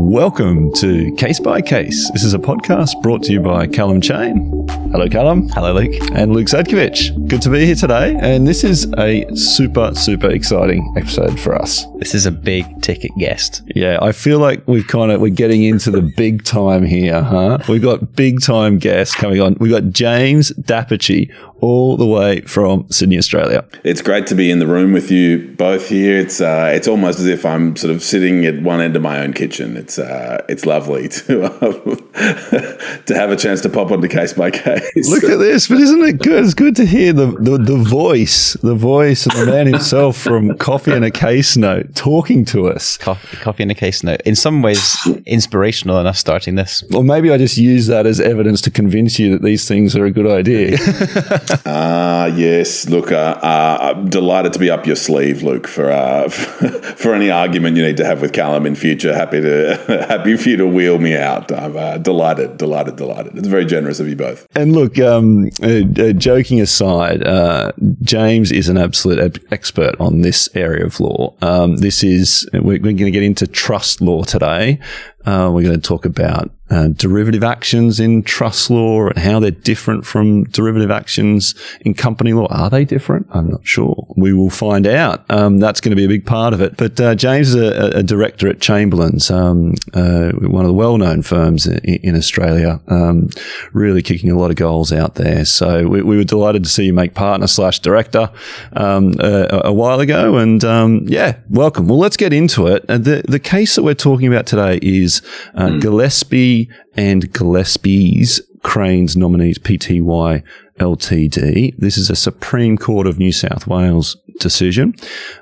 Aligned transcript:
Welcome 0.00 0.72
to 0.74 1.12
Case 1.16 1.40
by 1.40 1.60
Case. 1.60 2.08
This 2.12 2.22
is 2.22 2.32
a 2.32 2.38
podcast 2.38 3.02
brought 3.02 3.24
to 3.24 3.32
you 3.32 3.40
by 3.40 3.66
Callum 3.66 4.00
Chain. 4.00 4.64
Hello, 4.92 5.08
Callum. 5.08 5.48
Hello, 5.48 5.72
Luke. 5.72 5.92
And 6.12 6.32
Luke 6.32 6.46
Zadkovich. 6.46 7.28
Good 7.28 7.42
to 7.42 7.50
be 7.50 7.66
here 7.66 7.74
today. 7.74 8.16
And 8.20 8.46
this 8.46 8.62
is 8.62 8.86
a 8.96 9.26
super, 9.34 9.92
super 9.96 10.30
exciting 10.30 10.94
episode 10.96 11.38
for 11.40 11.60
us. 11.60 11.84
This 11.96 12.14
is 12.14 12.26
a 12.26 12.30
big 12.30 12.80
ticket 12.80 13.10
guest. 13.18 13.62
Yeah, 13.74 13.98
I 14.00 14.12
feel 14.12 14.38
like 14.38 14.66
we've 14.68 14.86
kind 14.86 15.10
of, 15.10 15.20
we're 15.20 15.30
getting 15.30 15.64
into 15.64 15.90
the 15.90 16.02
big 16.16 16.44
time 16.44 16.86
here, 16.86 17.20
huh? 17.20 17.58
We've 17.68 17.82
got 17.82 18.14
big 18.14 18.40
time 18.40 18.78
guests 18.78 19.16
coming 19.16 19.40
on. 19.40 19.56
We've 19.58 19.72
got 19.72 19.90
James 19.90 20.50
d'Apice 20.50 21.28
all 21.60 21.96
the 21.96 22.06
way 22.06 22.40
from 22.42 22.86
Sydney, 22.90 23.18
Australia. 23.18 23.64
It's 23.84 24.02
great 24.02 24.26
to 24.28 24.34
be 24.34 24.50
in 24.50 24.58
the 24.58 24.66
room 24.66 24.92
with 24.92 25.10
you 25.10 25.54
both 25.56 25.88
here. 25.88 26.18
It's 26.18 26.40
uh, 26.40 26.70
it's 26.74 26.88
almost 26.88 27.18
as 27.18 27.26
if 27.26 27.44
I'm 27.44 27.76
sort 27.76 27.94
of 27.94 28.02
sitting 28.02 28.46
at 28.46 28.62
one 28.62 28.80
end 28.80 28.96
of 28.96 29.02
my 29.02 29.20
own 29.20 29.32
kitchen. 29.32 29.76
It's 29.76 29.98
uh, 29.98 30.44
it's 30.48 30.64
lovely 30.66 31.08
to 31.08 31.44
uh, 31.44 33.00
to 33.06 33.14
have 33.14 33.30
a 33.30 33.36
chance 33.36 33.60
to 33.62 33.68
pop 33.68 33.90
onto 33.90 34.08
case 34.08 34.32
by 34.32 34.50
case. 34.50 35.10
Look 35.10 35.24
at 35.24 35.38
this, 35.38 35.68
but 35.68 35.78
isn't 35.78 36.02
it 36.02 36.18
good? 36.18 36.44
It's 36.44 36.54
good 36.54 36.76
to 36.76 36.86
hear 36.86 37.12
the, 37.12 37.26
the, 37.26 37.58
the 37.58 37.76
voice, 37.76 38.54
the 38.54 38.74
voice 38.74 39.26
of 39.26 39.34
the 39.34 39.46
man 39.46 39.66
himself 39.66 40.16
from 40.16 40.56
Coffee 40.58 40.92
and 40.92 41.04
a 41.04 41.10
Case 41.10 41.56
Note 41.56 41.94
talking 41.94 42.44
to 42.46 42.68
us. 42.68 42.96
Coffee, 42.96 43.36
coffee 43.38 43.62
and 43.62 43.72
a 43.72 43.74
case 43.74 44.02
note. 44.02 44.20
In 44.24 44.34
some 44.34 44.62
ways, 44.62 44.96
inspirational 45.26 45.98
in 46.00 46.06
us 46.06 46.18
starting 46.18 46.54
this. 46.54 46.82
Or 46.94 47.02
maybe 47.02 47.30
I 47.30 47.38
just 47.38 47.56
use 47.56 47.86
that 47.88 48.06
as 48.06 48.20
evidence 48.20 48.60
to 48.62 48.70
convince 48.70 49.18
you 49.18 49.32
that 49.32 49.42
these 49.42 49.66
things 49.66 49.96
are 49.96 50.04
a 50.04 50.10
good 50.10 50.26
idea. 50.26 50.76
Ah, 51.70 52.26
yes. 52.26 52.88
Look, 52.88 53.12
uh, 53.12 53.38
uh, 53.42 53.78
I'm 53.80 54.08
delighted 54.08 54.52
to 54.54 54.58
be 54.58 54.70
up 54.70 54.86
your 54.86 54.96
sleeve, 54.96 55.42
Luke, 55.42 55.68
for 55.68 55.90
uh, 55.90 56.28
for 56.28 57.14
any 57.14 57.30
argument 57.30 57.76
you 57.76 57.82
need 57.82 57.96
to 57.98 58.04
have 58.04 58.20
with 58.20 58.32
Callum 58.32 58.66
in 58.66 58.74
future. 58.74 59.14
Happy 59.14 59.40
to 59.40 60.06
happy 60.08 60.36
for 60.36 60.48
you 60.48 60.56
to 60.56 60.66
wheel 60.66 60.98
me 60.98 61.16
out. 61.16 61.52
I'm 61.52 61.76
uh, 61.76 61.98
delighted, 61.98 62.56
delighted, 62.56 62.96
delighted. 62.96 63.36
It's 63.36 63.48
very 63.48 63.64
generous 63.64 64.00
of 64.00 64.08
you 64.08 64.16
both. 64.16 64.46
And 64.56 64.72
look, 64.72 64.98
um, 64.98 65.50
uh, 65.62 65.82
uh, 66.00 66.12
joking 66.12 66.60
aside, 66.60 67.26
uh, 67.26 67.72
James 68.02 68.50
is 68.50 68.68
an 68.68 68.78
absolute 68.78 69.38
expert 69.50 69.94
on 70.00 70.22
this 70.22 70.48
area 70.54 70.84
of 70.84 70.98
law. 71.00 71.34
Um, 71.42 71.76
this 71.76 72.02
is 72.02 72.48
we're, 72.52 72.60
we're 72.62 72.78
going 72.78 72.96
to 72.96 73.10
get 73.10 73.22
into 73.22 73.46
trust 73.46 74.00
law 74.00 74.24
today. 74.24 74.80
Uh, 75.28 75.50
we're 75.52 75.62
going 75.62 75.78
to 75.78 75.88
talk 75.88 76.06
about 76.06 76.50
uh, 76.70 76.88
derivative 76.88 77.44
actions 77.44 77.98
in 78.00 78.22
trust 78.22 78.70
law 78.70 79.08
and 79.08 79.18
how 79.18 79.40
they're 79.40 79.50
different 79.50 80.06
from 80.06 80.44
derivative 80.44 80.90
actions 80.90 81.54
in 81.82 81.92
company 81.94 82.32
law. 82.32 82.46
Are 82.50 82.70
they 82.70 82.84
different? 82.84 83.26
I'm 83.30 83.50
not 83.50 83.66
sure. 83.66 84.06
We 84.16 84.32
will 84.32 84.50
find 84.50 84.86
out. 84.86 85.24
Um, 85.30 85.58
that's 85.58 85.80
going 85.80 85.90
to 85.90 85.96
be 85.96 86.04
a 86.04 86.08
big 86.08 86.24
part 86.24 86.54
of 86.54 86.60
it. 86.60 86.76
But 86.76 87.00
uh, 87.00 87.14
James 87.14 87.50
is 87.50 87.56
a, 87.56 87.98
a 87.98 88.02
director 88.02 88.48
at 88.48 88.60
Chamberlain's, 88.60 89.30
um, 89.30 89.74
uh, 89.92 90.30
one 90.32 90.64
of 90.64 90.68
the 90.68 90.74
well-known 90.74 91.22
firms 91.22 91.66
in, 91.66 91.78
in 91.78 92.16
Australia, 92.16 92.80
um, 92.88 93.28
really 93.72 94.02
kicking 94.02 94.30
a 94.30 94.38
lot 94.38 94.50
of 94.50 94.56
goals 94.56 94.92
out 94.92 95.14
there. 95.16 95.44
So 95.44 95.88
we, 95.88 96.02
we 96.02 96.16
were 96.16 96.24
delighted 96.24 96.64
to 96.64 96.70
see 96.70 96.86
you 96.86 96.94
make 96.94 97.14
partner 97.14 97.48
slash 97.48 97.80
director 97.80 98.30
um, 98.74 99.14
a, 99.20 99.62
a 99.64 99.72
while 99.72 100.00
ago. 100.00 100.38
And 100.38 100.64
um, 100.64 101.02
yeah, 101.06 101.36
welcome. 101.50 101.86
Well, 101.88 101.98
let's 101.98 102.16
get 102.16 102.32
into 102.32 102.66
it. 102.66 102.84
Uh, 102.88 102.98
the 102.98 103.22
the 103.28 103.40
case 103.40 103.74
that 103.76 103.82
we're 103.82 103.94
talking 103.94 104.28
about 104.28 104.46
today 104.46 104.78
is 104.82 105.17
uh, 105.54 105.78
Gillespie 105.78 106.68
and 106.94 107.32
Gillespie's 107.32 108.40
Cranes 108.62 109.16
Nominees 109.16 109.58
Pty 109.58 110.42
Ltd. 110.78 111.76
This 111.76 111.98
is 111.98 112.10
a 112.10 112.16
Supreme 112.16 112.76
Court 112.78 113.06
of 113.06 113.18
New 113.18 113.32
South 113.32 113.66
Wales 113.66 114.16
decision. 114.38 114.94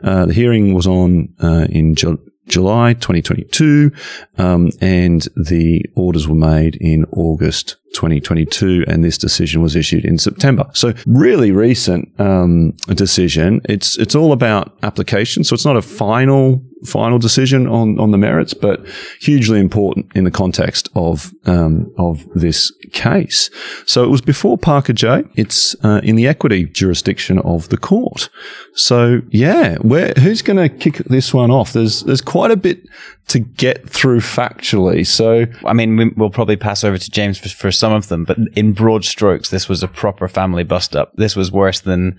Uh, 0.02 0.26
the 0.26 0.34
hearing 0.34 0.74
was 0.74 0.86
on 0.86 1.34
uh, 1.42 1.66
in 1.70 1.94
Ju- 1.94 2.20
July 2.48 2.94
2022, 2.94 3.90
um, 4.38 4.70
and 4.80 5.22
the 5.36 5.84
orders 5.94 6.28
were 6.28 6.34
made 6.34 6.76
in 6.76 7.04
August 7.12 7.76
2022, 7.96 8.84
and 8.86 9.02
this 9.02 9.18
decision 9.18 9.62
was 9.62 9.74
issued 9.74 10.04
in 10.04 10.18
September. 10.18 10.68
So 10.72 10.92
really 11.06 11.50
recent 11.50 12.08
um, 12.20 12.72
decision. 12.94 13.60
It's 13.64 13.98
it's 13.98 14.14
all 14.14 14.32
about 14.32 14.76
application, 14.82 15.42
so 15.42 15.54
it's 15.54 15.64
not 15.64 15.76
a 15.76 15.82
final 15.82 16.62
final 16.84 17.18
decision 17.18 17.66
on 17.66 17.98
on 17.98 18.10
the 18.10 18.18
merits, 18.18 18.54
but 18.54 18.86
hugely 19.20 19.58
important 19.58 20.06
in 20.14 20.24
the 20.24 20.30
context 20.30 20.88
of 20.94 21.32
um, 21.46 21.92
of 21.98 22.26
this 22.34 22.70
case. 22.92 23.50
So 23.86 24.04
it 24.04 24.08
was 24.08 24.20
before 24.20 24.58
Parker 24.58 24.92
J. 24.92 25.24
It's 25.34 25.74
uh, 25.82 26.00
in 26.02 26.16
the 26.16 26.26
equity 26.28 26.66
jurisdiction 26.66 27.38
of 27.40 27.68
the 27.70 27.76
court. 27.76 28.28
So 28.74 29.22
yeah, 29.30 29.76
who's 29.76 30.42
going 30.42 30.58
to 30.58 30.68
kick 30.68 30.98
this 30.98 31.32
one 31.32 31.50
off? 31.50 31.72
There's 31.72 32.02
there's 32.02 32.20
quite 32.20 32.50
a 32.50 32.56
bit 32.56 32.86
to 33.28 33.40
get 33.40 33.88
through 33.88 34.20
factually. 34.20 35.06
So 35.06 35.46
I 35.64 35.72
mean, 35.72 35.96
we, 35.96 36.08
we'll 36.10 36.30
probably 36.30 36.56
pass 36.56 36.84
over 36.84 36.98
to 36.98 37.10
James 37.10 37.38
for, 37.38 37.48
for 37.48 37.72
some 37.72 37.85
of 37.92 38.08
them, 38.08 38.24
but 38.24 38.38
in 38.54 38.72
broad 38.72 39.04
strokes, 39.04 39.50
this 39.50 39.68
was 39.68 39.82
a 39.82 39.88
proper 39.88 40.28
family 40.28 40.64
bust 40.64 40.94
up. 40.96 41.12
This 41.16 41.36
was 41.36 41.52
worse 41.52 41.80
than 41.80 42.18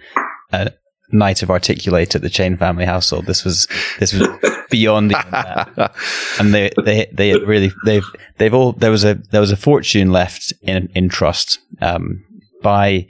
a 0.51 0.71
night 1.11 1.41
of 1.41 1.49
articulate 1.49 2.15
at 2.15 2.21
the 2.21 2.29
Chain 2.29 2.57
family 2.57 2.85
household. 2.85 3.25
This 3.25 3.45
was 3.45 3.67
this 3.99 4.13
was 4.13 4.27
beyond 4.69 5.11
even 5.11 5.31
that. 5.31 5.95
And 6.39 6.53
they 6.53 6.71
they 6.83 7.07
they 7.11 7.35
really 7.35 7.71
they've 7.85 8.05
they've 8.37 8.53
all 8.53 8.73
there 8.73 8.91
was 8.91 9.03
a 9.03 9.15
there 9.31 9.41
was 9.41 9.51
a 9.51 9.57
fortune 9.57 10.11
left 10.11 10.53
in 10.61 10.89
in 10.93 11.09
trust 11.09 11.59
um, 11.81 12.23
by 12.61 13.07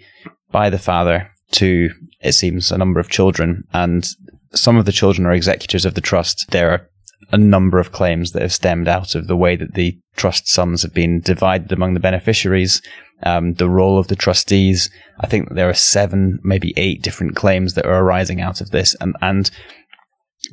by 0.52 0.70
the 0.70 0.80
father 0.80 1.32
to 1.52 1.90
it 2.22 2.34
seems 2.34 2.72
a 2.72 2.78
number 2.78 3.00
of 3.00 3.10
children 3.10 3.64
and 3.74 4.08
some 4.54 4.78
of 4.78 4.86
the 4.86 4.92
children 4.92 5.26
are 5.26 5.34
executors 5.34 5.86
of 5.86 5.94
the 5.94 6.02
trust. 6.02 6.50
There 6.52 6.72
are 6.72 6.90
a 7.32 7.38
number 7.38 7.80
of 7.80 7.92
claims 7.92 8.32
that 8.32 8.42
have 8.42 8.54
stemmed 8.54 8.88
out 8.88 9.16
of 9.16 9.28
the 9.28 9.36
way 9.36 9.56
that 9.56 9.74
the 9.74 9.98
trust 10.16 10.48
sums 10.48 10.82
have 10.82 10.94
been 10.94 11.20
divided 11.20 11.72
among 11.72 11.94
the 11.94 12.00
beneficiaries, 12.00 12.82
um, 13.24 13.54
the 13.56 13.70
role 13.70 14.00
of 14.00 14.08
the 14.08 14.16
trustees. 14.16 14.90
I 15.20 15.28
think 15.28 15.54
there 15.54 15.70
are 15.70 15.74
seven, 15.74 16.40
maybe 16.44 16.74
eight 16.78 17.02
different 17.02 17.36
claims 17.36 17.74
that 17.74 17.86
are 17.86 18.04
arising 18.04 18.42
out 18.42 18.62
of 18.62 18.72
this, 18.72 18.96
and 19.02 19.16
and 19.22 19.50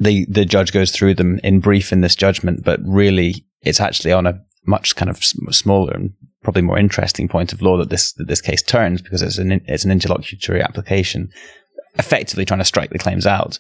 the 0.01 0.27
the 0.29 0.45
judge 0.45 0.73
goes 0.73 0.91
through 0.91 1.15
them 1.15 1.39
in 1.45 1.61
brief 1.61 1.93
in 1.93 2.01
this 2.01 2.17
judgment, 2.17 2.65
but 2.65 2.81
really 2.85 3.45
it's 3.63 3.81
actually 3.81 4.13
on 4.13 4.27
a 4.27 4.41
much 4.67 4.97
kind 4.97 5.11
of 5.11 5.23
smaller 5.23 5.93
and 5.93 6.13
probably 6.43 6.63
more 6.63 6.79
interesting 6.79 7.29
point 7.29 7.53
of 7.53 7.63
law 7.63 7.77
that 7.77 7.91
this 7.91 8.13
that 8.15 8.29
this 8.29 8.41
case 8.41 8.63
turns 8.63 9.03
because 9.03 9.23
it's 9.23 9.39
an 9.39 9.53
it's 9.67 9.85
an 9.85 9.91
interlocutory 9.91 10.63
application, 10.63 11.31
effectively 11.99 12.45
trying 12.45 12.61
to 12.61 12.65
strike 12.65 12.91
the 12.91 12.99
claims 12.99 13.27
out. 13.27 13.59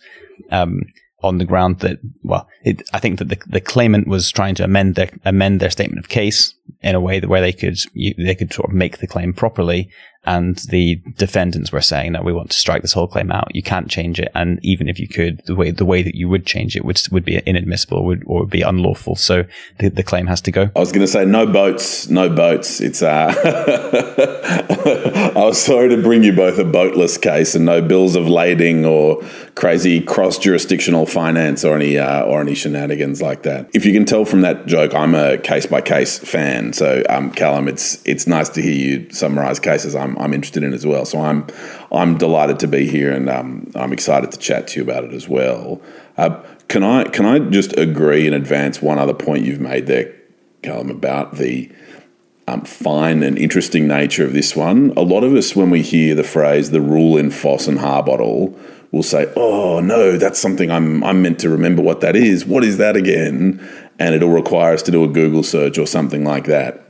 Um, 0.50 0.82
on 1.24 1.38
the 1.38 1.44
ground 1.44 1.80
that, 1.80 1.98
well, 2.22 2.46
it, 2.62 2.88
I 2.92 2.98
think 2.98 3.18
that 3.18 3.28
the, 3.28 3.38
the 3.46 3.60
claimant 3.60 4.06
was 4.06 4.30
trying 4.30 4.54
to 4.56 4.64
amend 4.64 4.94
their 4.94 5.10
amend 5.24 5.60
their 5.60 5.70
statement 5.70 5.98
of 5.98 6.08
case 6.08 6.54
in 6.82 6.94
a 6.94 7.00
way 7.00 7.18
that 7.18 7.28
where 7.28 7.40
they 7.40 7.52
could 7.52 7.78
you, 7.94 8.14
they 8.18 8.34
could 8.34 8.52
sort 8.52 8.68
of 8.68 8.74
make 8.74 8.98
the 8.98 9.06
claim 9.06 9.32
properly, 9.32 9.90
and 10.26 10.56
the 10.70 10.96
defendants 11.16 11.72
were 11.72 11.80
saying 11.80 12.12
that 12.12 12.24
we 12.24 12.32
want 12.32 12.50
to 12.50 12.58
strike 12.58 12.82
this 12.82 12.92
whole 12.92 13.06
claim 13.08 13.30
out. 13.30 13.54
You 13.54 13.62
can't 13.62 13.90
change 13.90 14.18
it, 14.20 14.30
and 14.34 14.58
even 14.62 14.88
if 14.88 14.98
you 14.98 15.08
could, 15.08 15.42
the 15.46 15.54
way 15.54 15.70
the 15.70 15.84
way 15.84 16.02
that 16.02 16.14
you 16.14 16.28
would 16.28 16.46
change 16.46 16.76
it 16.76 16.84
would 16.84 17.00
would 17.10 17.24
be 17.24 17.38
inadmissible 17.46 18.04
would, 18.04 18.22
or 18.26 18.40
would 18.40 18.50
be 18.50 18.62
unlawful. 18.62 19.16
So 19.16 19.44
the, 19.78 19.88
the 19.90 20.02
claim 20.02 20.26
has 20.26 20.40
to 20.42 20.50
go. 20.50 20.70
I 20.74 20.80
was 20.80 20.92
going 20.92 21.06
to 21.06 21.12
say 21.12 21.24
no 21.24 21.46
boats, 21.46 22.08
no 22.08 22.28
boats. 22.28 22.80
It's 22.80 23.02
uh, 23.02 23.34
I 25.36 25.44
was 25.44 25.60
sorry 25.60 25.88
to 25.90 26.02
bring 26.02 26.22
you 26.22 26.32
both 26.32 26.58
a 26.58 26.64
boatless 26.64 27.18
case 27.18 27.54
and 27.54 27.64
no 27.64 27.82
bills 27.82 28.16
of 28.16 28.28
lading 28.28 28.84
or 28.84 29.22
crazy 29.54 30.00
cross 30.00 30.38
jurisdictional 30.38 31.06
finance 31.06 31.64
or 31.64 31.76
any 31.76 31.98
uh, 31.98 32.24
or 32.24 32.41
any 32.41 32.54
shenanigans 32.54 33.22
like 33.22 33.42
that. 33.42 33.68
If 33.74 33.84
you 33.84 33.92
can 33.92 34.04
tell 34.04 34.24
from 34.24 34.41
that 34.42 34.66
joke, 34.66 34.94
I'm 34.94 35.14
a 35.14 35.38
case 35.38 35.66
by 35.66 35.80
case 35.80 36.18
fan. 36.18 36.72
So 36.72 37.02
um, 37.08 37.30
Callum, 37.30 37.68
it's 37.68 38.02
it's 38.06 38.26
nice 38.26 38.48
to 38.50 38.62
hear 38.62 38.72
you 38.74 39.10
summarize 39.10 39.60
cases 39.60 39.94
I'm 39.94 40.13
I'm 40.19 40.34
interested 40.34 40.62
in 40.62 40.72
as 40.72 40.86
well. 40.86 41.04
So 41.04 41.20
I'm 41.20 41.47
I'm 41.92 42.19
delighted 42.19 42.58
to 42.60 42.69
be 42.69 42.86
here 42.86 43.12
and 43.12 43.28
um, 43.28 43.70
I'm 43.75 43.92
excited 43.92 44.32
to 44.32 44.38
chat 44.38 44.68
to 44.68 44.80
you 44.80 44.84
about 44.84 45.04
it 45.04 45.12
as 45.12 45.28
well. 45.28 45.80
Uh, 46.16 46.42
can 46.68 46.83
I 46.83 47.04
can 47.04 47.27
I 47.27 47.39
just 47.39 47.77
agree 47.77 48.27
in 48.27 48.33
advance 48.33 48.80
one 48.80 48.98
other 48.98 49.15
point 49.15 49.44
you've 49.44 49.60
made 49.60 49.86
there, 49.86 50.15
Callum, 50.62 50.91
about 50.91 51.36
the 51.36 51.71
um, 52.47 52.62
fine 52.62 53.22
and 53.22 53.39
interesting 53.39 53.89
nature 53.89 54.24
of 54.24 54.33
this 54.33 54.54
one. 54.54 54.92
A 54.97 55.03
lot 55.03 55.24
of 55.24 55.34
us, 55.34 55.56
when 55.56 55.71
we 55.71 55.83
hear 55.83 56.15
the 56.15 56.24
phrase 56.24 56.71
"the 56.71 56.80
rule 56.80 57.16
in 57.16 57.30
Foss 57.30 57.66
and 57.66 57.78
Harbottle," 57.78 58.59
will 58.91 59.03
say, 59.03 59.30
"Oh 59.36 59.80
no, 59.80 60.16
that's 60.16 60.39
something 60.39 60.71
I'm 60.71 61.03
I'm 61.04 61.22
meant 61.22 61.39
to 61.41 61.48
remember 61.48 61.83
what 61.83 62.00
that 62.00 62.16
is. 62.16 62.44
What 62.44 62.65
is 62.65 62.77
that 62.78 62.97
again?" 62.97 63.60
And 63.98 64.15
it'll 64.15 64.30
require 64.30 64.74
us 64.74 64.83
to 64.83 64.91
do 64.91 65.04
a 65.04 65.09
Google 65.09 65.42
search 65.42 65.78
or 65.78 65.86
something 65.86 66.24
like 66.24 66.47
that. 66.47 66.84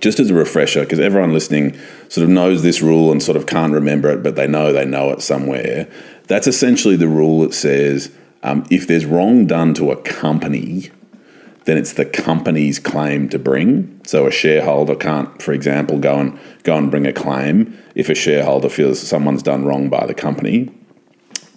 Just 0.00 0.18
as 0.18 0.30
a 0.30 0.34
refresher, 0.34 0.80
because 0.80 0.98
everyone 0.98 1.32
listening 1.32 1.78
sort 2.08 2.24
of 2.24 2.30
knows 2.30 2.62
this 2.62 2.80
rule 2.80 3.12
and 3.12 3.22
sort 3.22 3.36
of 3.36 3.46
can't 3.46 3.72
remember 3.72 4.10
it, 4.10 4.22
but 4.22 4.36
they 4.36 4.46
know 4.46 4.72
they 4.72 4.86
know 4.86 5.10
it 5.10 5.22
somewhere. 5.22 5.88
That's 6.26 6.46
essentially 6.46 6.96
the 6.96 7.08
rule 7.08 7.40
that 7.40 7.54
says 7.54 8.10
um, 8.42 8.66
if 8.70 8.86
there's 8.86 9.04
wrong 9.04 9.46
done 9.46 9.74
to 9.74 9.90
a 9.90 9.96
company, 9.96 10.90
then 11.64 11.76
it's 11.76 11.92
the 11.92 12.06
company's 12.06 12.78
claim 12.78 13.28
to 13.28 13.38
bring. 13.38 14.00
So 14.06 14.26
a 14.26 14.30
shareholder 14.30 14.94
can't, 14.94 15.40
for 15.42 15.52
example, 15.52 15.98
go 15.98 16.18
and 16.18 16.38
go 16.62 16.76
and 16.76 16.90
bring 16.90 17.06
a 17.06 17.12
claim 17.12 17.78
if 17.94 18.08
a 18.08 18.14
shareholder 18.14 18.68
feels 18.68 19.00
someone's 19.00 19.42
done 19.42 19.64
wrong 19.64 19.88
by 19.88 20.06
the 20.06 20.14
company. 20.14 20.70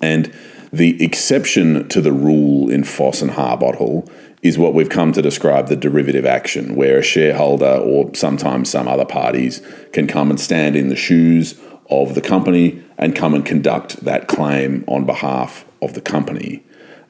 And 0.02 0.34
the 0.74 1.02
exception 1.04 1.88
to 1.90 2.02
the 2.02 2.12
rule 2.12 2.70
in 2.72 2.84
Foss 2.84 3.22
and 3.22 3.32
Harbottle 3.32 4.10
is 4.42 4.58
what 4.58 4.74
we've 4.74 4.90
come 4.90 5.14
to 5.14 5.22
describe 5.22 5.68
the 5.68 5.76
derivative 5.76 6.26
action, 6.26 6.76
where 6.76 6.98
a 6.98 7.04
shareholder 7.04 7.78
or 7.78 8.14
sometimes 8.16 8.72
some 8.72 8.88
other 8.88 9.06
parties 9.06 9.62
can 9.94 10.08
come 10.08 10.32
and 10.32 10.40
stand 10.40 10.76
in 10.76 10.90
the 10.90 10.96
shoes 10.96 11.60
of 11.92 12.16
the 12.16 12.22
company 12.22 12.84
and 12.98 13.16
come 13.16 13.36
and 13.36 13.46
conduct 13.46 13.98
that 13.98 14.28
claim 14.28 14.84
on 14.88 15.06
behalf 15.06 15.64
of 15.80 15.94
the 15.94 16.02
company. 16.02 16.64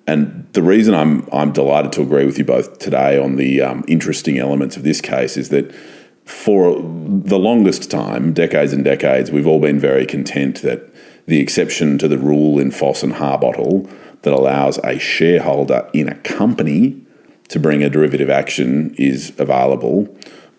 And 0.05 0.45
the 0.51 0.61
reason 0.61 0.93
I'm 0.93 1.25
I'm 1.31 1.53
delighted 1.53 1.93
to 1.93 2.01
agree 2.01 2.25
with 2.25 2.37
you 2.37 2.43
both 2.43 2.79
today 2.79 3.17
on 3.17 3.37
the 3.37 3.61
um, 3.61 3.85
interesting 3.87 4.37
elements 4.37 4.75
of 4.75 4.83
this 4.83 4.99
case 4.99 5.37
is 5.37 5.47
that 5.49 5.73
for 6.25 6.75
the 6.75 7.39
longest 7.39 7.89
time, 7.89 8.33
decades 8.33 8.73
and 8.73 8.83
decades, 8.83 9.31
we've 9.31 9.47
all 9.47 9.61
been 9.61 9.79
very 9.79 10.05
content 10.05 10.61
that 10.63 10.93
the 11.25 11.39
exception 11.39 11.97
to 11.97 12.07
the 12.07 12.17
rule 12.17 12.59
in 12.59 12.71
Foss 12.71 13.03
and 13.03 13.13
Harbottle 13.13 13.89
that 14.23 14.33
allows 14.33 14.77
a 14.79 14.99
shareholder 14.99 15.89
in 15.93 16.09
a 16.09 16.15
company 16.15 17.01
to 17.49 17.59
bring 17.59 17.83
a 17.83 17.89
derivative 17.89 18.29
action 18.29 18.93
is 18.97 19.33
available. 19.37 20.07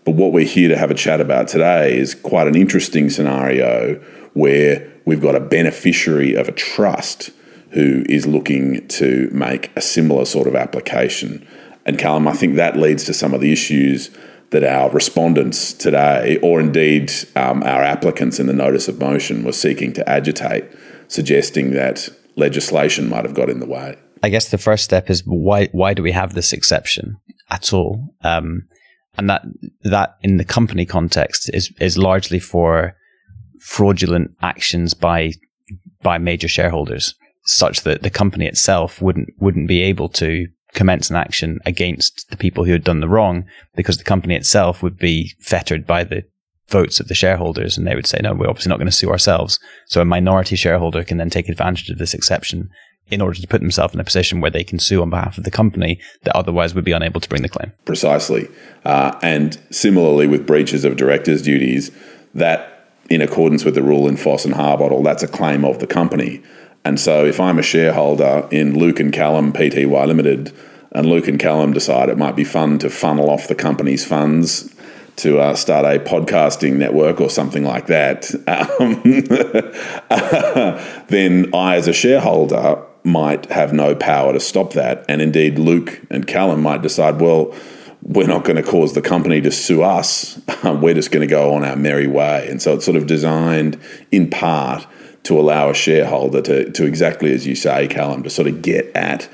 But 0.05 0.13
what 0.13 0.33
we're 0.33 0.47
here 0.47 0.69
to 0.69 0.77
have 0.77 0.91
a 0.91 0.95
chat 0.95 1.21
about 1.21 1.49
today 1.49 1.97
is 1.97 2.15
quite 2.15 2.47
an 2.47 2.55
interesting 2.55 3.09
scenario 3.11 3.97
where 4.35 4.93
we've 5.05 5.21
got 5.21 5.35
a 5.35 5.41
beneficiary 5.41 6.35
of 6.35 6.49
a 6.49 6.53
trust 6.53 7.31
who 7.71 8.05
is 8.09 8.27
looking 8.27 8.87
to 8.89 9.29
make 9.33 9.71
a 9.77 9.81
similar 9.81 10.25
sort 10.25 10.47
of 10.47 10.55
application. 10.55 11.47
And 11.87 11.99
Callum, 11.99 12.29
I 12.29 12.35
think 12.35 12.57
that 12.57 12.77
leads 12.77 13.05
to 13.05 13.15
some 13.15 13.35
of 13.35 13.41
the 13.41 13.53
issues 13.53 14.11
that 14.51 14.65
our 14.65 14.91
respondents 14.91 15.73
today, 15.73 16.39
or 16.43 16.61
indeed 16.61 17.13
um, 17.35 17.63
our 17.63 17.83
applicants 17.83 18.39
in 18.39 18.47
the 18.47 18.53
notice 18.53 18.89
of 18.89 19.01
motion, 19.01 19.45
were 19.45 19.53
seeking 19.53 19.93
to 19.95 20.09
agitate, 20.09 20.65
suggesting 21.09 21.73
that 21.73 22.09
legislation 22.37 23.09
might 23.09 23.25
have 23.25 23.35
got 23.35 23.51
in 23.51 23.61
the 23.61 23.67
way. 23.67 23.97
I 24.23 24.29
guess 24.31 24.49
the 24.49 24.59
first 24.59 24.85
step 24.85 25.11
is 25.11 25.23
why 25.27 25.67
why 25.73 25.93
do 25.93 26.03
we 26.03 26.13
have 26.13 26.35
this 26.35 26.53
exception 26.53 27.17
at 27.51 27.73
all? 27.73 28.15
Um, 28.23 28.67
and 29.19 29.29
that 29.29 29.43
that 29.83 30.17
in 30.23 30.39
the 30.39 30.45
company 30.45 30.87
context 30.87 31.51
is 31.53 31.73
is 31.79 31.99
largely 31.99 32.39
for 32.39 32.97
fraudulent 33.61 34.31
actions 34.43 34.95
by 34.95 35.33
by 36.03 36.19
major 36.19 36.49
shareholders, 36.49 37.15
such 37.45 37.83
that 37.83 38.03
the 38.03 38.11
company 38.11 38.47
itself 38.47 39.03
wouldn't 39.03 39.29
wouldn't 39.39 39.69
be 39.69 39.83
able 39.83 40.09
to 40.09 40.47
commence 40.75 41.09
an 41.09 41.17
action 41.17 41.61
against 41.65 42.29
the 42.31 42.37
people 42.37 42.65
who 42.65 42.73
had 42.73 42.85
done 42.85 43.01
the 43.01 43.09
wrong 43.09 43.45
because 43.75 43.97
the 43.97 44.05
company 44.05 44.35
itself 44.35 44.83
would 44.83 44.99
be 44.99 45.33
fettered 45.41 45.87
by 45.87 46.05
the 46.05 46.25
votes 46.69 47.01
of 47.01 47.09
the 47.09 47.15
shareholders 47.15 47.79
and 47.79 47.87
they 47.87 47.95
would 47.95 48.07
say, 48.07 48.19
no, 48.23 48.35
we're 48.35 48.49
obviously 48.49 48.71
not 48.71 48.79
going 48.79 48.87
to 48.87 48.93
sue 48.93 49.11
ourselves. 49.11 49.59
So 49.87 50.01
a 50.01 50.05
minority 50.05 50.57
shareholder 50.57 51.05
can 51.05 51.19
then 51.19 51.31
take 51.31 51.49
advantage 51.49 51.91
of 51.91 51.99
this 51.99 52.15
exception 52.15 52.71
in 53.11 53.21
order 53.21 53.39
to 53.39 53.47
put 53.47 53.61
themselves 53.61 53.95
in 53.95 54.01
a 54.01 54.05
position 54.05 54.41
where 54.41 54.51
they 54.51 54.65
can 54.65 54.79
sue 54.79 55.03
on 55.03 55.11
behalf 55.11 55.37
of 55.37 55.45
the 55.45 55.51
company 55.51 56.01
that 56.23 56.35
otherwise 56.35 56.75
would 56.75 56.85
be 56.85 56.93
unable 56.93 57.21
to 57.21 57.29
bring 57.29 57.43
the 57.43 57.49
claim. 57.49 57.73
Precisely. 57.85 58.49
Uh, 58.85 59.19
and 59.23 59.61
similarly 59.71 60.27
with 60.27 60.47
breaches 60.47 60.85
of 60.85 60.97
directors' 60.97 61.43
duties, 61.43 61.91
that 62.35 62.89
in 63.11 63.21
accordance 63.21 63.65
with 63.65 63.75
the 63.75 63.83
rule 63.83 64.09
in 64.09 64.17
Foss 64.17 64.45
and 64.45 64.55
Harbottle, 64.55 65.03
that's 65.03 65.23
a 65.23 65.29
claim 65.29 65.65
of 65.65 65.79
the 65.79 65.87
company. 65.87 66.43
And 66.85 67.01
so 67.01 67.25
if 67.25 67.41
I'm 67.41 67.59
a 67.59 67.63
shareholder 67.63 68.47
in 68.51 68.79
Luke 68.79 69.01
and 69.01 69.13
Callum 69.13 69.53
Pty 69.53 69.87
Limited, 69.87 70.53
and 70.93 71.07
Luke 71.09 71.27
and 71.27 71.41
Callum 71.41 71.73
decide 71.73 72.09
it 72.09 72.19
might 72.19 72.37
be 72.37 72.45
fun 72.45 72.79
to 72.79 72.91
funnel 72.91 73.29
off 73.31 73.49
the 73.49 73.55
company's 73.55 74.05
funds 74.05 74.75
to 75.17 75.39
uh, 75.39 75.55
start 75.55 75.85
a 75.85 75.99
podcasting 75.99 76.75
network 76.75 77.21
or 77.21 77.31
something 77.31 77.65
like 77.65 77.87
that, 77.87 78.31
um, 78.49 79.01
then 81.09 81.55
I, 81.55 81.77
as 81.77 81.87
a 81.87 81.93
shareholder, 81.93 82.83
might 83.05 83.47
have 83.47 83.73
no 83.73 83.95
power 83.95 84.33
to 84.33 84.41
stop 84.41 84.73
that. 84.73 85.05
And 85.09 85.23
indeed, 85.23 85.59
Luke 85.59 86.01
and 86.11 86.27
Callum 86.27 86.63
might 86.63 86.83
decide, 86.83 87.21
well, 87.21 87.55
we're 88.03 88.27
not 88.27 88.45
going 88.45 88.57
to 88.57 88.63
cause 88.63 88.95
the 88.95 89.03
company 89.03 89.41
to 89.43 89.51
sue 89.51 89.83
us. 89.83 90.41
we're 90.65 90.95
just 90.95 91.11
going 91.11 91.27
to 91.27 91.31
go 91.31 91.55
on 91.55 91.65
our 91.65 91.77
merry 91.77 92.07
way. 92.07 92.49
And 92.51 92.61
so 92.61 92.75
it's 92.75 92.85
sort 92.85 92.97
of 92.97 93.07
designed 93.07 93.79
in 94.11 94.29
part 94.29 94.87
to 95.25 95.39
allow 95.39 95.71
a 95.71 95.75
shareholder 95.75 96.41
to, 96.43 96.71
to 96.71 96.85
exactly 96.85 97.33
as 97.33 97.47
you 97.47 97.55
say, 97.55 97.89
Callum, 97.89 98.23
to 98.23 98.31
sort 98.31 98.49
of 98.49 98.63
get 98.63 98.87
at 98.95 99.29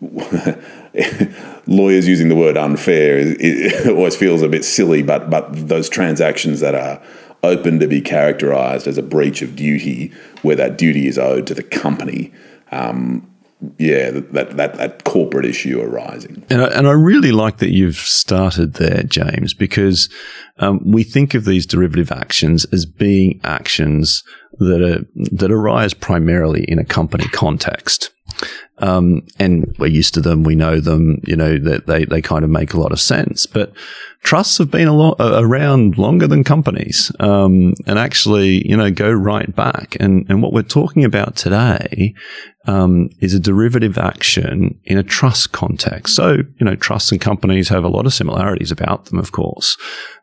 lawyers 1.66 2.08
using 2.08 2.28
the 2.28 2.36
word 2.36 2.56
unfair 2.56 3.18
it 3.18 3.88
always 3.88 4.16
feels 4.16 4.42
a 4.42 4.48
bit 4.48 4.64
silly, 4.64 5.02
but 5.02 5.28
but 5.28 5.46
those 5.68 5.88
transactions 5.88 6.60
that 6.60 6.74
are 6.74 7.02
open 7.42 7.78
to 7.80 7.86
be 7.86 8.00
characterised 8.00 8.86
as 8.86 8.98
a 8.98 9.02
breach 9.02 9.42
of 9.42 9.56
duty, 9.56 10.12
where 10.42 10.56
that 10.56 10.78
duty 10.78 11.06
is 11.06 11.18
owed 11.18 11.46
to 11.46 11.54
the 11.54 11.62
company. 11.62 12.32
Um, 12.70 13.26
yeah, 13.76 14.10
that, 14.10 14.56
that 14.56 14.76
that 14.76 15.04
corporate 15.04 15.44
issue 15.44 15.82
arising. 15.82 16.42
And 16.48 16.62
I, 16.62 16.68
and 16.68 16.88
I 16.88 16.92
really 16.92 17.30
like 17.30 17.58
that 17.58 17.70
you've 17.70 17.96
started 17.96 18.74
there, 18.74 19.02
James, 19.02 19.52
because 19.52 20.08
um, 20.58 20.80
we 20.84 21.02
think 21.02 21.34
of 21.34 21.44
these 21.44 21.66
derivative 21.66 22.10
actions 22.10 22.64
as 22.72 22.86
being 22.86 23.38
actions 23.44 24.24
that 24.60 24.82
are 24.82 25.04
that 25.32 25.50
arise 25.50 25.94
primarily 25.94 26.64
in 26.68 26.78
a 26.78 26.84
company 26.84 27.24
context. 27.24 28.10
Um, 28.78 29.26
and 29.38 29.74
we're 29.78 29.88
used 29.88 30.14
to 30.14 30.20
them. 30.20 30.42
We 30.42 30.54
know 30.54 30.80
them. 30.80 31.20
You 31.24 31.36
know 31.36 31.58
that 31.58 31.86
they, 31.86 32.04
they 32.04 32.22
kind 32.22 32.44
of 32.44 32.50
make 32.50 32.72
a 32.72 32.80
lot 32.80 32.92
of 32.92 33.00
sense. 33.00 33.46
But 33.46 33.72
trusts 34.22 34.58
have 34.58 34.70
been 34.70 34.88
a 34.88 34.94
lot, 34.94 35.16
around 35.20 35.98
longer 35.98 36.26
than 36.26 36.44
companies, 36.44 37.12
um, 37.20 37.74
and 37.86 37.98
actually, 37.98 38.66
you 38.66 38.76
know, 38.76 38.90
go 38.90 39.10
right 39.10 39.54
back. 39.54 39.96
And 40.00 40.24
and 40.30 40.42
what 40.42 40.52
we're 40.52 40.62
talking 40.62 41.04
about 41.04 41.36
today 41.36 42.14
um, 42.66 43.10
is 43.20 43.34
a 43.34 43.40
derivative 43.40 43.98
action 43.98 44.80
in 44.84 44.96
a 44.96 45.02
trust 45.02 45.52
context. 45.52 46.14
So 46.14 46.38
you 46.58 46.64
know, 46.64 46.76
trusts 46.76 47.12
and 47.12 47.20
companies 47.20 47.68
have 47.68 47.84
a 47.84 47.88
lot 47.88 48.06
of 48.06 48.14
similarities 48.14 48.70
about 48.70 49.06
them, 49.06 49.18
of 49.18 49.32
course. 49.32 49.76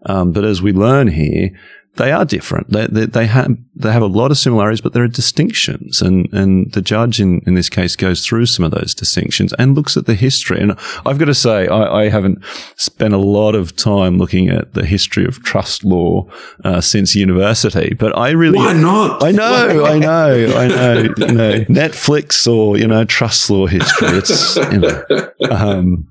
Um, 0.08 0.32
but 0.32 0.46
as 0.46 0.64
we 0.64 0.72
learn 0.72 1.10
here 1.10 1.52
they 1.98 2.12
are 2.12 2.26
different. 2.26 2.72
They, 2.72 2.88
they, 2.88 3.06
they, 3.06 3.26
have 3.28 3.56
they 3.76 3.92
have 3.92 4.02
a 4.02 4.08
lot 4.08 4.32
of 4.32 4.38
similarities, 4.38 4.82
but 4.82 4.94
there 4.94 5.04
are 5.04 5.08
distinctions. 5.08 6.02
And, 6.02 6.32
and 6.34 6.72
the 6.72 6.82
judge 6.82 7.20
in, 7.20 7.42
in 7.46 7.56
this 7.56 7.70
case 7.70 7.96
goes 7.96 8.26
through 8.26 8.46
some 8.46 8.66
of 8.66 8.72
those 8.72 8.94
distinctions 8.94 9.54
and 9.54 9.76
looks 9.76 9.98
at 9.98 10.06
the 10.06 10.16
history. 10.16 10.60
And 10.60 10.78
I've 11.06 11.18
got 11.18 11.26
to 11.26 11.34
say, 11.34 11.68
I, 11.68 12.04
I 12.04 12.10
haven't 12.10 12.44
spent 12.76 13.14
a 13.14 13.18
lot 13.18 13.56
of 13.56 13.76
time 13.76 14.18
looking 14.18 14.50
at 14.50 14.74
the 14.74 14.86
history 14.86 15.26
of 15.26 15.44
trust 15.44 15.84
law 15.84 16.28
uh, 16.64 16.82
since 16.82 17.16
university, 17.16 17.94
but 17.94 18.18
I 18.18 18.32
really. 18.32 18.58
Why 18.58 18.74
not? 18.74 19.24
I 19.24 19.32
know, 19.32 19.86
I 19.86 20.00
know, 20.00 20.58
I 20.58 20.68
know. 20.68 21.14
You 21.18 21.34
know, 21.34 21.60
Netflix 21.66 22.52
or, 22.52 22.78
you 22.78 22.88
know, 22.88 23.04
trust 23.04 23.50
law 23.50 23.66
history. 23.66 24.10
It's, 24.10 24.56
you 24.56 24.80
know, 24.80 25.04
um, 25.50 26.08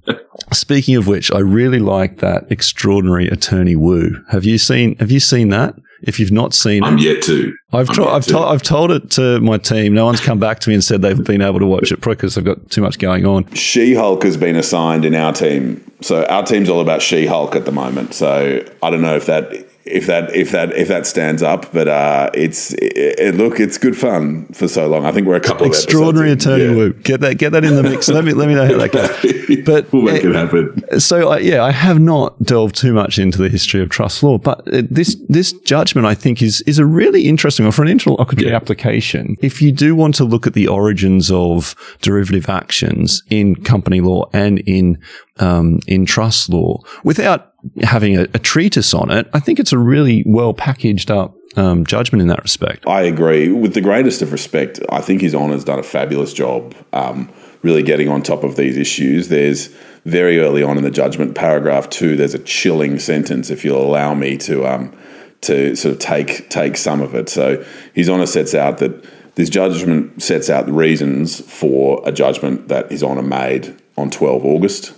Speaking 0.52 0.96
of 0.96 1.06
which, 1.06 1.32
I 1.32 1.38
really 1.38 1.78
like 1.78 2.18
that 2.18 2.46
extraordinary 2.50 3.28
attorney 3.28 3.76
Woo. 3.76 4.22
Have 4.30 4.44
you 4.44 4.58
seen? 4.58 4.96
Have 4.98 5.10
you 5.10 5.20
seen 5.20 5.48
that? 5.50 5.74
If 6.02 6.20
you've 6.20 6.30
not 6.32 6.52
seen 6.52 6.84
I'm 6.84 6.98
it, 6.98 7.02
yet 7.02 7.22
to. 7.24 7.54
I've, 7.72 7.88
to- 7.94 8.04
I've, 8.06 8.26
to. 8.26 8.38
I've 8.38 8.62
told 8.62 8.90
it 8.90 9.10
to 9.12 9.40
my 9.40 9.56
team. 9.56 9.94
No 9.94 10.04
one's 10.04 10.20
come 10.20 10.38
back 10.38 10.60
to 10.60 10.68
me 10.68 10.74
and 10.74 10.84
said 10.84 11.00
they've 11.02 11.24
been 11.24 11.40
able 11.40 11.58
to 11.58 11.66
watch 11.66 11.90
it 11.90 12.00
because 12.00 12.34
they've 12.34 12.44
got 12.44 12.70
too 12.70 12.82
much 12.82 12.98
going 12.98 13.24
on. 13.24 13.50
She 13.54 13.94
Hulk 13.94 14.22
has 14.24 14.36
been 14.36 14.56
assigned 14.56 15.04
in 15.04 15.14
our 15.14 15.32
team. 15.32 15.82
So 16.02 16.24
our 16.26 16.42
team's 16.44 16.68
all 16.68 16.80
about 16.80 17.00
She 17.00 17.26
Hulk 17.26 17.56
at 17.56 17.64
the 17.64 17.72
moment. 17.72 18.12
So 18.14 18.62
I 18.82 18.90
don't 18.90 19.00
know 19.00 19.16
if 19.16 19.26
that 19.26 19.66
if 19.86 20.06
that 20.06 20.34
if 20.34 20.50
that 20.52 20.72
if 20.72 20.88
that 20.88 21.06
stands 21.06 21.42
up. 21.42 21.72
But 21.72 21.88
uh, 21.88 22.30
it's 22.34 22.72
it, 22.74 23.18
it, 23.18 23.34
look, 23.34 23.60
it's 23.60 23.78
good 23.78 23.96
fun 23.96 24.46
for 24.48 24.68
so 24.68 24.86
long. 24.88 25.06
I 25.06 25.12
think 25.12 25.26
we're 25.26 25.36
a 25.36 25.40
couple 25.40 25.66
extraordinary 25.66 26.32
of 26.32 26.36
extraordinary 26.36 26.72
attorney 26.72 26.96
yeah. 26.96 27.02
Get 27.02 27.20
that 27.20 27.38
get 27.38 27.52
that 27.52 27.64
in 27.64 27.76
the 27.76 27.82
mix. 27.82 28.08
let 28.08 28.24
me 28.24 28.32
let 28.32 28.48
me 28.48 28.54
know 28.54 28.66
how 28.66 28.78
that 28.78 28.92
goes. 28.92 29.42
But 29.66 29.92
we'll 29.92 30.02
make 30.02 30.24
it, 30.24 30.30
it 30.30 30.34
happen. 30.34 31.00
So 31.00 31.32
uh, 31.32 31.36
yeah, 31.36 31.64
I 31.64 31.70
have 31.70 32.00
not 32.00 32.40
delved 32.42 32.76
too 32.76 32.92
much 32.92 33.18
into 33.18 33.38
the 33.38 33.48
history 33.48 33.80
of 33.80 33.90
trust 33.90 34.22
law, 34.22 34.38
but 34.38 34.62
this 34.66 35.16
this 35.28 35.52
judgment 35.52 36.06
I 36.06 36.14
think 36.14 36.42
is 36.42 36.60
is 36.62 36.78
a 36.78 36.86
really 36.86 37.26
interesting 37.26 37.64
one 37.64 37.72
for 37.72 37.82
an 37.82 37.88
interlocutory 37.88 38.50
yeah. 38.50 38.56
application. 38.56 39.36
If 39.40 39.62
you 39.62 39.72
do 39.72 39.94
want 39.94 40.14
to 40.16 40.24
look 40.24 40.46
at 40.46 40.54
the 40.54 40.68
origins 40.68 41.30
of 41.30 41.74
derivative 42.00 42.48
actions 42.48 43.22
in 43.30 43.56
company 43.56 44.00
law 44.00 44.28
and 44.32 44.58
in 44.60 44.98
um, 45.38 45.80
in 45.86 46.06
trust 46.06 46.48
law 46.48 46.80
without 47.04 47.52
having 47.82 48.16
a, 48.16 48.22
a, 48.34 48.38
treatise 48.38 48.94
on 48.94 49.10
it. 49.10 49.28
I 49.32 49.40
think 49.40 49.58
it's 49.58 49.72
a 49.72 49.78
really 49.78 50.22
well 50.26 50.54
packaged 50.54 51.10
up 51.10 51.34
um, 51.56 51.84
judgment 51.84 52.22
in 52.22 52.28
that 52.28 52.42
respect. 52.42 52.86
I 52.86 53.02
agree. 53.02 53.50
With 53.50 53.74
the 53.74 53.80
greatest 53.80 54.22
of 54.22 54.32
respect, 54.32 54.80
I 54.90 55.00
think 55.00 55.20
His 55.20 55.34
Honour's 55.34 55.64
done 55.64 55.78
a 55.78 55.82
fabulous 55.82 56.32
job 56.32 56.74
um, 56.92 57.30
really 57.62 57.82
getting 57.82 58.08
on 58.08 58.22
top 58.22 58.44
of 58.44 58.56
these 58.56 58.76
issues. 58.76 59.28
There's 59.28 59.68
very 60.04 60.38
early 60.38 60.62
on 60.62 60.78
in 60.78 60.84
the 60.84 60.90
judgment, 60.90 61.34
paragraph 61.34 61.90
two, 61.90 62.16
there's 62.16 62.34
a 62.34 62.38
chilling 62.38 62.98
sentence, 62.98 63.50
if 63.50 63.64
you'll 63.64 63.82
allow 63.82 64.14
me 64.14 64.36
to. 64.38 64.66
Um, 64.66 64.96
to 65.42 65.76
sort 65.76 65.92
of 65.92 66.00
take 66.00 66.48
take 66.48 66.78
some 66.78 67.02
of 67.02 67.14
it. 67.14 67.28
So 67.28 67.62
His 67.92 68.08
Honour 68.08 68.26
sets 68.26 68.54
out 68.54 68.78
that 68.78 69.04
this 69.34 69.50
judgment 69.50 70.22
sets 70.22 70.48
out 70.48 70.64
the 70.64 70.72
reasons 70.72 71.40
for 71.40 72.02
a 72.06 72.10
judgment 72.10 72.68
that 72.68 72.90
His 72.90 73.02
Honour 73.02 73.22
made 73.22 73.76
on 73.98 74.10
12 74.10 74.44
August 74.44 74.94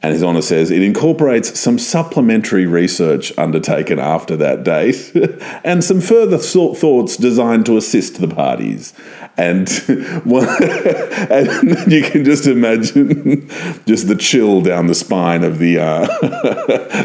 And 0.00 0.12
His 0.12 0.22
Honour 0.22 0.42
says 0.42 0.70
it 0.70 0.82
incorporates 0.82 1.58
some 1.58 1.76
supplementary 1.76 2.66
research 2.66 3.36
undertaken 3.36 3.98
after 3.98 4.36
that 4.36 4.62
date 4.62 5.12
and 5.64 5.82
some 5.82 6.00
further 6.00 6.38
thoughts 6.38 7.16
designed 7.16 7.66
to 7.66 7.76
assist 7.76 8.20
the 8.20 8.28
parties. 8.28 8.94
And, 9.36 9.68
one, 10.24 10.46
and 10.62 11.92
you 11.92 12.02
can 12.02 12.24
just 12.24 12.46
imagine 12.46 13.48
just 13.86 14.06
the 14.06 14.16
chill 14.18 14.60
down 14.60 14.86
the 14.86 14.94
spine 14.94 15.42
of 15.42 15.58
the 15.58 15.80
uh, 15.80 16.06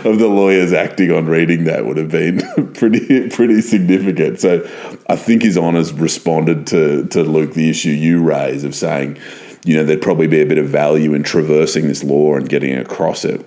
of 0.07 0.19
the 0.19 0.27
lawyers 0.27 0.71
acting 0.71 1.11
on 1.11 1.25
reading 1.25 1.63
that 1.63 1.85
would 1.85 1.97
have 1.97 2.09
been 2.09 2.41
pretty 2.73 3.29
pretty 3.29 3.61
significant. 3.61 4.39
So 4.39 4.67
I 5.07 5.15
think 5.15 5.41
His 5.41 5.57
Honour's 5.57 5.93
responded 5.93 6.67
to 6.67 7.05
to 7.07 7.23
Luke 7.23 7.53
the 7.53 7.69
issue 7.69 7.91
you 7.91 8.23
raise 8.23 8.63
of 8.63 8.75
saying 8.75 9.19
you 9.63 9.75
know, 9.75 9.83
there'd 9.83 10.01
probably 10.01 10.27
be 10.27 10.41
a 10.41 10.45
bit 10.45 10.57
of 10.57 10.67
value 10.67 11.13
in 11.13 11.23
traversing 11.23 11.87
this 11.87 12.03
law 12.03 12.35
and 12.35 12.49
getting 12.49 12.77
across 12.77 13.23
it. 13.25 13.45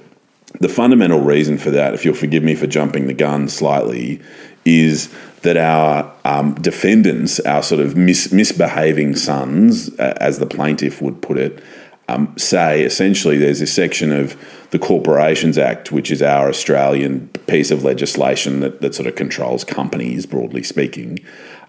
The 0.61 0.69
fundamental 0.69 1.21
reason 1.21 1.59
for 1.59 1.71
that, 1.71 1.93
if 1.93 2.05
you'll 2.05 2.15
forgive 2.15 2.43
me 2.43 2.55
for 2.55 2.67
jumping 2.67 3.07
the 3.07 3.15
gun 3.15 3.49
slightly, 3.49 4.23
is 4.65 5.15
that 5.43 5.57
our 5.57 6.13
um, 6.25 6.55
defendants, 6.55 7.39
our 7.41 7.63
sort 7.63 7.81
of 7.81 7.97
mis- 7.97 8.33
misbehaving 8.33 9.17
sons, 9.17 9.91
uh, 9.99 10.15
as 10.21 10.39
the 10.39 10.47
plaintiff 10.47 11.03
would 11.03 11.21
put 11.21 11.37
it, 11.37 11.63
um, 12.09 12.33
say 12.39 12.83
essentially 12.83 13.37
there's 13.37 13.61
a 13.61 13.67
section 13.67 14.13
of 14.13 14.37
the 14.71 14.79
Corporations 14.79 15.59
Act, 15.59 15.93
which 15.93 16.11
is 16.11 16.23
our 16.23 16.49
Australian 16.49 17.29
piece 17.47 17.71
of 17.71 17.85
legislation 17.85 18.61
that, 18.61 18.81
that 18.81 18.95
sort 18.95 19.07
of 19.07 19.15
controls 19.15 19.65
companies, 19.65 20.27
broadly 20.27 20.63
speaking, 20.63 21.19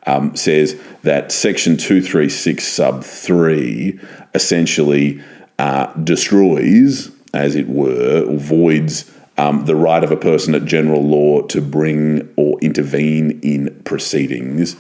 um, 0.08 0.36
says 0.36 0.80
that 1.04 1.32
Section 1.32 1.78
236 1.78 2.66
sub 2.66 3.04
3 3.04 4.00
essentially 4.34 5.22
uh, 5.60 5.94
destroys, 5.94 7.12
as 7.34 7.56
it 7.56 7.68
were, 7.68 8.26
voids 8.36 9.12
um, 9.38 9.66
the 9.66 9.76
right 9.76 10.04
of 10.04 10.12
a 10.12 10.18
person 10.18 10.56
at 10.56 10.66
general 10.66 11.04
law 11.04 11.42
to 11.44 11.62
bring 11.62 12.34
or 12.38 12.58
intervene 12.60 13.40
in 13.42 13.82
proceedings 13.84 14.76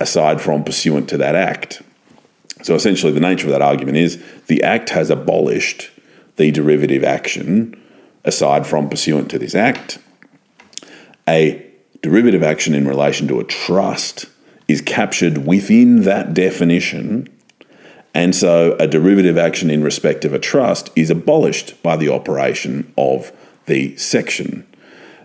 aside 0.00 0.40
from 0.40 0.64
pursuant 0.64 1.08
to 1.08 1.18
that 1.18 1.34
act. 1.34 1.82
So 2.62 2.74
essentially, 2.74 3.12
the 3.12 3.20
nature 3.20 3.46
of 3.46 3.52
that 3.52 3.62
argument 3.62 3.98
is 3.98 4.22
the 4.46 4.62
act 4.62 4.90
has 4.90 5.10
abolished 5.10 5.90
the 6.36 6.50
derivative 6.52 7.04
action 7.04 7.80
aside 8.24 8.66
from 8.66 8.88
pursuant 8.88 9.30
to 9.30 9.38
this 9.38 9.54
act. 9.54 9.98
A 11.28 11.64
derivative 12.00 12.42
action 12.42 12.74
in 12.74 12.86
relation 12.86 13.26
to 13.28 13.40
a 13.40 13.44
trust 13.44 14.26
is 14.68 14.80
captured 14.82 15.46
within 15.46 16.02
that 16.02 16.34
definition 16.34 17.28
and 18.14 18.34
so 18.34 18.76
a 18.80 18.86
derivative 18.88 19.38
action 19.38 19.70
in 19.70 19.82
respect 19.82 20.24
of 20.24 20.32
a 20.32 20.38
trust 20.40 20.90
is 20.96 21.08
abolished 21.10 21.80
by 21.82 21.96
the 21.96 22.08
operation 22.08 22.92
of 22.96 23.32
the 23.66 23.96
section. 23.96 24.66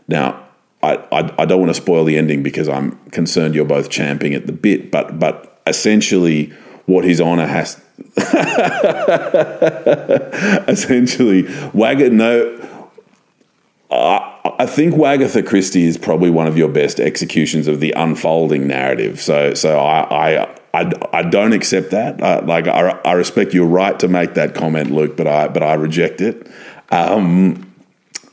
Now, 0.07 0.45
I, 0.83 0.97
I, 1.11 1.33
I, 1.39 1.45
don't 1.45 1.59
want 1.59 1.69
to 1.71 1.81
spoil 1.81 2.03
the 2.03 2.17
ending 2.17 2.43
because 2.43 2.69
I'm 2.69 2.97
concerned 3.09 3.55
you're 3.55 3.65
both 3.65 3.89
champing 3.89 4.33
at 4.35 4.45
the 4.47 4.51
bit, 4.51 4.91
but 4.91 5.17
but 5.17 5.61
essentially 5.65 6.53
what 6.85 7.05
his 7.05 7.21
honour 7.21 7.47
has 7.47 7.81
essentially 10.67 11.43
Wagga 11.73 12.09
no 12.09 12.57
I, 13.93 14.55
I 14.59 14.65
think 14.65 14.93
Wagatha 14.95 15.45
Christie 15.45 15.85
is 15.85 15.97
probably 15.97 16.29
one 16.29 16.47
of 16.47 16.57
your 16.57 16.69
best 16.69 16.99
executions 16.99 17.67
of 17.67 17.79
the 17.79 17.93
unfolding 17.93 18.67
narrative. 18.67 19.21
So 19.21 19.53
so 19.53 19.79
I, 19.79 20.41
I 20.41 20.59
I, 20.73 20.91
I 21.13 21.21
don't 21.21 21.53
accept 21.53 21.91
that. 21.91 22.21
Uh, 22.21 22.41
like 22.45 22.67
I, 22.67 22.99
I 23.05 23.13
respect 23.13 23.53
your 23.53 23.67
right 23.67 23.99
to 23.99 24.07
make 24.07 24.33
that 24.33 24.55
comment, 24.55 24.89
Luke, 24.89 25.15
but 25.15 25.27
I 25.27 25.47
but 25.47 25.61
I 25.61 25.75
reject 25.75 26.19
it. 26.19 26.47
Um, 26.89 27.71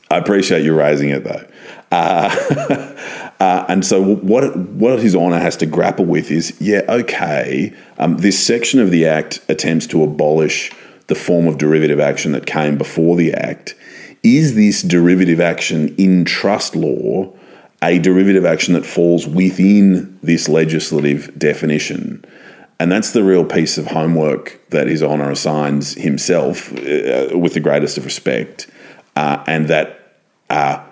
I 0.09 0.17
appreciate 0.17 0.63
you 0.63 0.75
raising 0.75 1.09
it 1.09 1.23
though. 1.23 1.45
Uh, 1.91 2.95
uh, 3.39 3.65
and 3.67 3.85
so 3.85 4.01
what 4.15 4.55
what 4.57 4.99
His 4.99 5.15
Honour 5.15 5.39
has 5.39 5.55
to 5.57 5.65
grapple 5.65 6.05
with 6.05 6.31
is, 6.31 6.59
yeah, 6.59 6.81
okay, 6.89 7.73
um, 7.97 8.17
this 8.17 8.43
section 8.43 8.79
of 8.79 8.91
the 8.91 9.05
Act 9.05 9.41
attempts 9.47 9.85
to 9.87 10.03
abolish 10.03 10.71
the 11.07 11.15
form 11.15 11.47
of 11.47 11.57
derivative 11.57 11.99
action 11.99 12.31
that 12.31 12.45
came 12.45 12.77
before 12.77 13.15
the 13.15 13.33
Act. 13.33 13.75
Is 14.23 14.55
this 14.55 14.81
derivative 14.81 15.39
action 15.39 15.95
in 15.95 16.25
trust 16.25 16.75
law 16.75 17.33
a 17.81 17.99
derivative 17.99 18.45
action 18.45 18.73
that 18.75 18.85
falls 18.85 19.27
within 19.27 20.19
this 20.21 20.47
legislative 20.47 21.37
definition. 21.37 22.23
And 22.79 22.91
that's 22.91 23.11
the 23.11 23.23
real 23.23 23.45
piece 23.45 23.77
of 23.77 23.87
homework 23.87 24.59
that 24.69 24.87
His 24.87 25.01
Honour 25.01 25.31
assigns 25.31 25.95
himself 25.95 26.71
uh, 26.73 27.37
with 27.37 27.53
the 27.53 27.59
greatest 27.59 27.97
of 27.97 28.05
respect, 28.05 28.67
uh, 29.15 29.43
and 29.47 29.67
that 29.67 30.17
uh, 30.49 30.83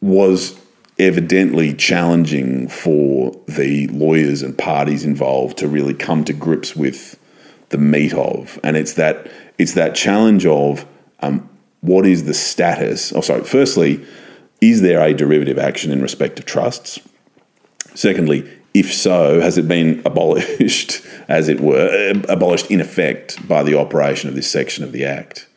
was 0.00 0.58
evidently 0.98 1.72
challenging 1.72 2.68
for 2.68 3.32
the 3.48 3.86
lawyers 3.88 4.42
and 4.42 4.56
parties 4.56 5.04
involved 5.04 5.58
to 5.58 5.68
really 5.68 5.94
come 5.94 6.24
to 6.24 6.32
grips 6.32 6.76
with 6.76 7.18
the 7.70 7.78
meat 7.78 8.12
of. 8.12 8.60
And 8.62 8.76
it's 8.76 8.94
that 8.94 9.30
it's 9.58 9.74
that 9.74 9.94
challenge 9.94 10.46
of 10.46 10.86
um, 11.22 11.48
what 11.80 12.06
is 12.06 12.24
the 12.24 12.34
status? 12.34 13.12
Oh, 13.12 13.20
sorry. 13.20 13.42
Firstly, 13.44 14.04
is 14.60 14.82
there 14.82 15.00
a 15.00 15.14
derivative 15.14 15.58
action 15.58 15.92
in 15.92 16.02
respect 16.02 16.38
of 16.38 16.44
trusts? 16.44 17.00
Secondly, 17.94 18.48
if 18.74 18.92
so, 18.92 19.40
has 19.40 19.58
it 19.58 19.66
been 19.66 20.02
abolished, 20.04 21.02
as 21.28 21.48
it 21.48 21.60
were, 21.60 22.12
abolished 22.28 22.70
in 22.70 22.80
effect 22.80 23.46
by 23.48 23.62
the 23.62 23.78
operation 23.78 24.28
of 24.28 24.34
this 24.34 24.50
section 24.50 24.84
of 24.84 24.92
the 24.92 25.04
Act? 25.04 25.48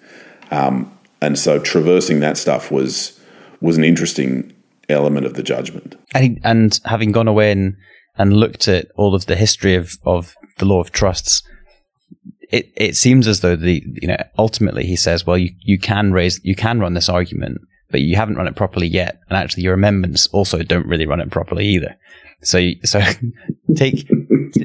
Um, 0.52 0.92
and 1.22 1.38
so 1.38 1.60
traversing 1.60 2.20
that 2.20 2.38
stuff 2.38 2.72
was 2.72 3.20
was 3.62 3.78
an 3.78 3.84
interesting 3.86 4.54
element 4.90 5.26
of 5.26 5.36
the 5.36 5.44
judgment. 5.44 5.96
And, 6.14 6.40
and 6.44 6.80
having 6.84 7.14
gone 7.14 7.30
away 7.30 7.52
and, 7.52 7.78
and 8.18 8.34
looked 8.34 8.68
at 8.68 8.88
all 8.96 9.16
of 9.16 9.26
the 9.26 9.38
history 9.38 9.76
of, 9.76 9.98
of 10.06 10.36
the 10.58 10.66
law 10.66 10.82
of 10.82 10.92
trusts, 10.92 11.42
it, 12.54 12.72
it 12.76 12.96
seems 12.96 13.28
as 13.28 13.42
though 13.42 13.56
the 13.56 13.84
you 14.02 14.08
know 14.08 14.18
ultimately 14.38 14.86
he 14.86 14.96
says, 14.96 15.26
well, 15.26 15.38
you, 15.38 15.52
you 15.60 15.78
can 15.78 16.14
raise 16.14 16.40
you 16.44 16.56
can 16.56 16.80
run 16.80 16.94
this 16.94 17.10
argument 17.10 17.60
but 17.94 18.02
you 18.02 18.16
haven't 18.16 18.36
run 18.36 18.48
it 18.48 18.56
properly 18.56 18.88
yet. 18.88 19.22
And 19.30 19.38
actually, 19.38 19.64
your 19.64 19.76
amendments 19.76 20.28
also 20.34 20.64
don't 20.64 20.88
really 20.88 21.06
run 21.06 21.22
it 21.22 21.30
properly 21.30 21.68
either. 21.68 21.96
So, 22.42 22.72
so 22.84 23.00
take 23.76 24.08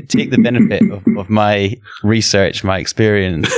take 0.09 0.31
the 0.31 0.41
benefit 0.43 0.91
of, 0.91 1.05
of 1.17 1.31
my 1.31 1.77
research, 2.03 2.65
my 2.65 2.79
experience, 2.79 3.53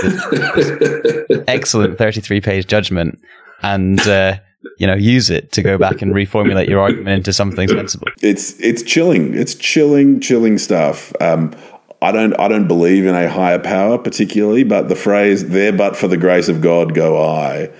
excellent 1.48 1.96
thirty-three 1.96 2.40
page 2.40 2.66
judgment, 2.66 3.20
and 3.62 4.00
uh, 4.00 4.38
you 4.78 4.88
know 4.88 4.96
use 4.96 5.30
it 5.30 5.52
to 5.52 5.62
go 5.62 5.78
back 5.78 6.02
and 6.02 6.12
reformulate 6.12 6.68
your 6.68 6.80
argument 6.80 7.08
into 7.08 7.32
something 7.32 7.68
sensible. 7.68 8.08
It's 8.20 8.58
it's 8.60 8.82
chilling. 8.82 9.34
It's 9.34 9.54
chilling, 9.54 10.20
chilling 10.20 10.58
stuff. 10.58 11.12
Um, 11.20 11.54
I 12.02 12.12
don't 12.12 12.38
I 12.40 12.48
don't 12.48 12.66
believe 12.66 13.04
in 13.06 13.14
a 13.14 13.28
higher 13.28 13.58
power 13.58 13.98
particularly, 13.98 14.64
but 14.64 14.88
the 14.88 14.96
phrase 14.96 15.48
"there 15.48 15.72
but 15.72 15.96
for 15.96 16.08
the 16.08 16.16
grace 16.16 16.48
of 16.48 16.60
God 16.60 16.94
go 16.94 17.20
I." 17.20 17.70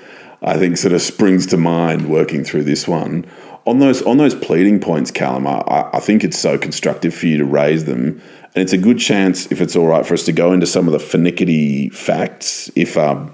I 0.43 0.57
think 0.57 0.79
sort 0.79 0.95
of 0.95 1.03
springs 1.03 1.47
to 1.49 1.57
mind 1.59 2.09
working 2.09 2.45
through 2.45 2.65
this 2.65 2.89
one. 2.89 3.27
On 3.67 3.79
those 3.79 4.03
on 4.03 4.17
those 4.17 4.35
pleading 4.35 4.81
points, 4.81 5.11
Callum, 5.11 5.47
I, 5.47 5.91
I 5.93 6.00
think 6.00 6.25
it's 6.25 6.39
so 6.39 6.57
constructive 6.57 7.15
for 7.15 7.27
you 7.27 7.37
to 7.39 7.45
raise 7.45 7.85
them, 7.85 8.23
and 8.55 8.62
it's 8.62 8.73
a 8.73 8.79
good 8.79 8.99
chance, 8.99 9.50
if 9.53 9.61
it's 9.61 9.77
all 9.77 9.87
right, 9.87 10.05
for 10.05 10.15
us 10.15 10.25
to 10.25 10.33
go 10.33 10.53
into 10.53 10.67
some 10.67 10.87
of 10.87 10.93
the 10.93 10.99
finicky 10.99 11.91
facts. 11.91 12.71
If 12.75 12.97
um, 12.97 13.33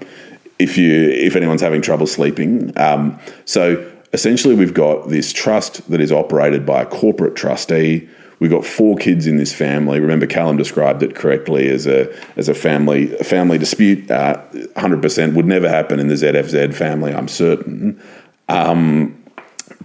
if 0.59 0.77
you 0.77 0.93
if 0.93 1.35
anyone's 1.35 1.61
having 1.61 1.81
trouble 1.81 2.07
sleeping, 2.07 2.77
um, 2.77 3.17
so 3.45 3.89
essentially 4.13 4.55
we've 4.55 4.73
got 4.73 5.09
this 5.09 5.31
trust 5.31 5.89
that 5.89 6.01
is 6.01 6.11
operated 6.11 6.65
by 6.65 6.81
a 6.81 6.85
corporate 6.85 7.35
trustee 7.35 8.09
We've 8.39 8.51
got 8.51 8.65
four 8.65 8.95
kids 8.97 9.25
in 9.25 9.37
this 9.37 9.53
family. 9.53 9.99
Remember, 9.99 10.27
Callum 10.27 10.57
described 10.57 11.01
it 11.01 11.15
correctly 11.15 11.69
as 11.69 11.87
a 11.87 12.13
as 12.37 12.47
a 12.49 12.53
family 12.53 13.15
a 13.17 13.23
family 13.23 13.57
dispute. 13.57 14.09
Uh, 14.11 14.41
hundred 14.75 14.99
uh, 14.99 15.01
percent 15.01 15.35
would 15.35 15.47
never 15.47 15.67
happen 15.67 15.99
in 15.99 16.07
the 16.07 16.15
ZFZ 16.15 16.73
family. 16.73 17.13
I'm 17.13 17.27
certain. 17.27 18.01
Um, 18.47 19.23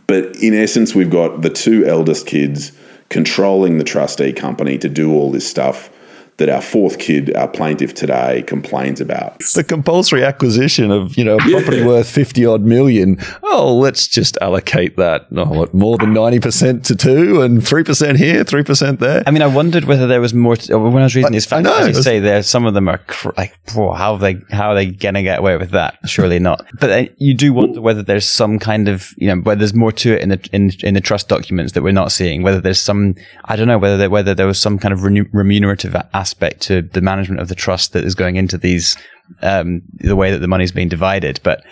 but 0.06 0.36
in 0.36 0.54
essence, 0.54 0.94
we've 0.94 1.10
got 1.10 1.42
the 1.42 1.50
two 1.50 1.86
eldest 1.86 2.26
kids 2.26 2.72
controlling 3.08 3.78
the 3.78 3.84
trustee 3.84 4.32
company 4.32 4.78
to 4.78 4.88
do 4.88 5.12
all 5.12 5.30
this 5.30 5.48
stuff 5.48 5.90
that 6.38 6.48
our 6.48 6.62
fourth 6.62 6.98
kid, 6.98 7.34
our 7.36 7.48
plaintiff 7.48 7.94
today, 7.94 8.42
complains 8.42 9.00
about. 9.00 9.38
The 9.54 9.62
compulsory 9.62 10.24
acquisition 10.24 10.90
of, 10.90 11.16
you 11.16 11.24
know, 11.24 11.38
property 11.38 11.78
yeah. 11.78 11.86
worth 11.86 12.08
50 12.08 12.46
odd 12.46 12.62
million. 12.62 13.18
Oh, 13.42 13.76
let's 13.76 14.08
just 14.08 14.38
allocate 14.40 14.96
that, 14.96 15.26
oh, 15.36 15.44
what, 15.44 15.74
more 15.74 15.98
than 15.98 16.14
90% 16.14 16.84
to 16.84 16.96
two 16.96 17.42
and 17.42 17.58
3% 17.58 18.16
here, 18.16 18.44
3% 18.44 18.98
there. 18.98 19.22
I 19.26 19.30
mean, 19.30 19.42
I 19.42 19.46
wondered 19.46 19.84
whether 19.84 20.06
there 20.06 20.20
was 20.20 20.32
more, 20.32 20.56
to, 20.56 20.78
when 20.78 21.02
I 21.02 21.04
was 21.04 21.14
reading 21.14 21.32
these 21.32 21.46
facts, 21.46 21.68
as 21.68 21.96
you 21.96 22.02
say, 22.02 22.18
there, 22.18 22.42
some 22.42 22.64
of 22.66 22.74
them 22.74 22.88
are 22.88 22.98
cr- 22.98 23.30
like, 23.36 23.58
oh, 23.76 23.92
how 23.92 24.14
are 24.14 24.18
they, 24.18 24.38
how 24.50 24.70
are 24.70 24.74
they 24.74 24.86
going 24.86 25.14
to 25.14 25.22
get 25.22 25.38
away 25.38 25.56
with 25.56 25.70
that? 25.70 25.98
Surely 26.06 26.38
not. 26.38 26.66
But 26.80 26.90
uh, 26.90 27.12
you 27.18 27.34
do 27.34 27.52
wonder 27.52 27.80
whether 27.80 28.02
there's 28.02 28.26
some 28.26 28.58
kind 28.58 28.88
of, 28.88 29.12
you 29.16 29.28
know, 29.28 29.42
whether 29.42 29.58
there's 29.58 29.74
more 29.74 29.92
to 29.92 30.14
it 30.14 30.22
in 30.22 30.30
the, 30.30 30.48
in, 30.52 30.72
in 30.82 30.94
the 30.94 31.00
trust 31.00 31.28
documents 31.28 31.72
that 31.74 31.82
we're 31.82 31.92
not 31.92 32.10
seeing, 32.10 32.42
whether 32.42 32.60
there's 32.60 32.80
some, 32.80 33.14
I 33.44 33.54
don't 33.56 33.68
know, 33.68 33.78
whether 33.78 33.96
there, 33.96 34.10
whether 34.10 34.34
there 34.34 34.46
was 34.46 34.58
some 34.58 34.78
kind 34.78 34.92
of 34.92 35.04
remunerative 35.04 35.94
aspect 35.94 36.21
to 36.24 36.82
the 36.82 37.00
management 37.00 37.40
of 37.40 37.48
the 37.48 37.54
trust 37.54 37.92
that 37.92 38.04
is 38.04 38.14
going 38.14 38.36
into 38.36 38.58
these, 38.58 38.96
um, 39.42 39.82
the 39.94 40.16
way 40.16 40.30
that 40.30 40.38
the 40.38 40.48
money 40.48 40.64
is 40.64 40.72
being 40.72 40.88
divided. 40.88 41.40
But 41.42 41.64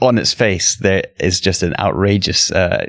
on 0.00 0.18
its 0.18 0.32
face, 0.32 0.76
there 0.76 1.04
is 1.18 1.40
just 1.40 1.62
an 1.62 1.74
outrageous 1.78 2.50
uh, 2.50 2.86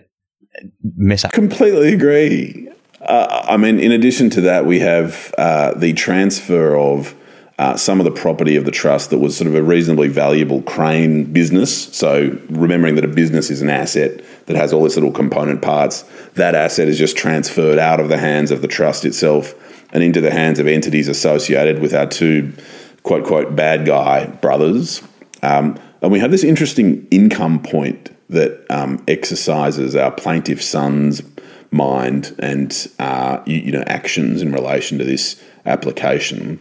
mishap. 0.96 1.32
Completely 1.32 1.94
agree. 1.94 2.70
Uh, 3.02 3.46
I 3.50 3.58
mean, 3.58 3.80
in 3.80 3.92
addition 3.92 4.30
to 4.32 4.42
that, 4.42 4.66
we 4.66 4.80
have 4.80 5.34
uh, 5.38 5.74
the 5.74 5.94
transfer 5.94 6.76
of 6.78 7.16
uh, 7.60 7.76
some 7.76 8.00
of 8.00 8.06
the 8.06 8.12
property 8.12 8.56
of 8.56 8.66
the 8.66 8.72
trust 8.72 9.10
that 9.10 9.20
was 9.20 9.38
sort 9.38 9.48
of 9.48 9.56
a 9.56 9.62
reasonably 9.62 10.08
valuable 10.08 10.62
crane 10.64 11.32
business. 11.32 11.96
So, 11.96 12.38
remembering 12.50 12.96
that 12.96 13.06
a 13.06 13.10
business 13.10 13.50
is 13.50 13.62
an 13.62 13.70
asset 13.70 14.24
that 14.48 14.56
has 14.56 14.74
all 14.74 14.86
its 14.86 14.96
little 14.96 15.12
component 15.12 15.62
parts, 15.62 16.04
that 16.34 16.56
asset 16.56 16.88
is 16.88 16.98
just 16.98 17.16
transferred 17.16 17.78
out 17.78 18.00
of 18.00 18.10
the 18.10 18.18
hands 18.18 18.52
of 18.52 18.62
the 18.62 18.68
trust 18.68 19.06
itself 19.06 19.54
and 19.94 20.04
into 20.04 20.20
the 20.20 20.32
hands 20.32 20.60
of 20.60 20.68
entities 20.68 21.08
associated 21.08 21.80
with 21.80 21.94
our 21.94 22.06
two 22.06 22.52
quote, 23.04 23.26
quote, 23.26 23.56
bad 23.56 23.86
guy 23.86 24.26
brothers. 24.26 25.02
Um, 25.42 25.80
and 26.02 26.12
we 26.12 26.20
have 26.20 26.32
this 26.32 26.44
interesting 26.44 27.08
income 27.12 27.62
point 27.62 28.10
that 28.30 28.66
um, 28.70 29.02
exercises 29.08 29.96
our 29.96 30.12
plaintiff 30.12 30.62
son's 30.62 31.22
mind 31.72 32.36
and 32.40 32.88
uh, 33.00 33.42
you, 33.46 33.58
you 33.58 33.72
know 33.72 33.84
actions 33.88 34.42
in 34.42 34.52
relation 34.52 34.98
to 34.98 35.04
this 35.06 35.42
application 35.66 36.60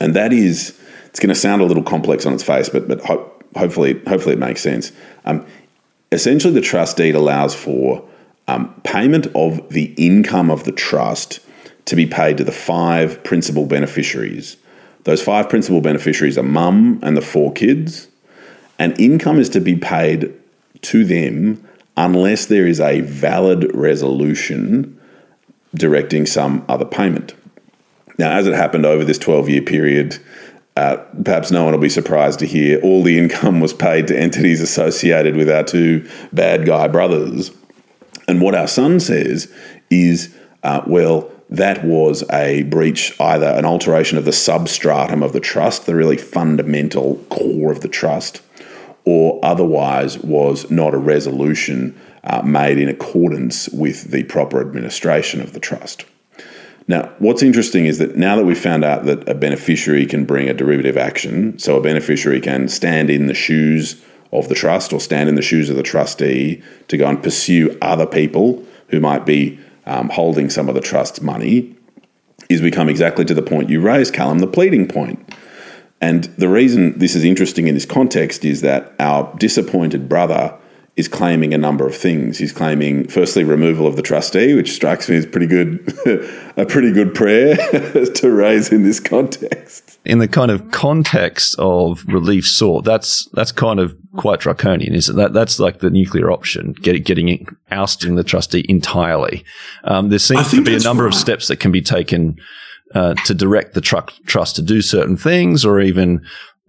and 0.00 0.14
that 0.14 0.32
is 0.32 0.76
it's 1.06 1.20
going 1.20 1.28
to 1.28 1.34
sound 1.34 1.60
a 1.60 1.64
little 1.64 1.82
complex 1.82 2.24
on 2.26 2.32
its 2.32 2.42
face, 2.42 2.68
but 2.68 2.88
but 2.88 3.00
ho- 3.04 3.30
hopefully 3.56 4.00
hopefully 4.08 4.34
it 4.34 4.38
makes 4.38 4.62
sense. 4.62 4.92
Um, 5.24 5.46
essentially, 6.10 6.54
the 6.54 6.60
trust 6.60 6.96
deed 6.96 7.14
allows 7.14 7.54
for 7.54 8.04
um, 8.48 8.74
payment 8.82 9.26
of 9.34 9.68
the 9.68 9.92
income 9.96 10.50
of 10.50 10.64
the 10.64 10.72
trust 10.72 11.40
to 11.90 11.96
be 11.96 12.06
paid 12.06 12.38
to 12.38 12.44
the 12.44 12.52
five 12.52 13.22
principal 13.24 13.66
beneficiaries. 13.66 14.56
Those 15.04 15.20
five 15.20 15.48
principal 15.48 15.80
beneficiaries 15.80 16.38
are 16.38 16.44
mum 16.44 17.00
and 17.02 17.16
the 17.16 17.20
four 17.20 17.52
kids, 17.52 18.06
and 18.78 18.98
income 19.00 19.40
is 19.40 19.48
to 19.50 19.60
be 19.60 19.74
paid 19.74 20.32
to 20.82 21.04
them 21.04 21.66
unless 21.96 22.46
there 22.46 22.66
is 22.66 22.80
a 22.80 23.00
valid 23.00 23.74
resolution 23.74 24.98
directing 25.74 26.26
some 26.26 26.64
other 26.68 26.84
payment. 26.84 27.34
Now, 28.18 28.36
as 28.36 28.46
it 28.46 28.54
happened 28.54 28.86
over 28.86 29.04
this 29.04 29.18
12 29.18 29.48
year 29.48 29.62
period, 29.62 30.18
uh, 30.76 30.98
perhaps 31.24 31.50
no 31.50 31.64
one 31.64 31.72
will 31.72 31.80
be 31.80 31.88
surprised 31.88 32.38
to 32.38 32.46
hear 32.46 32.80
all 32.82 33.02
the 33.02 33.18
income 33.18 33.58
was 33.60 33.74
paid 33.74 34.06
to 34.06 34.18
entities 34.18 34.60
associated 34.60 35.34
with 35.34 35.50
our 35.50 35.64
two 35.64 36.08
bad 36.32 36.64
guy 36.66 36.86
brothers. 36.86 37.50
And 38.28 38.40
what 38.40 38.54
our 38.54 38.68
son 38.68 39.00
says 39.00 39.52
is, 39.90 40.32
uh, 40.62 40.82
well, 40.86 41.32
that 41.50 41.84
was 41.84 42.22
a 42.30 42.62
breach, 42.64 43.18
either 43.20 43.46
an 43.46 43.64
alteration 43.64 44.16
of 44.16 44.24
the 44.24 44.32
substratum 44.32 45.22
of 45.22 45.32
the 45.32 45.40
trust, 45.40 45.84
the 45.84 45.96
really 45.96 46.16
fundamental 46.16 47.16
core 47.28 47.72
of 47.72 47.80
the 47.80 47.88
trust, 47.88 48.40
or 49.04 49.40
otherwise 49.42 50.18
was 50.18 50.70
not 50.70 50.94
a 50.94 50.98
resolution 50.98 52.00
uh, 52.22 52.42
made 52.42 52.78
in 52.78 52.88
accordance 52.88 53.68
with 53.70 54.10
the 54.12 54.22
proper 54.24 54.60
administration 54.60 55.40
of 55.40 55.52
the 55.52 55.60
trust. 55.60 56.04
Now, 56.86 57.12
what's 57.18 57.42
interesting 57.42 57.86
is 57.86 57.98
that 57.98 58.16
now 58.16 58.36
that 58.36 58.44
we've 58.44 58.58
found 58.58 58.84
out 58.84 59.04
that 59.06 59.28
a 59.28 59.34
beneficiary 59.34 60.06
can 60.06 60.24
bring 60.24 60.48
a 60.48 60.54
derivative 60.54 60.96
action, 60.96 61.58
so 61.58 61.76
a 61.76 61.82
beneficiary 61.82 62.40
can 62.40 62.68
stand 62.68 63.10
in 63.10 63.26
the 63.26 63.34
shoes 63.34 64.00
of 64.32 64.48
the 64.48 64.54
trust 64.54 64.92
or 64.92 65.00
stand 65.00 65.28
in 65.28 65.34
the 65.34 65.42
shoes 65.42 65.70
of 65.70 65.76
the 65.76 65.82
trustee 65.82 66.62
to 66.88 66.96
go 66.96 67.08
and 67.08 67.22
pursue 67.22 67.76
other 67.82 68.06
people 68.06 68.64
who 68.88 69.00
might 69.00 69.26
be 69.26 69.58
um, 69.90 70.08
holding 70.08 70.48
some 70.48 70.68
of 70.68 70.74
the 70.74 70.80
trust's 70.80 71.20
money, 71.20 71.76
is 72.48 72.62
we 72.62 72.70
come 72.70 72.88
exactly 72.88 73.24
to 73.24 73.34
the 73.34 73.42
point 73.42 73.68
you 73.68 73.80
raised, 73.80 74.14
Callum, 74.14 74.38
the 74.38 74.46
pleading 74.46 74.88
point. 74.88 75.34
And 76.00 76.24
the 76.38 76.48
reason 76.48 76.98
this 76.98 77.14
is 77.14 77.24
interesting 77.24 77.66
in 77.66 77.74
this 77.74 77.84
context 77.84 78.44
is 78.44 78.62
that 78.62 78.94
our 78.98 79.34
disappointed 79.36 80.08
brother 80.08 80.56
is 80.96 81.08
claiming 81.08 81.52
a 81.54 81.58
number 81.58 81.86
of 81.86 81.94
things. 81.94 82.38
He's 82.38 82.52
claiming, 82.52 83.08
firstly, 83.08 83.44
removal 83.44 83.86
of 83.86 83.96
the 83.96 84.02
trustee, 84.02 84.54
which 84.54 84.72
strikes 84.72 85.08
me 85.08 85.16
as 85.16 85.26
pretty 85.26 85.46
good, 85.46 85.92
a 86.56 86.66
pretty 86.66 86.92
good 86.92 87.14
prayer 87.14 87.56
to 88.14 88.30
raise 88.30 88.70
in 88.70 88.82
this 88.82 89.00
context. 89.00 89.98
In 90.04 90.18
the 90.18 90.28
kind 90.28 90.50
of 90.50 90.70
context 90.70 91.54
of 91.58 92.04
relief 92.06 92.46
sought, 92.46 92.84
that's 92.84 93.28
that's 93.32 93.52
kind 93.52 93.78
of 93.78 93.94
quite 94.16 94.40
draconian, 94.40 94.94
isn't 94.94 95.16
that? 95.16 95.32
That's 95.32 95.58
like 95.58 95.80
the 95.80 95.90
nuclear 95.90 96.30
option, 96.30 96.72
getting 96.72 97.02
getting 97.02 97.56
ousting 97.70 98.16
the 98.16 98.24
trustee 98.24 98.64
entirely. 98.68 99.44
Um, 99.84 100.08
there 100.08 100.18
seems 100.18 100.50
to 100.50 100.64
be 100.64 100.74
a 100.74 100.80
number 100.80 101.04
right. 101.04 101.14
of 101.14 101.18
steps 101.18 101.48
that 101.48 101.56
can 101.56 101.72
be 101.72 101.82
taken. 101.82 102.36
Uh, 102.92 103.14
to 103.24 103.34
direct 103.34 103.74
the 103.74 103.80
tr- 103.80 103.98
trust 104.26 104.56
to 104.56 104.62
do 104.62 104.82
certain 104.82 105.16
things, 105.16 105.64
or 105.64 105.80
even 105.80 106.20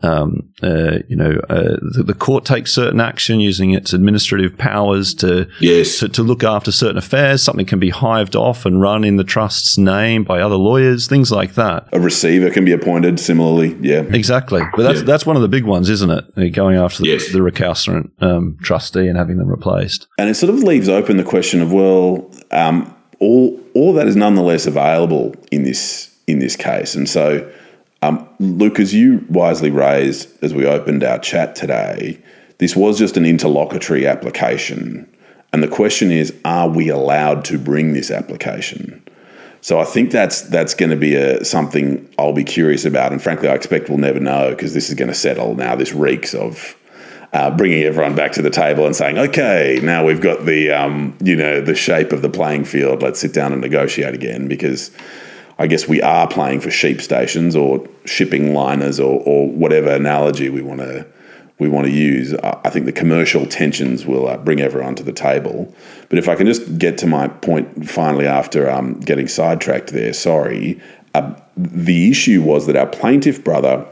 um, 0.04 0.50
uh, 0.64 1.00
you 1.08 1.16
know, 1.16 1.40
uh, 1.50 1.78
the, 1.94 2.04
the, 2.08 2.14
court 2.14 2.46
takes 2.46 2.74
certain 2.74 3.00
action 3.00 3.40
using 3.40 3.72
its 3.72 3.94
administrative 3.94 4.58
powers 4.58 5.14
to, 5.16 5.48
yes. 5.60 6.00
to, 6.00 6.10
to 6.10 6.24
look 6.24 6.44
after 6.44 6.72
certain 6.72 6.98
affairs. 6.98 7.44
Something 7.44 7.66
can 7.66 7.80
be 7.80 7.90
hived 7.92 8.36
off 8.36 8.66
and 8.66 8.82
run 8.82 9.04
in 9.04 9.18
the 9.18 9.24
trust's 9.24 9.78
name 9.78 10.24
by 10.24 10.42
other 10.42 10.56
lawyers, 10.56 11.08
things 11.08 11.32
like 11.32 11.54
that. 11.56 11.88
A 11.94 12.00
receiver 12.00 12.50
can 12.50 12.66
be 12.66 12.72
appointed 12.72 13.20
similarly. 13.20 13.78
Yeah, 13.82 14.02
exactly. 14.02 14.62
But 14.76 14.84
that's 14.84 15.00
yeah. 15.00 15.06
that's 15.06 15.26
one 15.26 15.36
of 15.36 15.42
the 15.42 15.48
big 15.48 15.66
ones, 15.66 15.90
isn't 15.90 16.10
it? 16.10 16.54
Going 16.54 16.78
after 16.78 17.04
the, 17.04 17.10
yes. 17.10 17.32
the 17.32 17.42
recalcitrant 17.42 18.12
um, 18.22 18.58
trustee 18.62 19.08
and 19.08 19.18
having 19.18 19.38
them 19.38 19.48
replaced. 19.48 20.08
And 20.18 20.30
it 20.30 20.36
sort 20.36 20.54
of 20.54 20.64
leaves 20.64 20.90
open 20.90 21.18
the 21.18 21.24
question 21.24 21.62
of 21.62 21.72
well, 21.72 22.32
um, 22.52 22.96
all 23.20 23.60
all 23.74 23.94
that 23.94 24.08
is 24.08 24.16
nonetheless 24.16 24.66
available 24.66 25.36
in 25.52 25.64
this 25.64 26.16
in 26.28 26.40
this 26.40 26.56
case, 26.56 26.96
and 26.96 27.08
so 27.10 27.50
um, 28.02 28.28
Luke, 28.40 28.80
as 28.80 28.94
you 28.94 29.26
wisely 29.30 29.70
raised 29.70 30.44
as 30.44 30.54
we 30.54 30.66
opened 30.66 31.04
our 31.04 31.20
chat 31.20 31.56
today, 31.56 32.20
this 32.58 32.76
was 32.76 32.98
just 32.98 33.18
an 33.18 33.26
interlocutory 33.26 34.08
application. 34.08 35.08
And 35.54 35.62
the 35.62 35.68
question 35.68 36.12
is, 36.12 36.34
are 36.46 36.70
we 36.70 36.90
allowed 36.90 37.46
to 37.46 37.58
bring 37.58 37.94
this 37.94 38.10
application? 38.10 39.04
So 39.62 39.80
I 39.80 39.86
think 39.86 40.12
that's 40.12 40.42
that's 40.42 40.74
going 40.74 40.90
to 40.90 40.96
be 40.96 41.16
a, 41.16 41.46
something 41.46 42.10
I'll 42.18 42.34
be 42.34 42.44
curious 42.44 42.84
about, 42.84 43.12
and 43.12 43.22
frankly, 43.22 43.48
I 43.48 43.54
expect 43.54 43.90
we'll 43.90 44.00
never 44.00 44.20
know 44.20 44.50
because 44.50 44.74
this 44.74 44.90
is 44.90 44.96
going 44.96 45.10
to 45.10 45.16
settle 45.16 45.54
now. 45.54 45.76
This 45.76 45.94
reeks 45.94 46.34
of 46.34 46.76
uh, 47.32 47.56
bringing 47.56 47.84
everyone 47.84 48.16
back 48.16 48.32
to 48.34 48.42
the 48.42 48.50
table 48.50 48.88
and 48.88 48.96
saying, 48.96 49.20
"Okay, 49.20 49.80
now 49.84 50.04
we've 50.04 50.20
got 50.20 50.46
the 50.46 50.72
um, 50.72 51.16
you 51.22 51.36
know 51.36 51.62
the 51.62 51.76
shape 51.76 52.12
of 52.12 52.24
the 52.24 52.30
playing 52.30 52.66
field. 52.66 53.04
Let's 53.04 53.20
sit 53.20 53.34
down 53.34 53.52
and 53.54 53.62
negotiate 53.62 54.16
again." 54.16 54.48
Because 54.48 54.90
I 55.60 55.68
guess 55.68 55.88
we 55.88 56.02
are 56.02 56.28
playing 56.28 56.62
for 56.62 56.72
sheep 56.72 57.02
stations 57.02 57.56
or 57.56 57.88
shipping 58.06 58.54
liners 58.54 59.00
or, 59.00 59.22
or 59.26 59.50
whatever 59.50 59.90
analogy 59.90 60.50
we 60.50 60.62
want 60.62 60.80
to 60.82 61.06
we 61.60 61.70
want 61.70 61.86
to 61.86 61.94
use. 61.94 62.34
I 62.34 62.72
think 62.72 62.88
the 62.88 62.92
commercial 62.92 63.46
tensions 63.46 64.04
will 64.04 64.28
uh, 64.28 64.38
bring 64.38 64.60
everyone 64.62 64.96
to 64.96 65.04
the 65.04 65.14
table. 65.14 65.72
But 66.10 66.18
if 66.18 66.28
I 66.28 66.34
can 66.34 66.48
just 66.48 66.80
get 66.80 66.98
to 67.00 67.08
my 67.08 67.28
point 67.28 67.88
finally 67.88 68.26
after 68.26 68.68
um, 68.68 69.00
getting 69.00 69.28
sidetracked 69.28 69.90
there, 69.90 70.12
sorry. 70.12 70.82
Uh, 71.14 71.36
the 71.56 72.10
issue 72.10 72.42
was 72.42 72.66
that 72.66 72.76
our 72.76 72.88
plaintiff 72.88 73.44
brother 73.44 73.86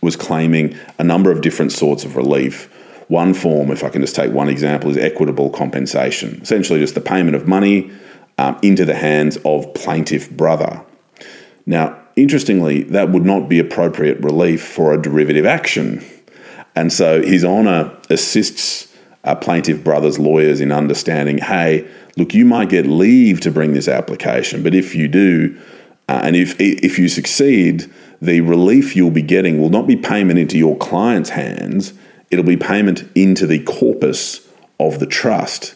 was 0.00 0.16
claiming 0.16 0.74
a 0.98 1.04
number 1.04 1.30
of 1.30 1.42
different 1.42 1.72
sorts 1.72 2.04
of 2.04 2.16
relief. 2.16 2.70
One 3.08 3.34
form, 3.34 3.70
if 3.70 3.84
I 3.84 3.90
can 3.90 4.00
just 4.00 4.16
take 4.16 4.32
one 4.32 4.48
example, 4.48 4.90
is 4.90 4.96
equitable 4.96 5.50
compensation, 5.50 6.40
essentially 6.40 6.80
just 6.80 6.94
the 6.94 7.02
payment 7.02 7.36
of 7.36 7.46
money 7.46 7.92
um, 8.38 8.58
into 8.62 8.84
the 8.84 8.94
hands 8.94 9.38
of 9.44 9.72
plaintiff 9.74 10.30
brother. 10.30 10.84
Now, 11.66 12.00
interestingly, 12.16 12.82
that 12.84 13.10
would 13.10 13.24
not 13.24 13.48
be 13.48 13.58
appropriate 13.58 14.18
relief 14.20 14.62
for 14.62 14.92
a 14.92 15.00
derivative 15.00 15.46
action. 15.46 16.04
And 16.74 16.92
so 16.92 17.22
His 17.22 17.44
Honour 17.44 17.96
assists 18.10 18.92
our 19.24 19.36
plaintiff 19.36 19.82
brothers' 19.82 20.18
lawyers 20.18 20.60
in 20.60 20.70
understanding 20.70 21.38
hey, 21.38 21.88
look, 22.16 22.34
you 22.34 22.44
might 22.44 22.68
get 22.68 22.86
leave 22.86 23.40
to 23.40 23.50
bring 23.50 23.72
this 23.72 23.88
application, 23.88 24.62
but 24.62 24.74
if 24.74 24.94
you 24.94 25.08
do, 25.08 25.58
uh, 26.08 26.20
and 26.22 26.36
if, 26.36 26.56
if 26.60 26.98
you 26.98 27.08
succeed, 27.08 27.90
the 28.20 28.40
relief 28.42 28.94
you'll 28.94 29.10
be 29.10 29.22
getting 29.22 29.60
will 29.60 29.70
not 29.70 29.86
be 29.86 29.96
payment 29.96 30.38
into 30.38 30.58
your 30.58 30.76
client's 30.76 31.30
hands, 31.30 31.94
it'll 32.30 32.44
be 32.44 32.56
payment 32.56 33.08
into 33.14 33.46
the 33.46 33.62
corpus 33.64 34.46
of 34.78 34.98
the 34.98 35.06
trust. 35.06 35.74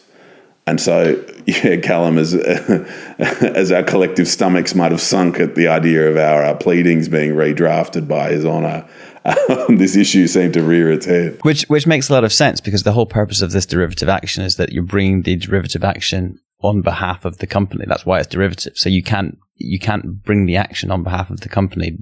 And 0.69 0.79
so, 0.79 1.25
yeah, 1.47 1.77
Callum, 1.77 2.19
as, 2.19 2.35
as 3.17 3.71
our 3.71 3.81
collective 3.81 4.27
stomachs 4.27 4.75
might 4.75 4.91
have 4.91 5.01
sunk 5.01 5.39
at 5.39 5.55
the 5.55 5.67
idea 5.67 6.07
of 6.07 6.15
our, 6.15 6.43
our 6.43 6.55
pleadings 6.55 7.09
being 7.09 7.31
redrafted 7.31 8.07
by 8.07 8.29
His 8.29 8.45
Honour, 8.45 8.87
um, 9.25 9.77
this 9.77 9.95
issue 9.95 10.27
seemed 10.27 10.53
to 10.53 10.61
rear 10.61 10.91
its 10.91 11.07
head. 11.07 11.39
Which, 11.41 11.63
which 11.63 11.87
makes 11.87 12.07
a 12.09 12.13
lot 12.13 12.23
of 12.23 12.31
sense 12.31 12.61
because 12.61 12.83
the 12.83 12.91
whole 12.91 13.07
purpose 13.07 13.41
of 13.41 13.51
this 13.51 13.65
derivative 13.65 14.09
action 14.09 14.43
is 14.43 14.57
that 14.57 14.71
you're 14.71 14.83
bringing 14.83 15.23
the 15.23 15.37
derivative 15.37 15.83
action 15.83 16.37
on 16.61 16.83
behalf 16.83 17.25
of 17.25 17.39
the 17.39 17.47
company. 17.47 17.85
That's 17.87 18.05
why 18.05 18.19
it's 18.19 18.27
derivative. 18.27 18.73
So 18.75 18.89
you 18.89 19.01
can't 19.01 19.39
you 19.55 19.79
can't 19.79 20.23
bring 20.23 20.45
the 20.45 20.55
action 20.55 20.91
on 20.91 21.03
behalf 21.03 21.31
of 21.31 21.41
the 21.41 21.49
company, 21.49 21.97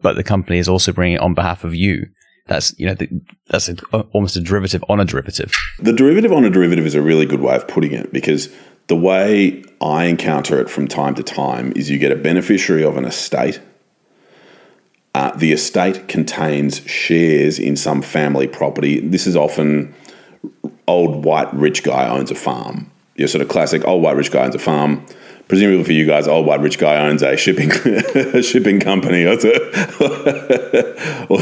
but 0.00 0.16
the 0.16 0.24
company 0.24 0.58
is 0.58 0.68
also 0.68 0.90
bringing 0.90 1.16
it 1.16 1.20
on 1.20 1.34
behalf 1.34 1.64
of 1.64 1.74
you. 1.74 2.06
That's 2.46 2.78
you 2.78 2.86
know 2.86 2.94
the, 2.94 3.08
that's 3.48 3.68
a, 3.68 3.76
almost 4.12 4.36
a 4.36 4.40
derivative 4.40 4.84
on 4.88 5.00
a 5.00 5.04
derivative. 5.04 5.52
The 5.78 5.92
derivative 5.92 6.32
on 6.32 6.44
a 6.44 6.50
derivative 6.50 6.86
is 6.86 6.94
a 6.94 7.02
really 7.02 7.26
good 7.26 7.40
way 7.40 7.56
of 7.56 7.66
putting 7.66 7.92
it 7.92 8.12
because 8.12 8.54
the 8.88 8.96
way 8.96 9.64
I 9.80 10.04
encounter 10.04 10.60
it 10.60 10.68
from 10.68 10.88
time 10.88 11.14
to 11.14 11.22
time 11.22 11.72
is 11.74 11.90
you 11.90 11.98
get 11.98 12.12
a 12.12 12.16
beneficiary 12.16 12.84
of 12.84 12.96
an 12.96 13.06
estate 13.06 13.60
uh, 15.14 15.30
the 15.36 15.52
estate 15.52 16.08
contains 16.08 16.84
shares 16.86 17.58
in 17.58 17.76
some 17.76 18.02
family 18.02 18.48
property. 18.48 18.98
This 19.00 19.26
is 19.26 19.36
often 19.36 19.94
old 20.88 21.24
white 21.24 21.52
rich 21.54 21.84
guy 21.84 22.08
owns 22.08 22.30
a 22.30 22.34
farm. 22.34 22.90
Your 23.14 23.28
sort 23.28 23.42
of 23.42 23.48
classic 23.48 23.86
old 23.86 24.02
white 24.02 24.16
rich 24.16 24.32
guy 24.32 24.44
owns 24.44 24.56
a 24.56 24.58
farm. 24.58 25.06
Presumably 25.46 25.84
for 25.84 25.92
you 25.92 26.06
guys, 26.06 26.26
old 26.26 26.46
white 26.46 26.60
rich 26.60 26.78
guy 26.78 26.96
owns 27.06 27.22
a 27.22 27.36
shipping 27.36 27.70
a 27.70 28.42
shipping 28.42 28.80
company 28.80 29.24
or, 29.24 29.36
or, 31.28 31.40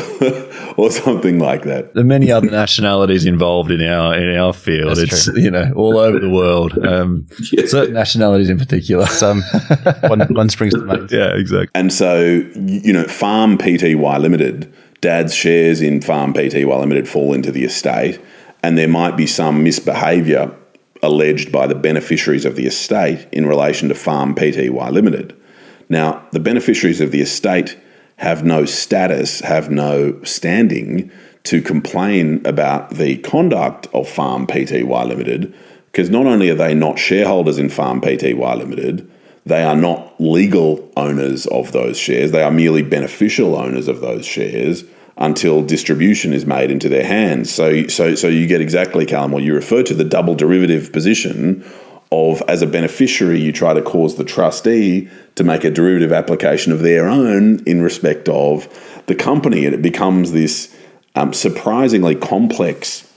or, 0.76 0.90
something 0.90 1.38
like 1.38 1.62
that. 1.62 1.94
There 1.94 2.02
are 2.02 2.06
many 2.06 2.32
other 2.32 2.50
nationalities 2.50 3.26
involved 3.26 3.70
in 3.70 3.80
our 3.80 4.18
in 4.18 4.36
our 4.36 4.52
field. 4.52 4.96
That's 4.96 5.12
it's 5.12 5.24
true. 5.26 5.40
you 5.40 5.50
know 5.52 5.72
all 5.76 5.98
over 5.98 6.18
the 6.18 6.30
world. 6.30 6.76
Um, 6.84 7.28
yeah. 7.52 7.66
Certain 7.66 7.94
nationalities 7.94 8.50
in 8.50 8.58
particular. 8.58 9.06
Some 9.06 9.42
one, 10.02 10.20
one 10.34 10.48
springs 10.48 10.74
to 10.74 10.80
mind. 10.80 11.12
Yeah, 11.12 11.36
exactly. 11.36 11.70
And 11.74 11.92
so 11.92 12.24
you 12.56 12.92
know, 12.92 13.04
Farm 13.04 13.56
Pty 13.56 13.94
Limited, 13.94 14.72
Dad's 15.00 15.32
shares 15.32 15.80
in 15.80 16.00
Farm 16.00 16.34
Pty 16.34 16.64
Limited 16.64 17.08
fall 17.08 17.32
into 17.32 17.52
the 17.52 17.62
estate 17.62 18.20
and 18.62 18.78
there 18.78 18.88
might 18.88 19.16
be 19.16 19.26
some 19.26 19.62
misbehaviour 19.62 20.54
alleged 21.02 21.50
by 21.50 21.66
the 21.66 21.74
beneficiaries 21.74 22.44
of 22.44 22.56
the 22.56 22.66
estate 22.66 23.26
in 23.32 23.46
relation 23.46 23.88
to 23.88 23.94
Farm 23.94 24.34
Pty 24.34 24.70
Limited. 24.92 25.36
Now, 25.88 26.26
the 26.32 26.40
beneficiaries 26.40 27.00
of 27.00 27.10
the 27.10 27.20
estate 27.20 27.76
have 28.16 28.44
no 28.44 28.64
status, 28.64 29.40
have 29.40 29.70
no 29.70 30.22
standing 30.22 31.10
to 31.44 31.60
complain 31.60 32.40
about 32.46 32.90
the 32.90 33.18
conduct 33.18 33.88
of 33.92 34.08
Farm 34.08 34.46
Pty 34.46 34.82
Limited, 34.82 35.52
because 35.90 36.08
not 36.08 36.26
only 36.26 36.48
are 36.48 36.54
they 36.54 36.74
not 36.74 36.98
shareholders 36.98 37.58
in 37.58 37.68
Farm 37.68 38.00
Pty 38.00 38.32
Limited, 38.32 39.10
they 39.44 39.64
are 39.64 39.76
not 39.76 40.14
legal 40.20 40.88
owners 40.96 41.46
of 41.46 41.72
those 41.72 41.98
shares, 41.98 42.30
they 42.30 42.44
are 42.44 42.50
merely 42.52 42.82
beneficial 42.82 43.56
owners 43.56 43.88
of 43.88 44.00
those 44.00 44.24
shares 44.24 44.84
until 45.22 45.62
distribution 45.62 46.32
is 46.32 46.44
made 46.44 46.70
into 46.70 46.88
their 46.88 47.06
hands. 47.06 47.48
So, 47.48 47.86
so, 47.86 48.16
so 48.16 48.26
you 48.26 48.48
get 48.48 48.60
exactly, 48.60 49.06
Callum, 49.06 49.30
what 49.30 49.44
you 49.44 49.54
refer 49.54 49.84
to 49.84 49.94
the 49.94 50.04
double 50.04 50.34
derivative 50.34 50.92
position 50.92 51.64
of 52.10 52.42
as 52.48 52.60
a 52.60 52.66
beneficiary, 52.66 53.40
you 53.40 53.52
try 53.52 53.72
to 53.72 53.80
cause 53.80 54.16
the 54.16 54.24
trustee 54.24 55.08
to 55.36 55.44
make 55.44 55.62
a 55.62 55.70
derivative 55.70 56.12
application 56.12 56.72
of 56.72 56.80
their 56.80 57.08
own 57.08 57.62
in 57.64 57.80
respect 57.82 58.28
of 58.28 58.68
the 59.06 59.14
company, 59.14 59.64
and 59.64 59.74
it 59.74 59.80
becomes 59.80 60.32
this 60.32 60.76
um, 61.14 61.32
surprisingly 61.32 62.16
complex 62.16 63.08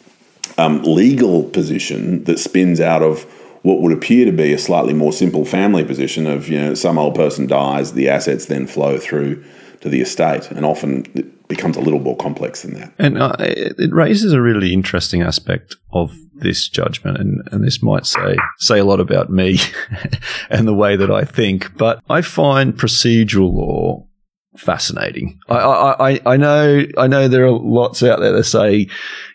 um, 0.60 0.84
legal 0.84 1.44
position 1.44 2.24
that 2.26 2.38
spins 2.38 2.80
out 2.80 3.02
of 3.02 3.24
what 3.64 3.82
would 3.82 3.92
appear 3.92 4.26
to 4.26 4.32
be 4.32 4.54
a 4.54 4.60
slightly 4.60 4.94
more 4.94 5.12
simple 5.12 5.44
family 5.44 5.84
position 5.84 6.28
of 6.28 6.48
you 6.48 6.60
know 6.60 6.76
some 6.76 7.00
old 7.00 7.16
person 7.16 7.48
dies, 7.48 7.94
the 7.94 8.08
assets 8.08 8.46
then 8.46 8.68
flow 8.68 9.00
through 9.00 9.44
to 9.82 9.90
the 9.90 10.02
estate, 10.02 10.52
and 10.52 10.64
often 10.66 11.34
becomes 11.48 11.78
a 11.78 11.82
little 11.82 12.00
more 12.00 12.18
complex 12.18 12.62
than 12.64 12.74
that. 12.74 12.94
And 12.98 13.18
uh, 13.18 13.36
it 13.40 13.94
raises 13.94 14.34
a 14.34 14.42
really 14.42 14.74
interesting 14.74 15.22
aspect 15.22 15.76
of 15.92 16.16
this 16.34 16.68
judgment, 16.68 17.18
and, 17.18 17.48
and 17.52 17.64
this 17.64 17.82
might 17.82 18.06
say 18.06 18.36
say 18.60 18.80
a 18.80 18.86
lot 18.86 19.00
about 19.00 19.30
me 19.30 19.58
and 20.50 20.68
the 20.68 20.74
way 20.74 20.96
that 20.96 21.12
I 21.12 21.24
think. 21.24 21.78
But 21.78 22.02
I 22.10 22.22
find 22.22 22.74
procedural 22.74 23.54
law 23.54 24.08
fascinating. 24.58 25.40
I, 25.50 25.56
I, 25.56 26.20
I 26.26 26.38
know 26.38 26.84
I 26.98 27.08
know 27.08 27.28
there 27.28 27.46
are 27.46 27.52
lots 27.52 28.02
out 28.04 28.20
there 28.20 28.32
that 28.32 28.44
say, 28.44 28.88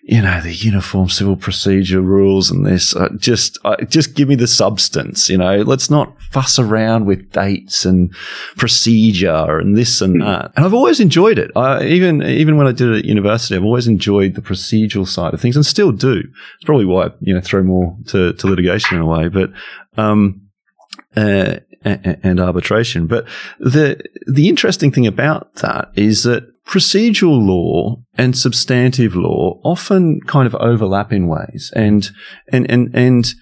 you 0.03 0.23
know, 0.23 0.41
the 0.41 0.55
uniform 0.55 1.09
civil 1.09 1.37
procedure 1.37 2.01
rules 2.01 2.51
and 2.51 2.67
this. 2.67 2.97
Uh, 2.97 3.09
just 3.17 3.59
uh, 3.65 3.77
just 3.85 4.15
give 4.15 4.29
me 4.29 4.35
the 4.35 4.47
substance. 4.47 5.29
You 5.29 5.39
know, 5.39 5.63
let's 5.63 5.91
not 5.91 6.15
fuss 6.31 6.59
around 6.59 7.07
with 7.07 7.31
dates 7.33 7.85
and 7.85 8.15
procedure 8.57 9.59
and 9.59 9.77
this 9.77 10.01
and 10.01 10.15
hmm. 10.15 10.27
that. 10.27 10.53
And 10.57 10.65
I've 10.65 10.75
always 10.75 11.01
enjoyed 11.01 11.39
it. 11.39 11.51
I, 11.57 11.85
even 11.85 12.23
even 12.23 12.57
when 12.57 12.67
I 12.67 12.73
did 12.73 12.89
it 12.89 12.99
at 13.01 13.05
university, 13.05 13.57
I've 13.57 13.65
always 13.65 13.89
enjoyed 13.89 14.35
the 14.35 14.43
procedural 14.43 15.07
side 15.07 15.35
of 15.35 15.41
things 15.41 15.57
and 15.57 15.67
still 15.67 15.93
do. 15.93 16.19
It's 16.19 16.65
probably 16.65 16.87
why 16.87 17.07
I, 17.07 17.11
you 17.21 17.35
know 17.35 17.41
throw 17.41 17.63
more 17.63 17.97
to, 18.09 18.33
to 18.33 18.47
litigation 18.47 18.97
in 18.97 19.03
a 19.03 19.07
way, 19.07 19.29
but. 19.29 19.51
Um, 19.97 20.43
uh, 21.17 21.57
and 21.85 22.41
arbitration. 22.41 23.07
But 23.07 23.27
the 23.59 24.01
the 24.27 24.49
interesting 24.49 24.93
thing 24.93 25.07
about 25.07 25.55
that 25.57 25.91
is 25.95 26.25
that 26.25 26.47
procedural 26.65 27.45
law 27.45 28.03
and 28.15 28.37
substantive 28.37 29.17
law 29.17 29.61
often 29.65 30.21
kind 30.27 30.47
of 30.47 30.55
overlap 30.57 31.13
in 31.13 31.27
ways, 31.27 31.73
and 31.75 32.11
and 32.49 32.71
and 32.71 32.95
and 32.95 33.35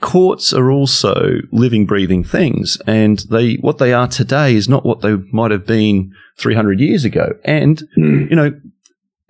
courts 0.00 0.52
are 0.52 0.70
also 0.70 1.40
living, 1.52 1.86
breathing 1.86 2.24
things, 2.24 2.76
and 2.86 3.20
they 3.30 3.54
what 3.54 3.78
they 3.78 3.92
are 3.92 4.08
today 4.08 4.54
is 4.54 4.68
not 4.68 4.84
what 4.84 5.00
they 5.00 5.16
might 5.32 5.50
have 5.50 5.66
been 5.66 6.12
300 6.38 6.80
years 6.80 7.04
ago. 7.04 7.34
And 7.44 7.82
mm. 7.96 8.28
you 8.28 8.36
know, 8.36 8.52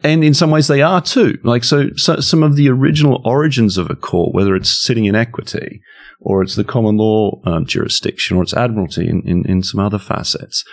and 0.04 0.24
in 0.24 0.34
some 0.34 0.50
ways 0.50 0.68
they 0.68 0.82
are 0.82 1.00
too. 1.00 1.38
Like 1.42 1.64
so, 1.64 1.90
so, 1.96 2.20
some 2.20 2.42
of 2.42 2.56
the 2.56 2.68
original 2.68 3.20
origins 3.24 3.78
of 3.78 3.90
a 3.90 3.96
court, 3.96 4.34
whether 4.34 4.54
it's 4.56 4.70
sitting 4.70 5.04
in 5.04 5.14
equity 5.14 5.82
or 6.20 6.42
it's 6.42 6.54
the 6.54 6.64
common 6.64 6.96
law 6.96 7.40
um, 7.44 7.66
jurisdiction 7.66 8.36
or 8.36 8.42
it's 8.42 8.54
admiralty 8.54 9.08
in, 9.08 9.22
in, 9.26 9.44
in, 9.46 9.62
some 9.62 9.80
other 9.80 9.98
facets, 9.98 10.64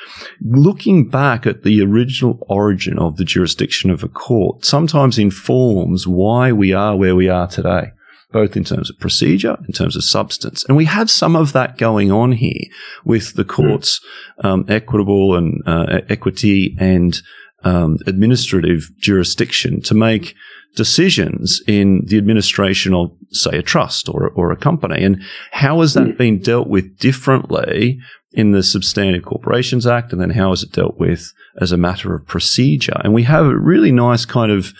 looking 0.41 1.09
back 1.09 1.45
at 1.45 1.63
the 1.63 1.81
original 1.81 2.45
origin 2.49 2.97
of 2.99 3.17
the 3.17 3.25
jurisdiction 3.25 3.89
of 3.89 4.03
a 4.03 4.07
court 4.07 4.63
sometimes 4.63 5.17
informs 5.17 6.07
why 6.07 6.51
we 6.51 6.71
are 6.73 6.95
where 6.95 7.15
we 7.15 7.27
are 7.27 7.47
today. 7.47 7.91
Both 8.31 8.55
in 8.55 8.63
terms 8.63 8.91
of 8.91 8.99
procedure, 8.99 9.57
in 9.67 9.73
terms 9.73 9.95
of 9.95 10.03
substance. 10.03 10.63
And 10.65 10.77
we 10.77 10.85
have 10.85 11.09
some 11.09 11.35
of 11.35 11.51
that 11.53 11.79
going 11.79 12.11
on 12.11 12.33
here 12.33 12.61
with 13.03 13.33
the 13.33 13.43
court's 13.43 14.01
um, 14.43 14.65
equitable 14.67 15.35
and 15.35 15.63
uh, 15.65 16.01
equity 16.09 16.77
and 16.79 17.19
um, 17.63 17.97
administrative 18.07 18.89
jurisdiction 18.99 19.81
to 19.81 19.93
make 19.93 20.35
decisions 20.75 21.61
in 21.67 22.03
the 22.05 22.17
administration 22.17 22.93
of, 22.93 23.11
say, 23.31 23.57
a 23.57 23.61
trust 23.61 24.07
or, 24.07 24.29
or 24.29 24.51
a 24.51 24.57
company. 24.57 25.03
And 25.03 25.21
how 25.51 25.81
has 25.81 25.93
that 25.95 26.17
been 26.17 26.39
dealt 26.39 26.67
with 26.67 26.97
differently 26.99 27.99
in 28.31 28.51
the 28.51 28.63
Substantive 28.63 29.25
Corporations 29.25 29.87
Act? 29.87 30.11
And 30.11 30.21
then 30.21 30.29
how 30.29 30.51
is 30.51 30.63
it 30.63 30.71
dealt 30.71 30.97
with 30.97 31.33
as 31.59 31.71
a 31.71 31.77
matter 31.77 32.13
of 32.13 32.27
procedure? 32.27 32.99
And 33.03 33.13
we 33.13 33.23
have 33.23 33.45
a 33.45 33.57
really 33.57 33.91
nice 33.91 34.25
kind 34.25 34.51
of 34.51 34.73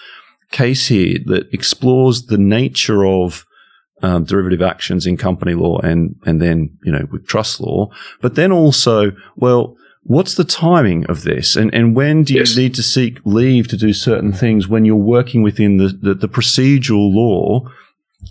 case 0.51 0.87
here 0.87 1.17
that 1.25 1.51
explores 1.53 2.25
the 2.25 2.37
nature 2.37 3.05
of 3.05 3.45
um, 4.01 4.23
derivative 4.23 4.61
actions 4.61 5.05
in 5.05 5.17
company 5.17 5.53
law 5.53 5.79
and 5.79 6.15
and 6.25 6.41
then 6.41 6.77
you 6.83 6.91
know 6.91 7.05
with 7.11 7.27
trust 7.27 7.59
law, 7.59 7.89
but 8.21 8.35
then 8.35 8.51
also 8.51 9.11
well 9.35 9.75
What's 10.09 10.33
the 10.33 10.43
timing 10.43 11.05
of 11.05 11.21
this? 11.21 11.55
And, 11.55 11.71
and 11.71 11.95
when 11.95 12.23
do 12.23 12.33
you 12.33 12.39
yes. 12.39 12.57
need 12.57 12.73
to 12.73 12.81
seek 12.81 13.19
leave 13.25 13.67
to 13.67 13.77
do 13.77 13.93
certain 13.93 14.33
things 14.33 14.67
when 14.67 14.83
you're 14.83 14.95
working 14.95 15.43
within 15.43 15.77
the, 15.77 15.89
the, 15.89 16.15
the 16.15 16.27
procedural 16.27 17.13
law 17.13 17.69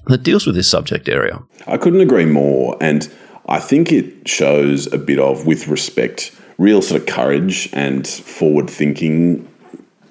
that 0.09 0.25
deals 0.25 0.45
with 0.45 0.57
this 0.57 0.69
subject 0.69 1.09
area? 1.09 1.39
I 1.69 1.77
couldn't 1.77 2.01
agree 2.01 2.25
more. 2.25 2.77
And 2.81 3.09
I 3.47 3.61
think 3.61 3.93
it 3.93 4.27
shows 4.27 4.93
a 4.93 4.99
bit 4.99 5.21
of, 5.21 5.47
with 5.47 5.69
respect, 5.69 6.35
real 6.59 6.83
sort 6.83 7.01
of 7.01 7.07
courage 7.07 7.71
and 7.73 8.05
forward 8.09 8.69
thinking 8.69 9.47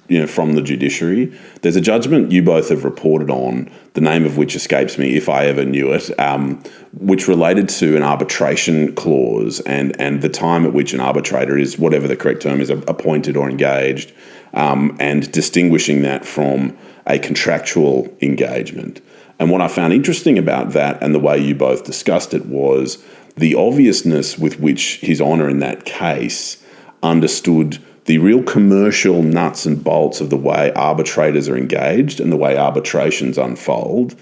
you 0.08 0.20
know, 0.20 0.28
from 0.28 0.54
the 0.54 0.62
judiciary. 0.62 1.38
There's 1.62 1.76
a 1.76 1.82
judgment 1.82 2.32
you 2.32 2.42
both 2.42 2.70
have 2.70 2.84
reported 2.84 3.30
on, 3.30 3.70
the 3.94 4.02
name 4.02 4.26
of 4.26 4.38
which 4.38 4.56
escapes 4.56 4.98
me 4.98 5.16
if 5.16 5.28
I 5.28 5.46
ever 5.46 5.66
knew 5.66 5.92
it, 5.92 6.18
um, 6.20 6.64
which 6.94 7.28
related 7.28 7.68
to 7.70 7.98
an 7.98 8.04
arbitration 8.04 8.96
clause 8.96 9.60
and 9.62 10.00
and 10.00 10.22
the 10.22 10.30
time 10.30 10.66
at 10.66 10.74
which 10.74 10.94
an 10.94 11.00
arbitrator 11.00 11.58
is, 11.58 11.78
whatever 11.78 12.08
the 12.08 12.16
correct 12.16 12.42
term 12.42 12.62
is, 12.62 12.70
appointed 12.70 13.36
or 13.36 13.50
engaged, 13.50 14.14
um, 14.54 14.96
and 15.00 15.32
distinguishing 15.32 16.04
that 16.04 16.26
from 16.26 16.78
a 17.06 17.20
contractual 17.20 18.16
engagement. 18.22 19.02
And 19.40 19.52
what 19.52 19.62
I 19.62 19.68
found 19.68 19.94
interesting 19.94 20.38
about 20.38 20.72
that 20.72 21.02
and 21.02 21.14
the 21.14 21.20
way 21.20 21.38
you 21.38 21.54
both 21.54 21.84
discussed 21.84 22.34
it 22.34 22.46
was 22.46 23.04
the 23.36 23.56
obviousness 23.56 24.38
with 24.38 24.60
which 24.60 24.98
His 24.98 25.22
Honour 25.22 25.48
in 25.50 25.60
that 25.60 25.86
case 25.86 26.64
understood 27.04 27.78
the 28.08 28.18
real 28.18 28.42
commercial 28.42 29.22
nuts 29.22 29.66
and 29.66 29.84
bolts 29.84 30.22
of 30.22 30.30
the 30.30 30.38
way 30.38 30.72
arbitrators 30.74 31.48
are 31.48 31.58
engaged 31.58 32.20
and 32.20 32.32
the 32.32 32.38
way 32.38 32.58
arbitrations 32.58 33.38
unfold. 33.38 34.16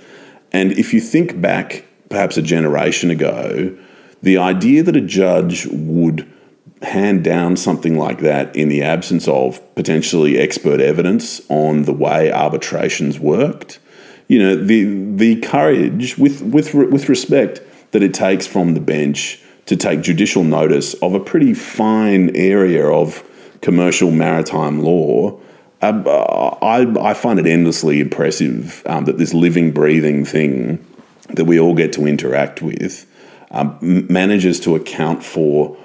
And 0.52 0.72
if 0.74 0.94
you 0.94 1.00
think 1.00 1.40
back 1.40 1.86
perhaps 2.10 2.36
a 2.36 2.42
generation 2.42 3.12
ago, 3.12 3.78
the 4.24 4.40
idea 4.40 4.82
that 4.82 4.96
a 4.96 5.02
judge 5.02 5.68
would 5.68 6.28
hand 6.82 7.24
down 7.24 7.58
something 7.58 7.98
like 7.98 8.20
that 8.20 8.56
in 8.56 8.70
the 8.70 8.82
absence 8.82 9.28
of 9.28 9.62
potentially 9.76 10.40
expert 10.40 10.82
evidence 10.82 11.42
on 11.50 11.84
the 11.84 11.94
way 11.94 12.32
arbitrations 12.32 13.20
worked, 13.20 13.80
you 14.28 14.40
know, 14.40 14.56
the 14.56 15.16
the 15.16 15.40
courage 15.42 16.18
with 16.18 16.42
with 16.42 16.74
with 16.74 17.08
respect 17.08 17.62
that 17.92 18.02
it 18.02 18.16
takes 18.16 18.48
from 18.48 18.74
the 18.74 18.80
bench 18.80 19.40
to 19.68 19.76
take 19.76 20.02
judicial 20.02 20.44
notice 20.44 20.96
of 20.96 21.14
a 21.14 21.20
pretty 21.20 21.54
fine 21.54 22.36
area 22.36 22.88
of 22.88 23.24
commercial 23.66 24.12
maritime 24.12 24.80
law, 24.80 25.36
uh, 25.82 26.56
I, 26.62 26.86
I 27.02 27.16
find 27.16 27.40
it 27.40 27.48
endlessly 27.48 28.00
impressive 28.00 28.84
um, 28.86 29.06
that 29.06 29.18
this 29.18 29.34
living, 29.34 29.72
breathing 29.72 30.24
thing 30.24 30.86
that 31.30 31.46
we 31.46 31.60
all 31.60 31.74
get 31.74 31.92
to 31.94 32.06
interact 32.06 32.62
with 32.62 33.12
um, 33.50 33.76
manages 33.82 34.60
to 34.60 34.76
account 34.76 35.24
for 35.24 35.76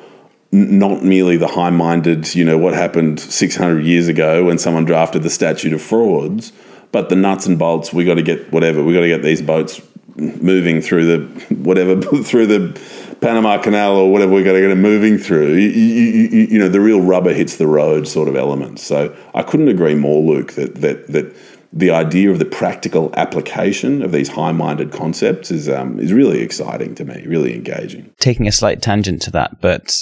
not 0.52 1.02
merely 1.02 1.38
the 1.38 1.48
high-minded, 1.48 2.34
you 2.34 2.44
know, 2.44 2.58
what 2.58 2.74
happened 2.74 3.18
600 3.18 3.82
years 3.82 4.08
ago 4.08 4.44
when 4.44 4.58
someone 4.58 4.84
drafted 4.84 5.22
the 5.22 5.30
statute 5.30 5.72
of 5.72 5.80
frauds, 5.80 6.52
but 6.92 7.08
the 7.08 7.16
nuts 7.16 7.46
and 7.46 7.58
bolts. 7.58 7.94
We 7.94 8.04
got 8.04 8.16
to 8.16 8.22
get 8.22 8.52
whatever. 8.52 8.84
We 8.84 8.92
got 8.92 9.00
to 9.00 9.08
get 9.08 9.22
these 9.22 9.40
boats 9.40 9.80
moving 10.16 10.82
through 10.82 11.06
the 11.06 11.54
whatever 11.54 11.98
through 12.22 12.46
the 12.46 12.78
Panama 13.20 13.58
Canal 13.58 13.96
or 13.96 14.10
whatever 14.10 14.32
we 14.32 14.42
got 14.42 14.52
to 14.52 14.60
get 14.60 14.76
moving 14.76 15.18
through. 15.18 15.54
You, 15.54 15.68
you, 15.68 16.28
you, 16.28 16.46
you 16.52 16.58
know, 16.58 16.68
the 16.68 16.80
real 16.80 17.00
rubber 17.00 17.32
hits 17.32 17.56
the 17.56 17.66
road 17.66 18.08
sort 18.08 18.28
of 18.28 18.36
element. 18.36 18.80
So 18.80 19.14
I 19.34 19.42
couldn't 19.42 19.68
agree 19.68 19.94
more, 19.94 20.22
Luke, 20.22 20.52
that 20.52 20.76
that 20.76 21.06
that 21.08 21.36
the 21.72 21.90
idea 21.90 22.30
of 22.30 22.38
the 22.38 22.44
practical 22.44 23.12
application 23.16 24.02
of 24.02 24.10
these 24.10 24.28
high-minded 24.28 24.90
concepts 24.90 25.50
is 25.50 25.68
um, 25.68 26.00
is 26.00 26.12
really 26.12 26.40
exciting 26.40 26.94
to 26.96 27.04
me, 27.04 27.24
really 27.26 27.54
engaging. 27.54 28.12
Taking 28.18 28.48
a 28.48 28.52
slight 28.52 28.82
tangent 28.82 29.22
to 29.22 29.30
that, 29.32 29.60
but 29.60 29.96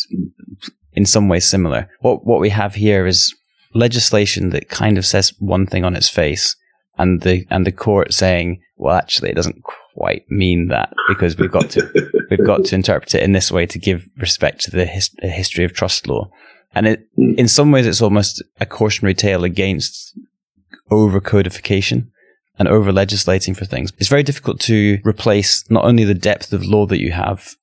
in 0.93 1.05
some 1.05 1.29
ways 1.29 1.47
similar. 1.47 1.89
What 2.01 2.25
what 2.25 2.41
we 2.41 2.51
have 2.51 2.77
here 2.77 3.07
is 3.07 3.35
legislation 3.75 4.51
that 4.51 4.69
kind 4.69 4.97
of 4.97 5.05
says 5.05 5.35
one 5.39 5.67
thing 5.67 5.85
on 5.85 5.97
its 5.97 6.09
face, 6.09 6.57
and 6.97 7.21
the 7.23 7.47
and 7.51 7.67
the 7.67 7.73
court 7.73 8.15
saying, 8.15 8.63
well, 8.77 8.97
actually, 8.97 9.31
it 9.31 9.35
doesn't 9.35 9.63
quite 9.99 10.31
mean 10.31 10.69
that 10.69 10.93
because 11.09 11.37
we've 11.37 11.51
got 11.51 11.71
to 11.71 11.83
we've 12.31 12.47
got 12.47 12.65
to 12.65 12.75
interpret 12.75 13.15
it 13.15 13.23
in 13.23 13.33
this 13.33 13.51
way 13.51 13.67
to 13.67 13.79
give 13.79 14.07
respect 14.17 14.61
to 14.61 14.71
the, 14.71 14.87
his, 14.87 15.11
history 15.21 15.65
of 15.65 15.73
trust 15.73 16.07
law. 16.07 16.31
And 16.75 16.87
it, 16.87 17.09
in 17.17 17.49
some 17.49 17.73
ways, 17.73 17.87
it's 17.87 18.03
almost 18.03 18.43
a 18.61 18.67
cautionary 18.67 19.15
tale 19.15 19.43
against 19.43 20.17
over 20.91 21.21
codification 21.21 22.13
and 22.59 22.69
over 22.69 22.93
legislating 22.93 23.55
for 23.55 23.65
things. 23.65 23.93
It's 23.99 24.09
very 24.09 24.23
difficult 24.23 24.61
to 24.61 24.99
replace 25.05 25.69
not 25.71 25.85
only 25.85 26.05
the 26.05 26.15
depth 26.15 26.53
of 26.53 26.65
law 26.65 26.87
that 26.87 27.01
you 27.01 27.13
have 27.13 27.55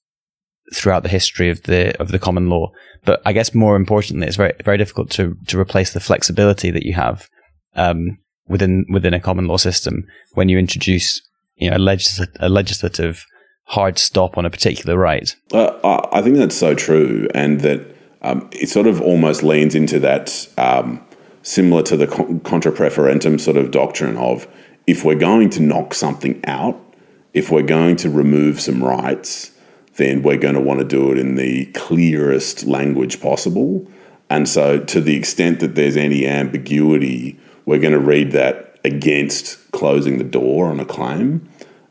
throughout 0.73 1.03
the 1.03 1.09
history 1.09 1.49
of 1.49 1.63
the 1.63 1.97
of 2.01 2.09
the 2.09 2.19
common 2.19 2.49
law, 2.49 2.71
but 3.05 3.21
I 3.25 3.31
guess 3.31 3.53
more 3.53 3.77
importantly, 3.77 4.27
it's 4.27 4.35
very 4.35 4.53
very 4.63 4.77
difficult 4.77 5.09
to 5.11 5.37
to 5.47 5.59
replace 5.59 5.93
the 5.93 5.99
flexibility 6.01 6.69
that 6.71 6.83
you 6.83 6.93
have 6.93 7.29
um, 7.75 8.17
within 8.47 8.85
within 8.89 9.13
a 9.13 9.21
common 9.21 9.47
law 9.47 9.57
system 9.57 10.05
when 10.33 10.49
you 10.49 10.57
introduce 10.57 11.21
you 11.57 11.69
know 11.69 11.77
a, 11.77 11.79
legis- 11.79 12.27
a 12.39 12.49
legislative 12.49 13.25
hard 13.65 13.97
stop 13.97 14.37
on 14.37 14.45
a 14.45 14.49
particular 14.49 14.97
right. 14.97 15.35
Uh, 15.51 16.07
I 16.11 16.21
think 16.21 16.37
that's 16.37 16.55
so 16.55 16.75
true, 16.75 17.27
and 17.33 17.61
that 17.61 17.81
um, 18.21 18.49
it 18.51 18.69
sort 18.69 18.87
of 18.87 19.01
almost 19.01 19.43
leans 19.43 19.75
into 19.75 19.99
that 19.99 20.47
um, 20.57 21.05
similar 21.41 21.83
to 21.83 21.97
the 21.97 22.07
contra 22.43 22.71
proferentem 22.71 23.39
sort 23.39 23.57
of 23.57 23.71
doctrine 23.71 24.17
of 24.17 24.47
if 24.87 25.03
we're 25.03 25.15
going 25.15 25.49
to 25.51 25.61
knock 25.61 25.93
something 25.93 26.41
out, 26.45 26.79
if 27.33 27.51
we're 27.51 27.63
going 27.63 27.95
to 27.97 28.09
remove 28.09 28.61
some 28.61 28.83
rights, 28.83 29.51
then 29.95 30.23
we're 30.23 30.37
going 30.37 30.55
to 30.55 30.61
want 30.61 30.79
to 30.79 30.85
do 30.85 31.11
it 31.11 31.17
in 31.17 31.35
the 31.35 31.65
clearest 31.67 32.65
language 32.65 33.21
possible. 33.21 33.87
And 34.29 34.49
so, 34.49 34.79
to 34.79 35.01
the 35.01 35.15
extent 35.15 35.59
that 35.59 35.75
there's 35.75 35.97
any 35.97 36.25
ambiguity, 36.25 37.39
we're 37.65 37.79
going 37.79 37.93
to 37.93 37.99
read 37.99 38.31
that 38.31 38.79
against 38.83 39.64
closing 39.75 40.17
the 40.17 40.23
door 40.23 40.67
on 40.67 40.79
a 40.79 40.85
claim. 40.85 41.47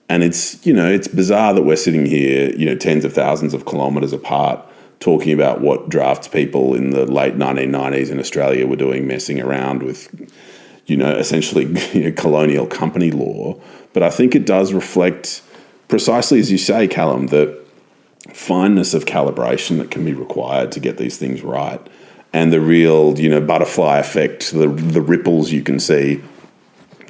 And 0.09 0.23
it's, 0.23 0.65
you 0.67 0.73
know, 0.73 0.91
it's 0.91 1.07
bizarre 1.07 1.55
that 1.55 1.63
we're 1.63 1.77
sitting 1.77 2.07
here, 2.07 2.51
you 2.57 2.67
know, 2.67 2.75
tens 2.75 3.05
of 3.05 3.13
thousands 3.13 3.55
of 3.55 3.67
kilometres 3.67 4.13
apart 4.13 4.67
talking 5.01 5.33
about 5.33 5.61
what 5.61 5.89
drafts 5.89 6.29
people 6.29 6.75
in 6.75 6.91
the 6.91 7.05
late 7.05 7.37
1990s 7.37 8.11
in 8.11 8.19
Australia 8.19 8.67
were 8.67 8.77
doing, 8.77 9.07
messing 9.07 9.41
around 9.41 9.83
with, 9.83 10.09
you 10.87 10.97
know, 10.97 11.11
essentially 11.15 11.65
you 11.93 12.05
know, 12.05 12.13
colonial 12.13 12.67
company 12.67 13.11
law. 13.11 13.55
But 13.93 14.03
I 14.03 14.11
think 14.11 14.35
it 14.35 14.47
does 14.47 14.73
reflect, 14.73 15.43
precisely 15.89 16.39
as 16.39 16.51
you 16.51 16.59
say, 16.59 16.89
Callum, 16.89 17.29
the 17.29 17.63
fineness 18.33 18.95
of 18.95 19.05
calibration 19.05 19.79
that 19.79 19.91
can 19.91 20.05
be 20.05 20.15
required 20.15 20.73
to 20.73 20.81
get 20.81 20.97
these 20.97 21.19
things 21.19 21.43
right. 21.43 21.81
And 22.33 22.53
the 22.53 22.61
real, 22.61 23.19
you 23.19 23.29
know, 23.29 23.41
butterfly 23.41 23.99
effect, 23.99 24.53
the, 24.53 24.69
the 24.69 25.01
ripples 25.01 25.53
you 25.53 25.63
can 25.63 25.79
see 25.79 26.23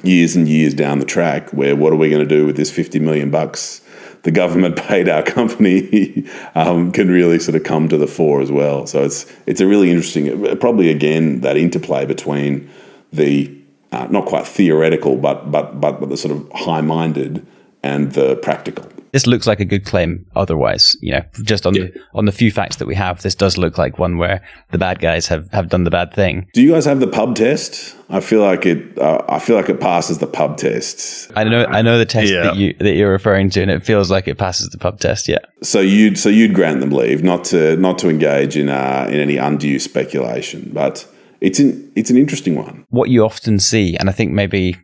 years 0.07 0.35
and 0.35 0.47
years 0.47 0.73
down 0.73 0.99
the 0.99 1.05
track, 1.05 1.49
where 1.51 1.75
what 1.75 1.93
are 1.93 1.97
we 1.97 2.09
going 2.09 2.27
to 2.27 2.35
do 2.35 2.45
with 2.45 2.57
this 2.57 2.71
50 2.71 2.99
million 2.99 3.31
bucks 3.31 3.81
the 4.25 4.31
government 4.31 4.75
paid 4.87 5.07
our 5.07 5.23
company 5.23 6.25
um, 6.55 6.91
can 6.91 7.09
really 7.09 7.39
sort 7.39 7.55
of 7.55 7.63
come 7.63 7.87
to 7.87 7.97
the 7.97 8.07
fore 8.07 8.41
as 8.41 8.51
well. 8.51 8.85
So 8.85 9.03
it's 9.03 9.31
it's 9.45 9.61
a 9.61 9.67
really 9.67 9.89
interesting, 9.89 10.57
probably 10.57 10.89
again 10.89 11.41
that 11.41 11.55
interplay 11.55 12.05
between 12.05 12.69
the 13.13 13.55
uh, 13.91 14.07
not 14.09 14.25
quite 14.25 14.45
theoretical, 14.45 15.15
but 15.15 15.49
but 15.51 15.79
but, 15.79 16.01
but 16.01 16.09
the 16.09 16.17
sort 16.17 16.35
of 16.35 16.51
high 16.51 16.81
minded 16.81 17.45
and 17.81 18.11
the 18.11 18.35
practical 18.37 18.89
this 19.15 19.25
looks 19.25 19.47
like 19.47 19.61
a 19.61 19.65
good 19.65 19.85
claim 19.85 20.25
otherwise 20.35 20.97
you 20.99 21.13
know 21.13 21.21
just 21.43 21.65
on 21.65 21.73
yeah. 21.73 21.83
the 21.83 22.01
on 22.13 22.25
the 22.25 22.33
few 22.33 22.51
facts 22.51 22.75
that 22.75 22.85
we 22.85 22.93
have 22.93 23.21
this 23.21 23.33
does 23.33 23.57
look 23.57 23.77
like 23.77 23.97
one 23.97 24.17
where 24.17 24.41
the 24.71 24.77
bad 24.77 24.99
guys 24.99 25.25
have 25.27 25.49
have 25.51 25.69
done 25.69 25.85
the 25.85 25.89
bad 25.89 26.13
thing. 26.13 26.45
Do 26.53 26.61
you 26.61 26.71
guys 26.71 26.83
have 26.83 26.99
the 26.99 27.07
pub 27.07 27.33
test? 27.33 27.95
I 28.09 28.19
feel 28.19 28.41
like 28.41 28.65
it 28.65 28.99
uh, 28.99 29.23
i 29.29 29.39
feel 29.39 29.55
like 29.55 29.69
it 29.69 29.79
passes 29.79 30.17
the 30.17 30.27
pub 30.27 30.57
test. 30.57 31.31
I 31.33 31.45
know 31.45 31.65
i 31.65 31.81
know 31.81 31.97
the 31.97 32.05
test 32.05 32.29
yeah. 32.29 32.43
that 32.43 32.57
you 32.57 32.73
that 32.79 32.95
you're 32.95 33.11
referring 33.11 33.49
to 33.51 33.61
and 33.61 33.71
it 33.71 33.85
feels 33.85 34.11
like 34.11 34.27
it 34.27 34.37
passes 34.37 34.67
the 34.69 34.77
pub 34.77 34.99
test 34.99 35.29
yeah. 35.29 35.39
So 35.63 35.79
you'd 35.79 36.19
so 36.19 36.27
you'd 36.27 36.53
grant 36.53 36.81
them 36.81 36.89
leave 36.91 37.23
not 37.23 37.45
to 37.45 37.77
not 37.77 37.97
to 37.99 38.09
engage 38.09 38.57
in 38.57 38.67
uh 38.67 39.07
in 39.09 39.21
any 39.21 39.37
undue 39.37 39.79
speculation 39.79 40.71
but 40.73 41.07
it's 41.39 41.59
an 41.59 41.89
it's 41.95 42.09
an 42.09 42.17
interesting 42.17 42.55
one. 42.55 42.85
What 42.89 43.09
you 43.09 43.23
often 43.23 43.59
see 43.59 43.95
and 43.95 44.09
i 44.09 44.11
think 44.11 44.33
maybe 44.33 44.75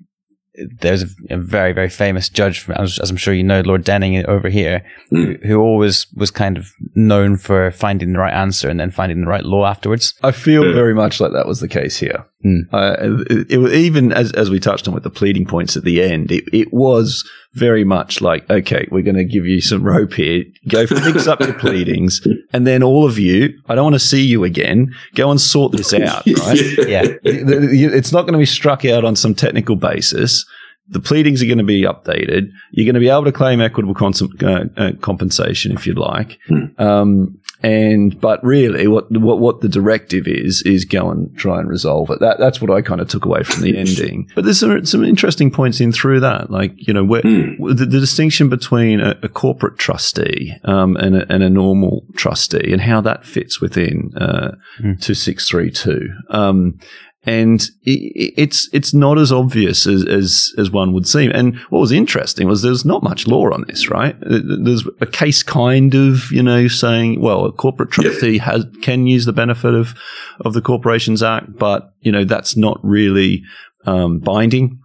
there's 0.80 1.04
a, 1.04 1.08
a, 1.30 1.38
very 1.38 1.74
very 1.74 1.90
famous 1.90 2.30
judge, 2.30 2.70
as, 2.72 3.00
as, 3.00 3.10
I'm 3.10 3.18
sure 3.18 3.34
you 3.34 3.44
know, 3.44 3.62
Lord 3.62 3.84
Denning 3.84 4.26
over 4.26 4.50
here, 4.50 4.84
mm. 5.12 5.42
who, 5.42 5.48
who, 5.48 5.60
always 5.60 6.08
was 6.16 6.32
kind 6.32 6.58
of 6.58 6.72
known 6.96 7.38
for 7.38 7.72
finding 7.72 8.14
the 8.14 8.20
right 8.20 8.34
answer 8.34 8.70
and 8.70 8.80
then 8.80 8.92
finding 8.92 9.22
the 9.22 9.28
right 9.28 9.46
law 9.46 9.66
afterwards. 9.66 10.14
I 10.24 10.32
feel 10.32 10.64
mm. 10.64 10.74
very 10.74 10.94
much 10.94 11.20
like 11.20 11.32
that 11.34 11.48
was 11.48 11.60
the 11.60 11.68
case 11.68 11.98
here. 11.98 12.26
Mm. 12.46 12.62
Uh, 12.72 13.24
it, 13.30 13.52
it, 13.52 13.74
even 13.74 14.12
as 14.12 14.32
as 14.34 14.50
we 14.50 14.60
touched 14.60 14.88
on 14.88 14.94
with 14.94 15.04
the 15.04 15.10
pleading 15.10 15.46
points 15.46 15.78
at 15.78 15.84
the 15.84 16.02
end, 16.02 16.32
it, 16.32 16.44
it 16.52 16.74
was 16.74 17.28
very 17.54 17.84
much 17.84 18.22
like, 18.22 18.50
okay, 18.50 18.88
we're 18.92 19.04
going 19.04 19.16
to 19.16 19.26
give 19.26 19.46
you 19.46 19.62
some 19.62 19.84
rope 19.84 20.14
here. 20.14 20.44
Go 20.68 20.88
fix 20.88 21.28
up 21.28 21.40
your 21.42 21.54
pleadings, 21.54 22.26
and 22.54 22.66
then 22.66 22.82
all 22.84 23.06
of 23.06 23.20
you, 23.20 23.54
I 23.68 23.76
don't 23.76 23.84
want 23.84 23.96
to 23.96 24.00
see 24.00 24.24
you 24.26 24.44
again. 24.44 24.94
Go 25.16 25.30
and 25.30 25.40
sort 25.40 25.74
this 25.74 25.94
out, 25.94 26.26
right? 26.40 26.60
yeah, 26.88 27.06
it's 27.24 28.12
not 28.12 28.24
going 28.24 28.34
to 28.34 28.40
be 28.40 28.46
struck 28.46 28.86
out 28.86 29.04
on 29.04 29.16
some 29.16 29.36
technical 29.36 29.76
basis 29.76 30.46
the 30.92 31.00
pleadings 31.00 31.42
are 31.42 31.46
going 31.46 31.58
to 31.58 31.64
be 31.64 31.84
updated. 31.84 32.52
You're 32.72 32.86
going 32.86 32.96
to 32.96 33.00
be 33.00 33.10
able 33.10 33.24
to 33.24 33.32
claim 33.32 33.62
equitable 33.62 33.96
cons- 33.96 34.22
uh, 34.22 34.66
uh, 34.76 34.92
compensation 35.00 35.72
if 35.72 35.88
you'd 35.88 35.98
like. 35.98 36.38
Hmm. 36.48 36.66
Um, 36.78 37.40
and 37.64 38.20
but 38.20 38.44
really, 38.44 38.88
what 38.88 39.12
what 39.12 39.40
what 39.40 39.62
the 39.62 39.70
directive 39.70 40.28
is 40.28 40.62
is 40.64 40.86
go 40.86 41.12
and 41.12 41.36
try 41.38 41.60
and 41.60 41.70
resolve 41.70 42.10
it. 42.10 42.20
That 42.20 42.40
that's 42.40 42.60
what 42.60 42.72
I 42.72 42.82
kind 42.82 43.02
of 43.02 43.08
took 43.08 43.26
away 43.26 43.44
from 43.44 43.62
the 43.62 43.78
ending. 43.78 44.30
But 44.34 44.46
there's 44.46 44.60
some, 44.60 44.86
some 44.86 45.04
interesting 45.04 45.52
points 45.52 45.80
in 45.80 45.92
through 45.92 46.22
that, 46.22 46.50
like 46.50 46.74
you 46.76 46.94
know, 46.94 47.04
where 47.04 47.22
mm. 47.22 47.58
the, 47.60 47.86
the, 47.86 48.00
distinction 48.00 48.50
between 48.50 49.00
a, 49.00 49.16
a 49.22 49.30
corporate 49.30 49.78
trustee 49.78 50.56
um, 50.64 50.96
and, 50.98 51.16
a, 51.16 51.32
and 51.32 51.44
a 51.44 51.50
normal 51.50 52.04
trustee, 52.16 52.72
and 52.72 52.82
how 52.82 53.00
that 53.02 53.26
fits 53.26 53.62
within 53.62 54.12
uh, 54.18 54.56
mm. 54.80 55.00
two 55.00 55.14
six 55.14 55.48
three 55.48 55.70
two. 55.70 56.10
Um, 56.30 56.80
and 57.24 57.64
it's 57.84 58.68
it's 58.74 58.94
not 58.96 59.20
as 59.20 59.32
obvious 59.32 59.86
as, 59.86 60.04
as, 60.06 60.52
as 60.58 60.72
one 60.72 60.92
would 60.94 61.08
seem. 61.08 61.32
And 61.32 61.56
what 61.70 61.80
was 61.80 61.92
interesting 61.92 62.48
was 62.48 62.64
there's 62.64 62.84
not 62.84 63.04
much 63.04 63.28
law 63.28 63.52
on 63.52 63.66
this, 63.68 63.90
right? 63.90 64.16
There's 64.22 64.88
a 65.00 65.06
case 65.06 65.44
kind 65.44 65.94
of 65.94 66.32
you 66.32 66.42
know 66.42 66.68
saying, 66.68 67.22
well, 67.22 67.46
a 67.46 67.52
corporate 67.52 67.92
trustee 67.92 68.40
has 68.40 68.66
can 68.82 69.06
use 69.06 69.26
the 69.26 69.34
benefit 69.34 69.76
of 69.76 69.94
of 70.40 70.54
the 70.54 70.62
Corporations 70.62 71.22
Act, 71.22 71.58
but 71.58 71.94
you 72.00 72.12
know 72.12 72.26
that's 72.26 72.58
not 72.58 72.80
really 72.84 73.44
um, 73.86 74.20
binding. 74.20 74.80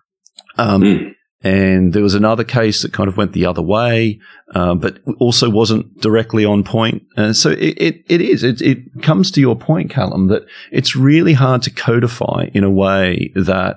Um, 0.58 0.82
mm. 0.82 1.15
And 1.46 1.92
there 1.92 2.02
was 2.02 2.16
another 2.16 2.42
case 2.42 2.82
that 2.82 2.92
kind 2.92 3.08
of 3.08 3.16
went 3.16 3.32
the 3.32 3.46
other 3.46 3.62
way, 3.62 4.18
uh, 4.52 4.74
but 4.74 4.98
also 5.20 5.48
wasn't 5.48 6.00
directly 6.00 6.44
on 6.44 6.64
point. 6.64 7.06
So 7.34 7.50
it, 7.50 7.80
it, 7.80 8.04
it 8.08 8.20
is. 8.20 8.42
It, 8.42 8.60
it 8.60 9.02
comes 9.02 9.30
to 9.30 9.40
your 9.40 9.54
point, 9.54 9.88
Callum, 9.90 10.26
that 10.26 10.42
it's 10.72 10.96
really 10.96 11.34
hard 11.34 11.62
to 11.62 11.70
codify 11.70 12.48
in 12.52 12.64
a 12.64 12.70
way 12.70 13.30
that 13.36 13.76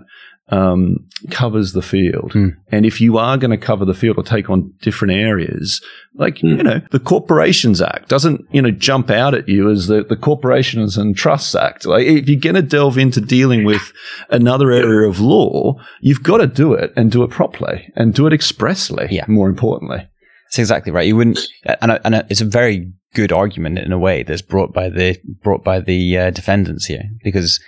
um, 0.52 1.08
covers 1.30 1.74
the 1.74 1.82
field. 1.82 2.32
Mm. 2.34 2.56
And 2.72 2.86
if 2.86 3.00
you 3.00 3.18
are 3.18 3.38
going 3.38 3.52
to 3.52 3.58
cover 3.58 3.86
the 3.86 3.94
field 3.94 4.18
or 4.18 4.24
take 4.24 4.50
on 4.50 4.74
different 4.82 5.14
areas, 5.14 5.82
like, 6.16 6.38
mm. 6.38 6.58
you 6.58 6.64
know, 6.64 6.82
the 6.92 7.00
Corporations 7.00 7.82
Act 7.82 8.10
doesn't, 8.10 8.46
you 8.52 8.62
know, 8.62 8.72
jump 8.72 9.10
out 9.10 9.34
at 9.34 9.48
you 9.48 9.70
as 9.70 9.88
the, 9.88 10.04
the 10.04 10.16
Corporations 10.16 10.98
and 10.98 11.16
Trusts 11.16 11.56
Act. 11.56 11.86
Like, 11.86 12.06
if 12.06 12.28
you're 12.28 12.40
going 12.40 12.56
to 12.56 12.62
delve 12.62 12.98
into 12.98 13.22
dealing 13.22 13.64
with 13.64 13.94
another 14.30 14.72
area 14.72 15.08
of 15.08 15.20
law, 15.20 15.76
you've 16.02 16.24
got 16.24 16.38
to 16.38 16.48
do 16.48 16.74
it 16.74 16.94
and 16.96 17.12
do 17.12 17.24
it 17.24 17.30
properly 17.30 17.92
and 17.96 18.14
do 18.14 18.26
it 18.26 18.34
expressly. 18.34 19.08
Yeah. 19.12 19.26
More 19.28 19.50
importantly. 19.50 20.08
That's 20.46 20.60
exactly 20.60 20.92
right. 20.92 21.06
You 21.06 21.16
wouldn't, 21.16 21.40
and, 21.64 22.00
and 22.04 22.16
it's 22.30 22.42
a 22.42 22.46
very 22.46 22.92
good 23.14 23.32
argument 23.32 23.78
in 23.78 23.92
a 23.92 24.00
way 24.00 24.24
that's 24.24 24.42
brought 24.42 24.74
by 24.74 24.90
the, 24.90 25.18
brought 25.44 25.64
by 25.64 25.80
the 25.80 26.18
uh, 26.18 26.30
defendants 26.32 26.86
here 26.86 27.04
because 27.24 27.60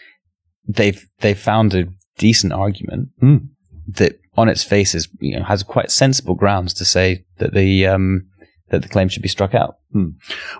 they've, 0.67 1.05
they've 1.19 1.37
found 1.37 1.75
a 1.75 1.85
decent 2.21 2.53
argument 2.53 3.09
mm. 3.21 3.49
that 3.87 4.19
on 4.37 4.47
its 4.47 4.63
face 4.63 4.95
is, 4.95 5.09
you 5.19 5.37
know, 5.37 5.43
has 5.43 5.63
quite 5.63 5.91
sensible 5.91 6.35
grounds 6.35 6.73
to 6.75 6.85
say 6.85 7.25
that 7.39 7.53
the, 7.53 7.87
um, 7.87 8.27
that 8.69 8.83
the 8.83 8.87
claim 8.87 9.09
should 9.09 9.23
be 9.23 9.27
struck 9.27 9.53
out. 9.55 9.79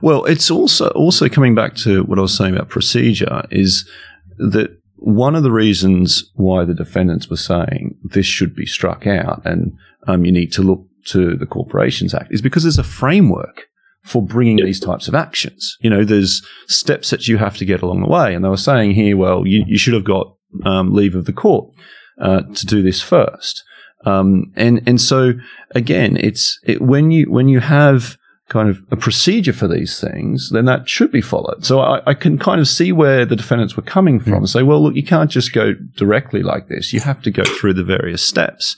Well, 0.02 0.26
it's 0.26 0.52
also 0.52 0.89
also 0.89 1.30
coming 1.30 1.56
back 1.56 1.76
to 1.86 2.04
what 2.04 2.17
I 2.17 2.21
was 2.21 2.36
saying 2.36 2.56
about 2.56 2.67
procedure 2.67 3.43
is 3.52 3.89
that 4.38 4.78
one 4.97 5.36
of 5.36 5.43
the 5.43 5.52
reasons 5.52 6.30
why 6.36 6.65
the 6.65 6.74
defendants 6.74 7.30
were 7.30 7.38
saying 7.38 7.95
this 8.04 8.26
should 8.26 8.54
be 8.56 8.65
struck 8.65 9.08
out 9.08 9.41
and 9.45 9.74
um, 10.08 10.26
you 10.26 10.32
need 10.32 10.52
to 10.54 10.62
look 10.62 10.82
to 11.06 11.38
the 11.38 11.45
Corporations 11.45 12.13
Act 12.13 12.32
is 12.32 12.41
because 12.41 12.63
there's 12.63 12.78
a 12.78 12.84
framework 12.84 13.67
for 14.04 14.21
bringing 14.21 14.58
these 14.58 14.80
types 14.80 15.08
of 15.08 15.15
actions. 15.15 15.78
You 15.82 15.89
know, 15.89 16.04
there's 16.04 16.45
steps 16.67 17.12
that 17.12 17.28
you 17.28 17.38
have 17.38 17.58
to 17.58 17.65
get 17.65 17.82
along 17.82 18.02
the 18.02 18.08
way, 18.08 18.34
and 18.34 18.43
they 18.43 18.50
were 18.50 18.58
saying 18.58 18.91
here, 18.91 19.15
well, 19.15 19.45
you, 19.45 19.63
you 19.67 19.78
should 19.78 19.93
have 19.93 20.04
got 20.04 20.36
um, 20.65 20.93
leave 20.93 21.15
of 21.15 21.25
the 21.25 21.33
court 21.33 21.73
uh, 22.19 22.41
to 22.41 22.65
do 22.65 22.81
this 22.81 23.01
first. 23.01 23.63
Um, 24.05 24.51
and 24.55 24.81
and 24.87 24.99
so 24.99 25.33
again, 25.75 26.17
it's 26.17 26.59
it, 26.63 26.81
when 26.81 27.11
you 27.11 27.29
when 27.31 27.47
you 27.47 27.59
have 27.59 28.17
kind 28.51 28.69
of 28.69 28.81
a 28.91 28.97
procedure 28.97 29.53
for 29.53 29.67
these 29.67 30.01
things, 30.01 30.49
then 30.51 30.65
that 30.65 30.89
should 30.89 31.09
be 31.09 31.21
followed. 31.21 31.63
So 31.63 31.79
I, 31.79 32.01
I 32.05 32.13
can 32.13 32.37
kind 32.37 32.59
of 32.59 32.67
see 32.67 32.91
where 32.91 33.25
the 33.25 33.37
defendants 33.37 33.77
were 33.77 33.83
coming 33.83 34.19
from 34.19 34.33
and 34.33 34.49
say, 34.49 34.61
well, 34.61 34.83
look, 34.83 34.93
you 34.93 35.05
can't 35.05 35.31
just 35.31 35.53
go 35.53 35.73
directly 35.95 36.43
like 36.43 36.67
this. 36.67 36.91
You 36.91 36.99
have 36.99 37.21
to 37.21 37.31
go 37.31 37.45
through 37.45 37.75
the 37.75 37.83
various 37.85 38.21
steps. 38.21 38.75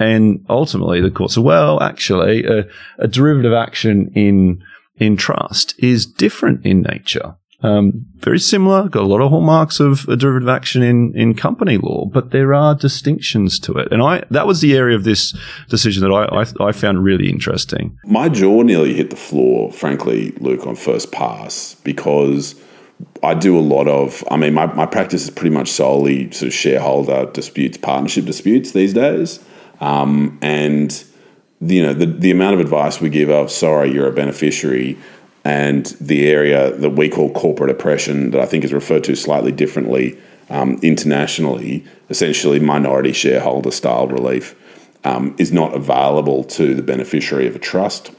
And 0.00 0.44
ultimately 0.50 1.00
the 1.00 1.10
court 1.12 1.30
said, 1.30 1.44
well, 1.44 1.80
actually, 1.80 2.44
a, 2.44 2.64
a 2.98 3.06
derivative 3.06 3.52
action 3.52 4.10
in, 4.16 4.60
in 4.96 5.16
trust 5.16 5.76
is 5.78 6.04
different 6.04 6.66
in 6.66 6.82
nature. 6.82 7.36
Um, 7.62 8.06
very 8.16 8.40
similar, 8.40 8.88
got 8.88 9.04
a 9.04 9.06
lot 9.06 9.20
of 9.20 9.30
hallmarks 9.30 9.78
of 9.78 10.08
a 10.08 10.16
derivative 10.16 10.48
action 10.48 10.82
in, 10.82 11.12
in 11.16 11.34
company 11.34 11.78
law, 11.78 12.06
but 12.06 12.30
there 12.30 12.54
are 12.54 12.74
distinctions 12.74 13.58
to 13.60 13.74
it. 13.74 13.88
And 13.92 14.02
I, 14.02 14.24
that 14.30 14.46
was 14.46 14.60
the 14.60 14.76
area 14.76 14.96
of 14.96 15.04
this 15.04 15.36
decision 15.68 16.02
that 16.02 16.12
I, 16.12 16.42
I, 16.42 16.68
I 16.68 16.72
found 16.72 17.04
really 17.04 17.30
interesting. 17.30 17.98
My 18.04 18.28
jaw 18.28 18.62
nearly 18.62 18.94
hit 18.94 19.10
the 19.10 19.16
floor, 19.16 19.72
frankly, 19.72 20.32
Luke, 20.40 20.66
on 20.66 20.74
first 20.74 21.12
pass 21.12 21.76
because 21.84 22.56
I 23.22 23.34
do 23.34 23.58
a 23.58 23.60
lot 23.60 23.88
of, 23.88 24.24
I 24.30 24.36
mean, 24.36 24.54
my, 24.54 24.66
my 24.66 24.86
practice 24.86 25.24
is 25.24 25.30
pretty 25.30 25.54
much 25.54 25.70
solely 25.70 26.30
sort 26.32 26.48
of 26.48 26.54
shareholder 26.54 27.26
disputes, 27.32 27.78
partnership 27.78 28.24
disputes 28.24 28.72
these 28.72 28.92
days. 28.92 29.38
Um, 29.80 30.38
and, 30.42 31.04
you 31.60 31.82
know, 31.82 31.94
the, 31.94 32.06
the 32.06 32.30
amount 32.30 32.54
of 32.54 32.60
advice 32.60 33.00
we 33.00 33.08
give 33.08 33.30
of, 33.30 33.50
sorry, 33.50 33.92
you're 33.92 34.08
a 34.08 34.12
beneficiary, 34.12 34.98
and 35.44 35.86
the 36.00 36.28
area 36.28 36.70
that 36.76 36.90
we 36.90 37.08
call 37.08 37.32
corporate 37.32 37.70
oppression, 37.70 38.30
that 38.30 38.40
I 38.40 38.46
think 38.46 38.64
is 38.64 38.72
referred 38.72 39.04
to 39.04 39.16
slightly 39.16 39.52
differently 39.52 40.18
um, 40.50 40.78
internationally, 40.82 41.84
essentially 42.10 42.60
minority 42.60 43.12
shareholder 43.12 43.70
style 43.70 44.06
relief, 44.06 44.54
um, 45.04 45.34
is 45.38 45.52
not 45.52 45.74
available 45.74 46.44
to 46.44 46.74
the 46.74 46.82
beneficiary 46.82 47.46
of 47.48 47.56
a 47.56 47.58
trust. 47.58 48.12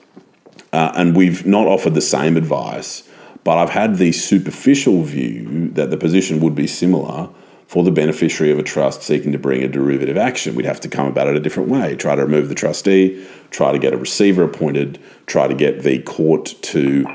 Uh, 0.73 0.91
and 0.95 1.15
we've 1.15 1.45
not 1.45 1.67
offered 1.67 1.93
the 1.93 2.01
same 2.01 2.35
advice, 2.35 3.07
but 3.43 3.57
I've 3.57 3.69
had 3.69 3.97
the 3.97 4.11
superficial 4.11 5.03
view 5.03 5.69
that 5.69 5.91
the 5.91 5.97
position 5.97 6.39
would 6.41 6.55
be 6.55 6.67
similar 6.67 7.29
for 7.67 7.83
the 7.83 7.91
beneficiary 7.91 8.51
of 8.51 8.59
a 8.59 8.63
trust 8.63 9.01
seeking 9.01 9.31
to 9.31 9.39
bring 9.39 9.63
a 9.63 9.67
derivative 9.67 10.17
action. 10.17 10.55
We'd 10.55 10.65
have 10.65 10.81
to 10.81 10.89
come 10.89 11.07
about 11.07 11.27
it 11.27 11.35
a 11.35 11.39
different 11.39 11.69
way, 11.69 11.95
try 11.95 12.15
to 12.15 12.21
remove 12.23 12.49
the 12.49 12.55
trustee, 12.55 13.25
try 13.51 13.71
to 13.71 13.79
get 13.79 13.93
a 13.93 13.97
receiver 13.97 14.43
appointed, 14.43 14.99
try 15.25 15.47
to 15.47 15.55
get 15.55 15.83
the 15.83 16.01
court 16.03 16.55
to 16.61 17.05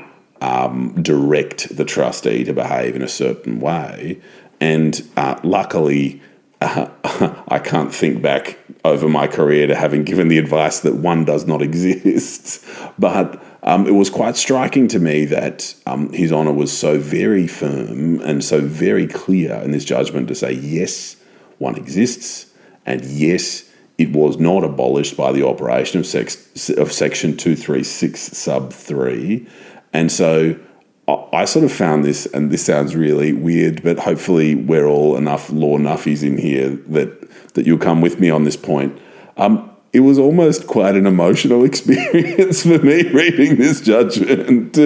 um, 0.41 0.93
direct 1.01 1.75
the 1.75 1.85
trustee 1.85 2.43
to 2.43 2.53
behave 2.53 2.95
in 2.95 3.01
a 3.01 3.07
certain 3.07 3.59
way. 3.59 4.19
And 4.59 5.01
uh, 5.15 5.39
luckily, 5.43 6.21
I 6.61 7.61
can't 7.63 7.93
think 7.93 8.21
back 8.21 8.59
over 8.83 9.07
my 9.07 9.27
career 9.27 9.67
to 9.67 9.75
having 9.75 10.03
given 10.03 10.27
the 10.27 10.37
advice 10.37 10.81
that 10.81 10.95
one 10.95 11.23
does 11.23 11.47
not 11.47 11.61
exist. 11.69 12.65
But 12.97 13.41
um, 13.63 13.87
it 13.87 13.93
was 13.93 14.09
quite 14.09 14.35
striking 14.35 14.87
to 14.89 14.99
me 14.99 15.25
that 15.25 15.73
um, 15.85 16.11
His 16.11 16.31
Honour 16.31 16.53
was 16.53 16.77
so 16.77 16.99
very 16.99 17.47
firm 17.47 18.19
and 18.21 18.43
so 18.43 18.61
very 18.61 19.07
clear 19.07 19.55
in 19.55 19.71
this 19.71 19.85
judgment 19.85 20.27
to 20.27 20.35
say, 20.35 20.51
yes, 20.51 21.15
one 21.59 21.77
exists, 21.77 22.47
and 22.85 23.03
yes, 23.05 23.69
it 23.97 24.11
was 24.11 24.37
not 24.37 24.63
abolished 24.63 25.17
by 25.17 25.31
the 25.31 25.45
operation 25.45 25.99
of, 25.99 26.05
sex, 26.05 26.69
of 26.69 26.91
Section 26.91 27.35
236, 27.35 28.19
sub 28.19 28.71
3. 28.71 29.45
And 29.91 30.11
so 30.11 30.57
I 31.33 31.45
sort 31.45 31.65
of 31.65 31.71
found 31.71 32.03
this, 32.05 32.25
and 32.27 32.51
this 32.51 32.65
sounds 32.65 32.95
really 32.95 33.33
weird, 33.33 33.83
but 33.83 33.99
hopefully 33.99 34.55
we're 34.55 34.87
all 34.87 35.15
enough 35.15 35.49
law 35.49 35.77
nuffies 35.77 36.23
in 36.23 36.37
here 36.37 36.69
that, 36.87 37.53
that 37.53 37.65
you'll 37.65 37.77
come 37.77 38.01
with 38.01 38.19
me 38.19 38.29
on 38.29 38.43
this 38.43 38.57
point. 38.57 38.97
Um, 39.37 39.69
it 39.91 40.01
was 40.01 40.19
almost 40.19 40.67
quite 40.67 40.95
an 40.95 41.07
emotional 41.07 41.63
experience 41.71 42.63
for 42.63 42.79
me 42.79 43.09
reading 43.11 43.55
this 43.57 43.81
judgment. 43.81 44.77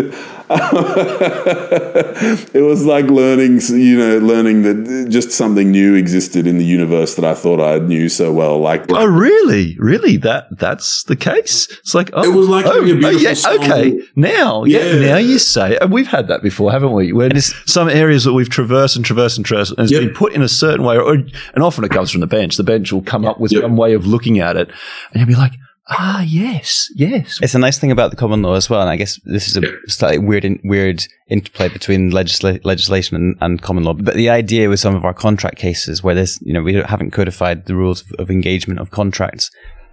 it 2.53 2.63
was 2.63 2.85
like 2.85 3.05
learning, 3.05 3.59
you 3.69 3.97
know, 3.97 4.17
learning 4.19 4.63
that 4.63 5.05
uh, 5.07 5.09
just 5.09 5.31
something 5.31 5.71
new 5.71 5.95
existed 5.95 6.45
in 6.45 6.57
the 6.57 6.65
universe 6.65 7.15
that 7.15 7.25
I 7.25 7.33
thought 7.33 7.59
I 7.59 7.79
knew 7.79 8.09
so 8.09 8.31
well. 8.31 8.59
Like, 8.59 8.85
oh, 8.89 9.05
really, 9.05 9.75
really, 9.79 10.17
that 10.17 10.47
that's 10.57 11.03
the 11.05 11.15
case. 11.15 11.67
It's 11.79 11.95
like, 11.95 12.09
oh, 12.13 12.23
it 12.23 12.35
was 12.35 12.49
like 12.49 12.65
oh, 12.65 12.81
a 12.81 12.83
beautiful 12.83 13.09
oh, 13.09 13.19
yeah, 13.19 13.33
song. 13.33 13.57
okay, 13.63 14.01
now, 14.15 14.63
yeah. 14.63 14.79
Yeah. 14.93 15.07
now 15.13 15.17
you 15.17 15.39
say, 15.39 15.77
and 15.77 15.91
we've 15.91 16.07
had 16.07 16.27
that 16.27 16.43
before, 16.43 16.71
haven't 16.71 16.93
we? 16.93 17.13
When 17.13 17.39
some 17.41 17.89
areas 17.89 18.23
that 18.25 18.33
we've 18.33 18.49
traversed 18.49 18.95
and 18.95 19.05
traversed 19.05 19.37
and 19.37 19.45
traversed, 19.45 19.71
and 19.71 19.79
it's 19.81 19.91
Yep. 19.91 20.01
been 20.01 20.13
put 20.13 20.33
in 20.33 20.41
a 20.41 20.49
certain 20.49 20.85
way, 20.85 20.97
or, 20.97 21.13
and 21.13 21.31
often 21.57 21.83
it 21.83 21.91
comes 21.91 22.11
from 22.11 22.21
the 22.21 22.27
bench. 22.27 22.57
The 22.57 22.63
bench 22.63 22.91
will 22.91 23.01
come 23.01 23.25
up 23.25 23.39
with 23.39 23.51
Yep. 23.51 23.61
some 23.63 23.77
way 23.77 23.93
of 23.93 24.05
looking 24.05 24.39
at 24.39 24.55
it, 24.57 24.69
and 24.69 25.15
you'll 25.19 25.27
be 25.27 25.35
like, 25.35 25.53
ah, 25.89 26.21
yes, 26.21 26.89
yes, 26.95 27.39
It's 27.41 27.55
a 27.55 27.59
nice 27.59 27.77
thing 27.77 27.91
about 27.91 28.11
the 28.11 28.17
common 28.17 28.41
law 28.41 28.53
as 28.53 28.69
well, 28.69 28.81
and 28.81 28.89
I 28.89 28.95
guess 28.95 29.19
this 29.25 29.47
is 29.47 29.57
a 29.57 29.61
slightly 29.87 30.19
weird, 30.19 30.45
in, 30.45 30.59
weird 30.63 31.05
interplay 31.29 31.69
between 31.69 32.11
legisla- 32.11 32.63
legislation 32.63 33.15
and, 33.15 33.35
and 33.41 33.61
common 33.61 33.83
law. 33.83 33.93
But 33.93 34.15
the 34.15 34.29
idea 34.29 34.69
with 34.69 34.79
some 34.79 34.95
of 34.95 35.05
our 35.05 35.13
contract 35.13 35.57
cases, 35.57 36.03
where 36.03 36.15
there's, 36.15 36.39
you 36.41 36.53
know, 36.53 36.61
we 36.61 36.75
haven't 36.75 37.11
codified 37.11 37.65
the 37.65 37.75
rules 37.75 38.01
of, 38.01 38.11
of 38.19 38.31
engagement 38.31 38.79
of 38.79 38.91
contracts, 38.91 39.51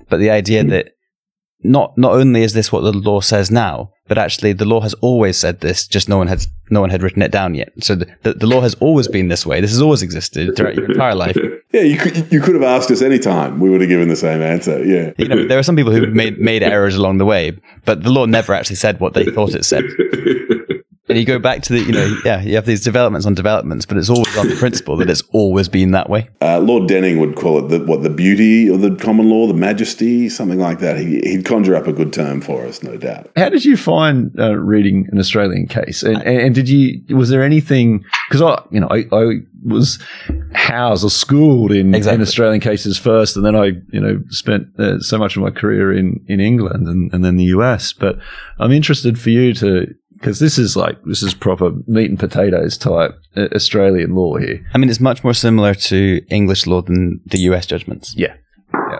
but 0.08 0.18
the 0.18 0.30
idea 0.30 0.64
that 0.64 0.92
not 1.62 1.96
not 1.98 2.12
only 2.12 2.42
is 2.42 2.52
this 2.52 2.72
what 2.72 2.82
the 2.82 2.92
law 2.92 3.20
says 3.20 3.50
now, 3.50 3.90
but 4.10 4.18
actually 4.18 4.52
the 4.52 4.64
law 4.64 4.80
has 4.80 4.92
always 4.94 5.36
said 5.36 5.60
this, 5.60 5.86
just 5.86 6.08
no 6.08 6.18
one 6.18 6.26
had 6.26 6.44
no 6.68 6.80
one 6.80 6.90
had 6.90 7.00
written 7.00 7.22
it 7.22 7.30
down 7.30 7.54
yet. 7.54 7.72
So 7.78 7.94
the, 7.94 8.12
the, 8.24 8.32
the 8.32 8.46
law 8.48 8.60
has 8.60 8.74
always 8.80 9.06
been 9.06 9.28
this 9.28 9.46
way. 9.46 9.60
This 9.60 9.70
has 9.70 9.80
always 9.80 10.02
existed 10.02 10.56
throughout 10.56 10.74
your 10.74 10.90
entire 10.90 11.14
life. 11.14 11.36
yeah, 11.72 11.82
you 11.82 11.96
could, 11.96 12.32
you 12.32 12.40
could 12.40 12.56
have 12.56 12.64
asked 12.64 12.90
us 12.90 13.02
any 13.02 13.20
time. 13.20 13.60
We 13.60 13.70
would 13.70 13.80
have 13.80 13.88
given 13.88 14.08
the 14.08 14.16
same 14.16 14.42
answer. 14.42 14.84
Yeah. 14.84 15.12
You 15.16 15.28
know, 15.28 15.46
there 15.46 15.60
are 15.60 15.62
some 15.62 15.76
people 15.76 15.92
who 15.92 16.08
made 16.08 16.40
made 16.40 16.64
errors 16.64 16.96
along 16.96 17.18
the 17.18 17.24
way, 17.24 17.56
but 17.84 18.02
the 18.02 18.10
law 18.10 18.26
never 18.26 18.52
actually 18.52 18.76
said 18.76 18.98
what 18.98 19.14
they 19.14 19.26
thought 19.26 19.54
it 19.54 19.64
said. 19.64 19.84
And 21.10 21.18
you 21.18 21.24
go 21.26 21.38
back 21.38 21.62
to 21.62 21.72
the, 21.72 21.80
you 21.80 21.92
know, 21.92 22.16
yeah, 22.24 22.40
you 22.40 22.54
have 22.54 22.66
these 22.66 22.82
developments 22.82 23.26
on 23.26 23.34
developments, 23.34 23.86
but 23.86 23.96
it's 23.96 24.08
always 24.08 24.36
on 24.36 24.48
the 24.48 24.56
principle 24.56 24.96
that 24.98 25.10
it's 25.10 25.22
always 25.32 25.68
been 25.68 25.90
that 25.92 26.08
way. 26.08 26.28
Uh, 26.40 26.60
Lord 26.60 26.88
Denning 26.88 27.18
would 27.18 27.36
call 27.36 27.58
it 27.58 27.68
the, 27.68 27.84
what 27.84 28.02
the 28.02 28.10
beauty 28.10 28.68
of 28.68 28.80
the 28.80 28.94
common 28.96 29.28
law, 29.28 29.46
the 29.46 29.54
majesty, 29.54 30.28
something 30.28 30.58
like 30.58 30.78
that. 30.78 30.98
He, 30.98 31.20
he'd 31.20 31.44
conjure 31.44 31.74
up 31.74 31.86
a 31.86 31.92
good 31.92 32.12
term 32.12 32.40
for 32.40 32.64
us, 32.64 32.82
no 32.82 32.96
doubt. 32.96 33.30
How 33.36 33.48
did 33.48 33.64
you 33.64 33.76
find 33.76 34.32
uh, 34.38 34.56
reading 34.56 35.08
an 35.10 35.18
Australian 35.18 35.66
case? 35.66 36.02
And, 36.02 36.16
and, 36.22 36.40
and 36.40 36.54
did 36.54 36.68
you 36.68 37.02
was 37.16 37.28
there 37.28 37.42
anything? 37.42 38.04
Because 38.28 38.42
I, 38.42 38.62
you 38.70 38.80
know, 38.80 38.88
I, 38.90 39.04
I 39.12 39.40
was 39.64 39.98
housed 40.54 41.04
or 41.04 41.10
schooled 41.10 41.72
in, 41.72 41.94
in 41.94 42.20
Australian 42.20 42.60
cases 42.60 42.98
first, 42.98 43.36
and 43.36 43.44
then 43.44 43.56
I, 43.56 43.72
you 43.92 44.00
know, 44.00 44.20
spent 44.28 44.68
uh, 44.78 45.00
so 45.00 45.18
much 45.18 45.36
of 45.36 45.42
my 45.42 45.50
career 45.50 45.92
in 45.92 46.24
in 46.28 46.40
England 46.40 46.86
and, 46.86 47.12
and 47.12 47.24
then 47.24 47.36
the 47.36 47.44
US. 47.44 47.92
But 47.92 48.18
I'm 48.58 48.72
interested 48.72 49.18
for 49.18 49.30
you 49.30 49.54
to 49.54 49.94
because 50.20 50.38
this 50.38 50.58
is 50.58 50.76
like 50.76 51.02
this 51.04 51.22
is 51.22 51.32
proper 51.34 51.72
meat 51.86 52.10
and 52.10 52.18
potatoes 52.18 52.76
type 52.76 53.18
uh, 53.36 53.48
Australian 53.54 54.14
law 54.14 54.36
here. 54.36 54.64
I 54.74 54.78
mean, 54.78 54.90
it's 54.90 55.00
much 55.00 55.24
more 55.24 55.34
similar 55.34 55.74
to 55.74 56.20
English 56.28 56.66
law 56.66 56.82
than 56.82 57.20
the 57.26 57.38
US 57.50 57.66
judgments. 57.66 58.14
Yeah. 58.16 58.34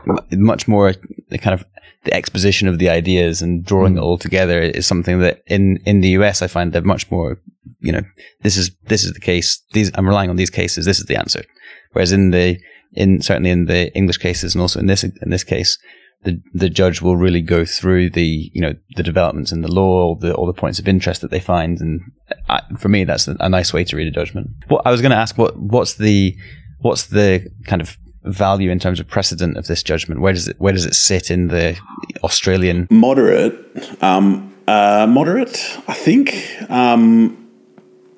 M- 0.07 0.43
Much 0.43 0.67
more 0.67 0.95
the 1.29 1.39
kind 1.39 1.55
of 1.55 1.65
the 2.05 2.15
exposition 2.15 2.67
of 2.69 2.79
the 2.79 2.89
ideas 2.89 3.43
and 3.43 3.63
drawing 3.65 3.97
it 3.99 4.01
all 4.01 4.17
together 4.17 4.61
is 4.63 4.87
something 4.87 5.21
that 5.21 5.43
in, 5.47 5.79
in 5.85 6.01
the 6.01 6.09
US 6.21 6.41
I 6.41 6.47
find 6.47 6.73
they're 6.73 6.83
much 6.83 7.11
more, 7.11 7.39
you 7.81 7.93
know, 7.93 8.03
this 8.43 8.57
is 8.57 8.71
this 8.87 9.05
is 9.05 9.13
the 9.13 9.21
case. 9.21 9.63
These 9.75 9.91
I'm 9.95 10.09
relying 10.09 10.31
on 10.31 10.37
these 10.37 10.51
cases. 10.51 10.87
This 10.87 10.99
is 10.99 11.05
the 11.07 11.17
answer. 11.17 11.45
Whereas 11.93 12.13
in 12.13 12.31
the 12.31 12.59
in 12.95 13.21
certainly 13.21 13.51
in 13.51 13.67
the 13.67 13.95
English 13.95 14.19
cases 14.19 14.55
and 14.55 14.63
also 14.63 14.81
in 14.81 14.87
this 14.87 15.05
in 15.05 15.31
this 15.31 15.45
case, 15.45 15.79
the 16.23 16.41
the 16.53 16.69
judge 16.69 17.01
will 17.01 17.17
really 17.17 17.41
go 17.41 17.65
through 17.65 18.11
the 18.11 18.51
you 18.53 18.61
know 18.61 18.75
the 18.97 19.03
developments 19.03 19.53
in 19.53 19.63
the 19.63 19.73
law, 19.73 20.03
all 20.03 20.15
the 20.17 20.35
all 20.35 20.47
the 20.47 20.53
points 20.53 20.79
of 20.79 20.87
interest 20.87 21.21
that 21.23 21.31
they 21.31 21.41
find, 21.41 21.81
and 21.81 22.01
I, 22.49 22.61
for 22.79 22.89
me 22.89 23.05
that's 23.05 23.27
a, 23.27 23.37
a 23.41 23.49
nice 23.49 23.73
way 23.73 23.85
to 23.85 23.97
read 23.97 24.09
a 24.09 24.11
judgment. 24.11 24.51
What 24.69 24.83
I 24.87 24.91
was 24.91 25.01
going 25.01 25.13
to 25.13 25.17
ask, 25.17 25.39
what 25.39 25.57
what's 25.59 25.95
the 25.95 26.37
what's 26.81 27.07
the 27.07 27.51
kind 27.67 27.81
of 27.81 27.97
value 28.25 28.71
in 28.71 28.79
terms 28.79 29.01
of 29.01 29.09
precedent 29.09 29.57
of 29.57 29.67
this 29.67 29.83
judgment? 29.83 30.21
Where 30.21 30.33
does 30.33 30.47
it 30.49 30.61
where 30.61 30.73
does 30.73 30.85
it 30.85 30.95
sit 30.95 31.31
in 31.31 31.49
the 31.49 31.79
Australian? 32.23 32.87
Moderate, 32.91 34.03
um, 34.03 34.55
uh, 34.67 35.07
moderate, 35.09 35.79
I 35.89 35.95
think. 35.95 36.71
Um, 36.71 37.40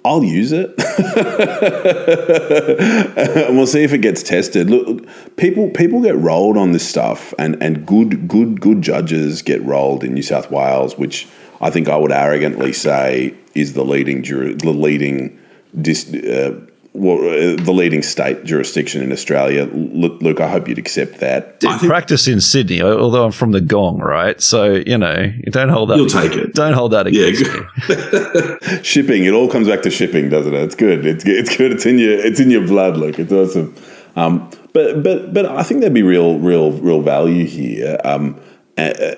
I'll 0.04 0.24
use 0.24 0.50
it, 0.50 0.74
and 3.46 3.56
we'll 3.56 3.68
see 3.68 3.84
if 3.84 3.92
it 3.92 3.98
gets 3.98 4.24
tested. 4.24 4.68
Look, 4.68 5.06
people 5.36 5.70
people 5.70 6.02
get 6.02 6.16
rolled 6.16 6.56
on 6.56 6.72
this 6.72 6.88
stuff, 6.88 7.32
and 7.38 7.62
and 7.62 7.86
good 7.86 8.26
good 8.26 8.60
good 8.60 8.82
judges 8.82 9.42
get 9.42 9.62
rolled 9.62 10.02
in 10.02 10.14
New 10.14 10.22
South 10.22 10.50
Wales, 10.50 10.98
which 10.98 11.28
I 11.60 11.70
think 11.70 11.88
I 11.88 11.96
would 11.96 12.10
arrogantly 12.10 12.72
say 12.72 13.32
is 13.54 13.74
the 13.74 13.84
leading 13.84 14.24
jur- 14.24 14.54
the 14.54 14.72
leading 14.72 15.38
dis- 15.80 16.12
uh, 16.12 16.58
well, 16.94 17.18
uh, 17.18 17.56
the 17.56 17.72
leading 17.72 18.02
state 18.02 18.44
jurisdiction 18.44 19.02
in 19.02 19.12
Australia. 19.12 19.64
Lu- 19.64 20.18
Luke, 20.20 20.40
I 20.40 20.48
hope 20.48 20.68
you'd 20.68 20.78
accept 20.78 21.20
that. 21.20 21.60
Did 21.60 21.80
practice 21.80 22.28
in 22.28 22.40
Sydney, 22.40 22.82
although 22.82 23.24
I'm 23.24 23.32
from 23.32 23.52
the 23.52 23.60
Gong, 23.60 23.98
right? 23.98 24.40
So 24.40 24.74
you 24.74 24.98
know, 24.98 25.32
don't 25.50 25.70
hold 25.70 25.90
that. 25.90 25.96
You'll 25.96 26.08
take 26.08 26.32
it. 26.32 26.54
Don't 26.54 26.74
hold 26.74 26.92
that 26.92 27.06
against 27.06 27.44
good. 27.44 28.60
me. 28.60 28.82
shipping. 28.82 29.24
It 29.24 29.32
all 29.32 29.48
comes 29.50 29.68
back 29.68 29.82
to 29.82 29.90
shipping, 29.90 30.28
doesn't 30.28 30.52
it? 30.52 30.62
It's 30.62 30.74
good. 30.74 31.06
It's 31.06 31.24
good. 31.24 31.36
It's 31.36 31.56
good. 31.56 31.72
It's 31.72 31.86
in 31.86 31.98
your. 31.98 32.12
It's 32.12 32.40
in 32.40 32.50
your 32.50 32.66
blood. 32.66 32.96
Look, 32.96 33.18
it's 33.18 33.32
awesome. 33.32 33.74
Um, 34.14 34.50
but 34.72 35.02
but 35.02 35.32
but 35.32 35.46
I 35.46 35.62
think 35.62 35.80
there'd 35.80 35.94
be 35.94 36.02
real 36.02 36.38
real 36.38 36.72
real 36.72 37.00
value 37.02 37.46
here. 37.46 37.98
Um, 38.04 38.40
uh, 38.76 39.14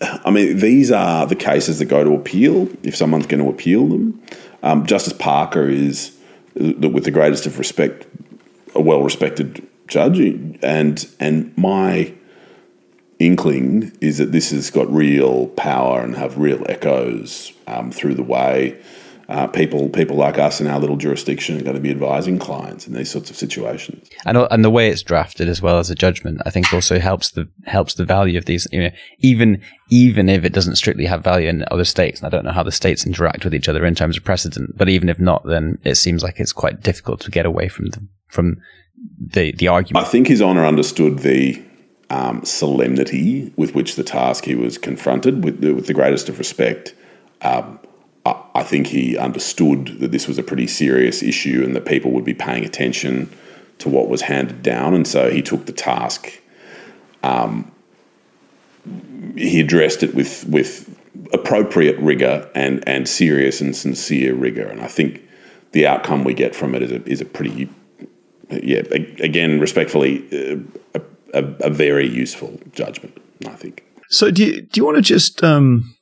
I 0.00 0.30
mean, 0.30 0.58
these 0.58 0.90
are 0.90 1.26
the 1.26 1.34
cases 1.34 1.78
that 1.78 1.86
go 1.86 2.04
to 2.04 2.14
appeal. 2.14 2.68
If 2.82 2.96
someone's 2.96 3.26
going 3.26 3.42
to 3.42 3.50
appeal 3.50 3.86
them, 3.88 4.22
um, 4.62 4.86
Justice 4.86 5.12
Parker 5.12 5.68
is, 5.68 6.16
with 6.54 7.04
the 7.04 7.10
greatest 7.10 7.46
of 7.46 7.58
respect, 7.58 8.06
a 8.74 8.80
well 8.80 9.02
respected 9.02 9.66
judge, 9.86 10.18
and 10.62 11.08
and 11.20 11.56
my 11.56 12.12
inkling 13.18 13.92
is 14.00 14.18
that 14.18 14.32
this 14.32 14.50
has 14.50 14.70
got 14.70 14.92
real 14.92 15.48
power 15.48 16.00
and 16.00 16.16
have 16.16 16.38
real 16.38 16.64
echoes 16.68 17.52
um, 17.66 17.90
through 17.90 18.14
the 18.14 18.22
way 18.22 18.80
uh, 19.28 19.46
people 19.46 19.90
people 19.90 20.16
like 20.16 20.38
us 20.38 20.60
in 20.60 20.66
our 20.66 20.80
little 20.80 20.96
jurisdiction 20.96 21.58
are 21.58 21.62
going 21.62 21.76
to 21.76 21.82
be 21.82 21.90
advising 21.90 22.38
clients 22.38 22.86
in 22.86 22.94
these 22.94 23.10
sorts 23.10 23.28
of 23.28 23.36
situations. 23.36 24.08
And 24.24 24.38
and 24.50 24.64
the 24.64 24.70
way 24.70 24.88
it's 24.88 25.02
drafted 25.02 25.48
as 25.48 25.60
well 25.60 25.78
as 25.78 25.90
a 25.90 25.94
judgment, 25.94 26.40
I 26.46 26.50
think 26.50 26.72
also 26.72 26.98
helps 26.98 27.30
the 27.30 27.48
helps 27.66 27.94
the 27.94 28.06
value 28.06 28.38
of 28.38 28.46
these. 28.46 28.66
You 28.72 28.84
know, 28.84 28.90
even 29.18 29.62
even 29.90 30.30
if 30.30 30.44
it 30.44 30.54
doesn't 30.54 30.76
strictly 30.76 31.04
have 31.04 31.22
value 31.22 31.48
in 31.48 31.64
other 31.70 31.84
states, 31.84 32.20
and 32.20 32.26
I 32.26 32.30
don't 32.30 32.44
know 32.44 32.52
how 32.52 32.62
the 32.62 32.72
states 32.72 33.04
interact 33.04 33.44
with 33.44 33.54
each 33.54 33.68
other 33.68 33.84
in 33.84 33.94
terms 33.94 34.16
of 34.16 34.24
precedent, 34.24 34.78
but 34.78 34.88
even 34.88 35.10
if 35.10 35.20
not, 35.20 35.44
then 35.44 35.78
it 35.84 35.96
seems 35.96 36.22
like 36.22 36.40
it's 36.40 36.52
quite 36.52 36.82
difficult 36.82 37.20
to 37.20 37.30
get 37.30 37.44
away 37.44 37.68
from 37.68 37.86
the 37.90 38.06
from 38.28 38.56
the 39.18 39.52
the 39.52 39.68
argument. 39.68 40.06
I 40.06 40.08
think 40.08 40.28
His 40.28 40.40
Honour 40.40 40.64
understood 40.64 41.18
the 41.18 41.62
um, 42.08 42.42
solemnity 42.46 43.52
with 43.56 43.74
which 43.74 43.96
the 43.96 44.04
task 44.04 44.46
he 44.46 44.54
was 44.54 44.78
confronted 44.78 45.44
with, 45.44 45.60
the, 45.60 45.74
with 45.74 45.86
the 45.86 45.92
greatest 45.92 46.30
of 46.30 46.38
respect. 46.38 46.94
Um, 47.42 47.78
I, 48.54 48.62
think 48.62 48.86
he 48.86 49.16
understood 49.16 49.98
that 50.00 50.12
this 50.12 50.26
was 50.26 50.38
a 50.38 50.42
pretty 50.42 50.66
serious 50.66 51.22
issue 51.22 51.62
and 51.64 51.74
that 51.76 51.86
people 51.86 52.10
would 52.12 52.24
be 52.24 52.34
paying 52.34 52.64
attention 52.64 53.30
to 53.78 53.88
what 53.88 54.08
was 54.08 54.22
handed 54.22 54.62
down, 54.62 54.94
and 54.94 55.06
so 55.06 55.30
he 55.30 55.42
took 55.42 55.66
the 55.66 55.72
task. 55.72 56.40
Um, 57.22 57.70
he 59.36 59.60
addressed 59.60 60.02
it 60.02 60.14
with 60.14 60.46
with 60.48 60.94
appropriate 61.32 61.98
rigor 61.98 62.50
and 62.54 62.86
and 62.88 63.08
serious 63.08 63.60
and 63.60 63.76
sincere 63.76 64.34
rigor, 64.34 64.66
and 64.66 64.80
I 64.80 64.88
think 64.88 65.22
the 65.72 65.86
outcome 65.86 66.24
we 66.24 66.34
get 66.34 66.54
from 66.54 66.74
it 66.74 66.82
is 66.82 66.90
a, 66.90 67.02
is 67.08 67.20
a 67.20 67.24
pretty 67.24 67.68
yeah, 68.50 68.82
again, 69.20 69.60
respectfully, 69.60 70.24
uh, 70.32 70.56
a, 70.94 71.02
a, 71.34 71.44
a 71.66 71.70
very 71.70 72.08
useful 72.08 72.58
judgment, 72.72 73.16
I 73.46 73.50
think. 73.50 73.84
So 74.08 74.30
do 74.30 74.44
you, 74.44 74.62
do 74.62 74.80
you 74.80 74.84
want 74.84 74.96
to 74.96 75.02
just 75.02 75.44
um, 75.44 75.94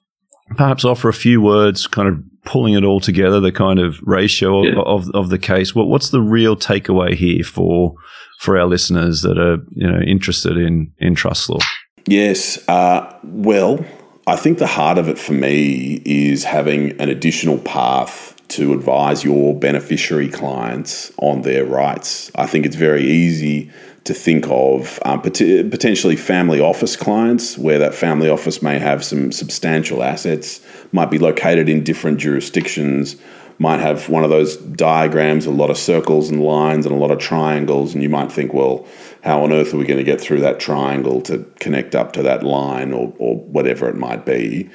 perhaps 0.57 0.85
offer 0.85 1.09
a 1.09 1.13
few 1.15 1.41
words, 1.41 1.87
kind 1.87 2.09
of 2.09 2.23
pulling 2.45 2.75
it 2.75 2.85
all 2.85 3.01
together, 3.01 3.41
the 3.41 3.51
kind 3.53 3.79
of 3.79 3.99
ratio 4.03 4.63
Yeah. 4.65 4.81
of, 4.85 5.11
of 5.15 5.31
the 5.31 5.39
case? 5.39 5.75
What, 5.75 5.89
what's 5.89 6.11
the 6.11 6.21
real 6.21 6.57
takeaway 6.57 7.15
here 7.15 7.43
for 7.45 7.95
for 8.39 8.59
our 8.59 8.67
listeners 8.67 9.23
that 9.23 9.39
are 9.39 9.59
you 9.73 9.87
know 9.91 10.01
interested 10.01 10.57
in 10.57 10.93
in 10.99 11.15
trust 11.15 11.49
law? 11.51 11.59
Yes. 12.07 12.67
Uh, 12.69 13.13
well, 13.25 13.85
I 14.27 14.37
think 14.37 14.59
the 14.59 14.67
heart 14.67 14.99
of 14.99 15.09
it 15.09 15.19
for 15.19 15.33
me 15.33 16.01
is 16.05 16.45
having 16.45 16.93
an 17.01 17.09
additional 17.09 17.59
path 17.59 18.35
to 18.49 18.73
advise 18.73 19.25
your 19.25 19.59
beneficiary 19.59 20.29
clients 20.29 21.11
on 21.19 21.43
their 21.43 21.65
rights. 21.65 22.31
I 22.37 22.47
think 22.47 22.65
it's 22.65 22.77
very 22.77 23.03
easy 23.05 23.73
to 24.07 24.15
think 24.15 24.47
of 24.49 24.99
um, 25.05 25.21
pot- 25.21 25.71
potentially 25.71 26.17
family 26.17 26.61
office 26.61 26.97
clients 26.97 27.59
where 27.59 27.79
that 27.79 27.95
family 27.95 28.29
office 28.29 28.63
may 28.63 28.79
have 28.79 29.05
some 29.05 29.33
substantial 29.33 30.03
assets, 30.03 30.61
might 30.93 31.11
be 31.11 31.19
located 31.19 31.69
in 31.69 31.85
different 31.85 32.19
jurisdictions, 32.19 33.17
might 33.59 33.81
have 33.81 34.09
one 34.09 34.23
of 34.23 34.31
those 34.31 34.57
diagrams, 34.57 35.47
a 35.47 35.51
lot 35.51 35.71
of 35.71 35.79
circles 35.79 36.31
and 36.31 36.43
lines 36.43 36.85
and 36.87 36.95
a 36.95 36.99
lot 36.99 37.11
of 37.11 37.19
triangles, 37.19 37.95
and 37.95 38.03
you 38.03 38.09
might 38.09 38.31
think, 38.31 38.53
well, 38.53 38.87
how 39.23 39.43
on 39.43 39.53
earth 39.53 39.73
are 39.73 39.79
we 39.79 39.85
going 39.85 39.99
to 39.99 40.05
get 40.05 40.21
through 40.21 40.41
that 40.41 40.61
triangle 40.61 41.21
to 41.23 41.39
connect 41.59 41.95
up 41.95 42.13
to 42.13 42.23
that 42.23 42.43
line 42.43 42.93
or, 42.93 43.13
or 43.19 43.37
whatever 43.37 43.89
it 43.89 43.97
might 43.97 44.27
be? 44.27 44.69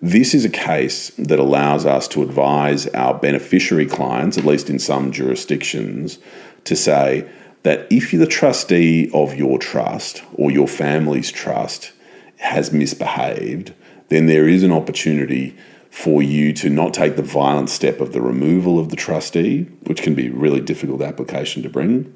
This 0.00 0.32
is 0.32 0.44
a 0.44 0.50
case 0.50 1.10
that 1.18 1.40
allows 1.40 1.84
us 1.84 2.06
to 2.08 2.22
advise 2.22 2.86
our 2.88 3.14
beneficiary 3.14 3.86
clients, 3.86 4.38
at 4.38 4.44
least 4.44 4.70
in 4.70 4.78
some 4.78 5.10
jurisdictions, 5.10 6.20
to 6.64 6.76
say 6.76 7.28
that 7.68 7.86
if 7.90 8.12
the 8.12 8.26
trustee 8.26 9.10
of 9.12 9.34
your 9.34 9.58
trust 9.58 10.22
or 10.32 10.50
your 10.50 10.66
family's 10.66 11.30
trust 11.30 11.92
has 12.38 12.72
misbehaved, 12.72 13.74
then 14.08 14.24
there 14.24 14.48
is 14.48 14.62
an 14.62 14.72
opportunity 14.72 15.54
for 15.90 16.22
you 16.22 16.54
to 16.54 16.70
not 16.70 16.94
take 16.94 17.16
the 17.16 17.22
violent 17.22 17.68
step 17.68 18.00
of 18.00 18.14
the 18.14 18.22
removal 18.22 18.78
of 18.78 18.88
the 18.88 18.96
trustee, 18.96 19.64
which 19.82 20.00
can 20.00 20.14
be 20.14 20.28
a 20.28 20.32
really 20.32 20.62
difficult 20.62 21.02
application 21.02 21.62
to 21.62 21.68
bring, 21.68 22.10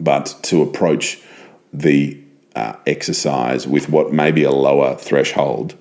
but 0.00 0.34
to 0.40 0.62
approach 0.62 1.20
the 1.74 2.18
uh, 2.56 2.72
exercise 2.86 3.66
with 3.66 3.90
what 3.90 4.14
may 4.14 4.32
be 4.32 4.44
a 4.44 4.50
lower 4.50 4.96
threshold 4.96 5.74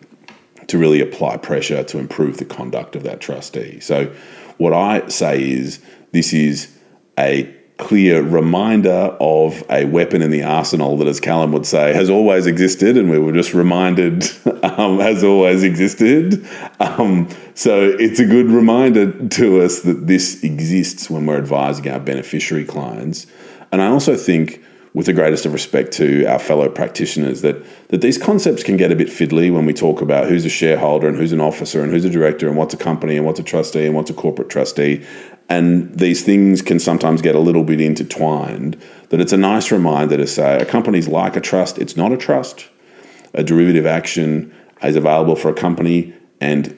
to 0.67 0.77
really 0.77 0.99
apply 0.99 1.37
pressure 1.37 1.85
to 1.85 1.99
improve 1.99 2.35
the 2.35 2.43
conduct 2.43 2.97
of 2.97 3.03
that 3.03 3.21
trustee. 3.21 3.79
So, 3.79 4.13
what 4.57 4.73
I 4.73 5.07
say 5.07 5.41
is 5.41 5.79
this 6.11 6.33
is 6.33 6.77
a 7.17 7.55
clear 7.79 8.21
reminder 8.21 9.15
of 9.19 9.63
a 9.69 9.85
weapon 9.85 10.21
in 10.21 10.29
the 10.29 10.43
arsenal 10.43 10.97
that, 10.97 11.07
as 11.07 11.19
Callum 11.19 11.51
would 11.53 11.65
say, 11.65 11.93
has 11.93 12.09
always 12.09 12.45
existed, 12.45 12.97
and 12.97 13.09
we 13.09 13.17
were 13.17 13.31
just 13.31 13.53
reminded 13.53 14.23
um, 14.63 14.99
has 14.99 15.23
always 15.23 15.63
existed. 15.63 16.45
Um, 16.79 17.27
so, 17.55 17.95
it's 17.97 18.19
a 18.19 18.25
good 18.25 18.47
reminder 18.47 19.27
to 19.29 19.61
us 19.61 19.81
that 19.81 20.07
this 20.07 20.43
exists 20.43 21.09
when 21.09 21.25
we're 21.25 21.37
advising 21.37 21.89
our 21.89 21.99
beneficiary 21.99 22.65
clients. 22.65 23.25
And 23.71 23.81
I 23.81 23.87
also 23.87 24.15
think 24.15 24.61
with 24.93 25.05
the 25.05 25.13
greatest 25.13 25.45
of 25.45 25.53
respect 25.53 25.91
to 25.93 26.25
our 26.25 26.39
fellow 26.39 26.69
practitioners 26.69 27.41
that 27.41 27.63
that 27.89 28.01
these 28.01 28.17
concepts 28.17 28.63
can 28.63 28.77
get 28.77 28.91
a 28.91 28.95
bit 28.95 29.07
fiddly 29.07 29.53
when 29.53 29.65
we 29.65 29.73
talk 29.73 30.01
about 30.01 30.27
who's 30.27 30.45
a 30.45 30.49
shareholder 30.49 31.07
and 31.07 31.17
who's 31.17 31.31
an 31.31 31.41
officer 31.41 31.83
and 31.83 31.91
who's 31.91 32.05
a 32.05 32.09
director 32.09 32.47
and 32.47 32.57
what's 32.57 32.73
a 32.73 32.77
company 32.77 33.17
and 33.17 33.25
what's 33.25 33.39
a 33.39 33.43
trustee 33.43 33.85
and 33.85 33.95
what's 33.95 34.09
a 34.09 34.13
corporate 34.13 34.49
trustee 34.49 35.05
and 35.47 35.97
these 35.97 36.23
things 36.23 36.61
can 36.61 36.79
sometimes 36.79 37.21
get 37.21 37.35
a 37.35 37.39
little 37.39 37.63
bit 37.63 37.81
intertwined 37.81 38.79
that 39.09 39.19
it's 39.19 39.33
a 39.33 39.37
nice 39.37 39.71
reminder 39.71 40.17
to 40.17 40.27
say 40.27 40.57
a 40.57 40.65
company's 40.65 41.07
like 41.07 41.35
a 41.35 41.41
trust 41.41 41.77
it's 41.77 41.95
not 41.95 42.11
a 42.11 42.17
trust 42.17 42.69
a 43.33 43.43
derivative 43.43 43.85
action 43.85 44.53
is 44.83 44.95
available 44.95 45.35
for 45.35 45.49
a 45.49 45.53
company 45.53 46.13
and 46.41 46.75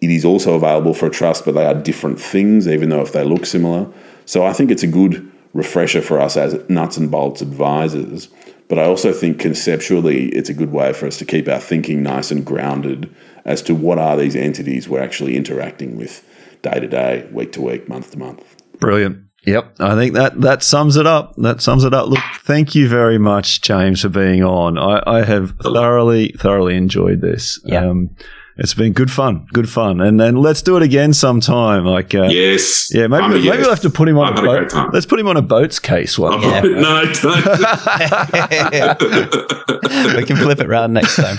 it 0.00 0.10
is 0.10 0.24
also 0.24 0.54
available 0.54 0.94
for 0.94 1.06
a 1.06 1.10
trust, 1.10 1.44
but 1.44 1.52
they 1.52 1.66
are 1.66 1.74
different 1.74 2.18
things, 2.18 2.66
even 2.66 2.88
though 2.88 3.02
if 3.02 3.12
they 3.12 3.22
look 3.22 3.44
similar. 3.44 3.86
So 4.24 4.46
I 4.46 4.52
think 4.52 4.70
it's 4.70 4.82
a 4.82 4.86
good 4.86 5.30
refresher 5.52 6.02
for 6.02 6.20
us 6.20 6.36
as 6.36 6.58
nuts 6.68 6.96
and 6.96 7.10
bolts 7.10 7.42
advisors. 7.42 8.28
But 8.68 8.78
I 8.78 8.84
also 8.84 9.12
think 9.12 9.40
conceptually, 9.40 10.28
it's 10.28 10.48
a 10.48 10.54
good 10.54 10.72
way 10.72 10.92
for 10.92 11.06
us 11.06 11.18
to 11.18 11.24
keep 11.24 11.48
our 11.48 11.58
thinking 11.58 12.02
nice 12.02 12.30
and 12.30 12.44
grounded 12.44 13.12
as 13.44 13.62
to 13.62 13.74
what 13.74 13.98
are 13.98 14.16
these 14.16 14.36
entities 14.36 14.88
we're 14.88 15.02
actually 15.02 15.36
interacting 15.36 15.96
with 15.96 16.24
day 16.62 16.78
to 16.78 16.86
day, 16.86 17.28
week 17.32 17.52
to 17.52 17.62
week, 17.62 17.88
month 17.88 18.12
to 18.12 18.18
month. 18.18 18.44
Brilliant. 18.78 19.24
Yep, 19.46 19.76
I 19.80 19.94
think 19.94 20.14
that 20.14 20.38
that 20.42 20.62
sums 20.62 20.96
it 20.96 21.06
up. 21.06 21.34
That 21.36 21.62
sums 21.62 21.84
it 21.84 21.94
up. 21.94 22.08
Look, 22.08 22.20
thank 22.42 22.74
you 22.74 22.88
very 22.88 23.18
much, 23.18 23.62
James, 23.62 24.02
for 24.02 24.10
being 24.10 24.44
on. 24.44 24.76
I, 24.76 25.02
I 25.06 25.24
have 25.24 25.54
thoroughly, 25.62 26.34
thoroughly 26.38 26.76
enjoyed 26.76 27.22
this. 27.22 27.58
Yeah. 27.64 27.86
Um, 27.86 28.14
it's 28.56 28.74
been 28.74 28.92
good 28.92 29.10
fun, 29.10 29.46
good 29.52 29.68
fun, 29.68 30.00
and 30.00 30.20
then 30.20 30.36
let's 30.36 30.62
do 30.62 30.76
it 30.76 30.82
again 30.82 31.12
sometime. 31.14 31.84
Like, 31.84 32.14
uh, 32.14 32.28
Yes. 32.30 32.92
yeah, 32.94 33.06
maybe 33.06 33.24
I'm 33.24 33.30
maybe 33.30 33.44
yes. 33.44 33.58
we'll 33.58 33.70
have 33.70 33.80
to 33.80 33.90
put 33.90 34.08
him 34.08 34.18
on 34.18 34.38
I've 34.38 34.44
a 34.44 34.50
had 34.50 34.62
a 34.62 34.66
boat. 34.66 34.90
Let's 34.92 35.06
put 35.06 35.18
him 35.20 35.28
on 35.28 35.36
a 35.36 35.42
boats 35.42 35.78
case 35.78 36.18
one. 36.18 36.40
Yeah. 36.42 36.60
no, 36.62 37.04
don't. 37.12 37.46
we 40.16 40.24
can 40.24 40.36
flip 40.36 40.60
it 40.60 40.66
around 40.66 40.92
next 40.92 41.16
time. 41.16 41.36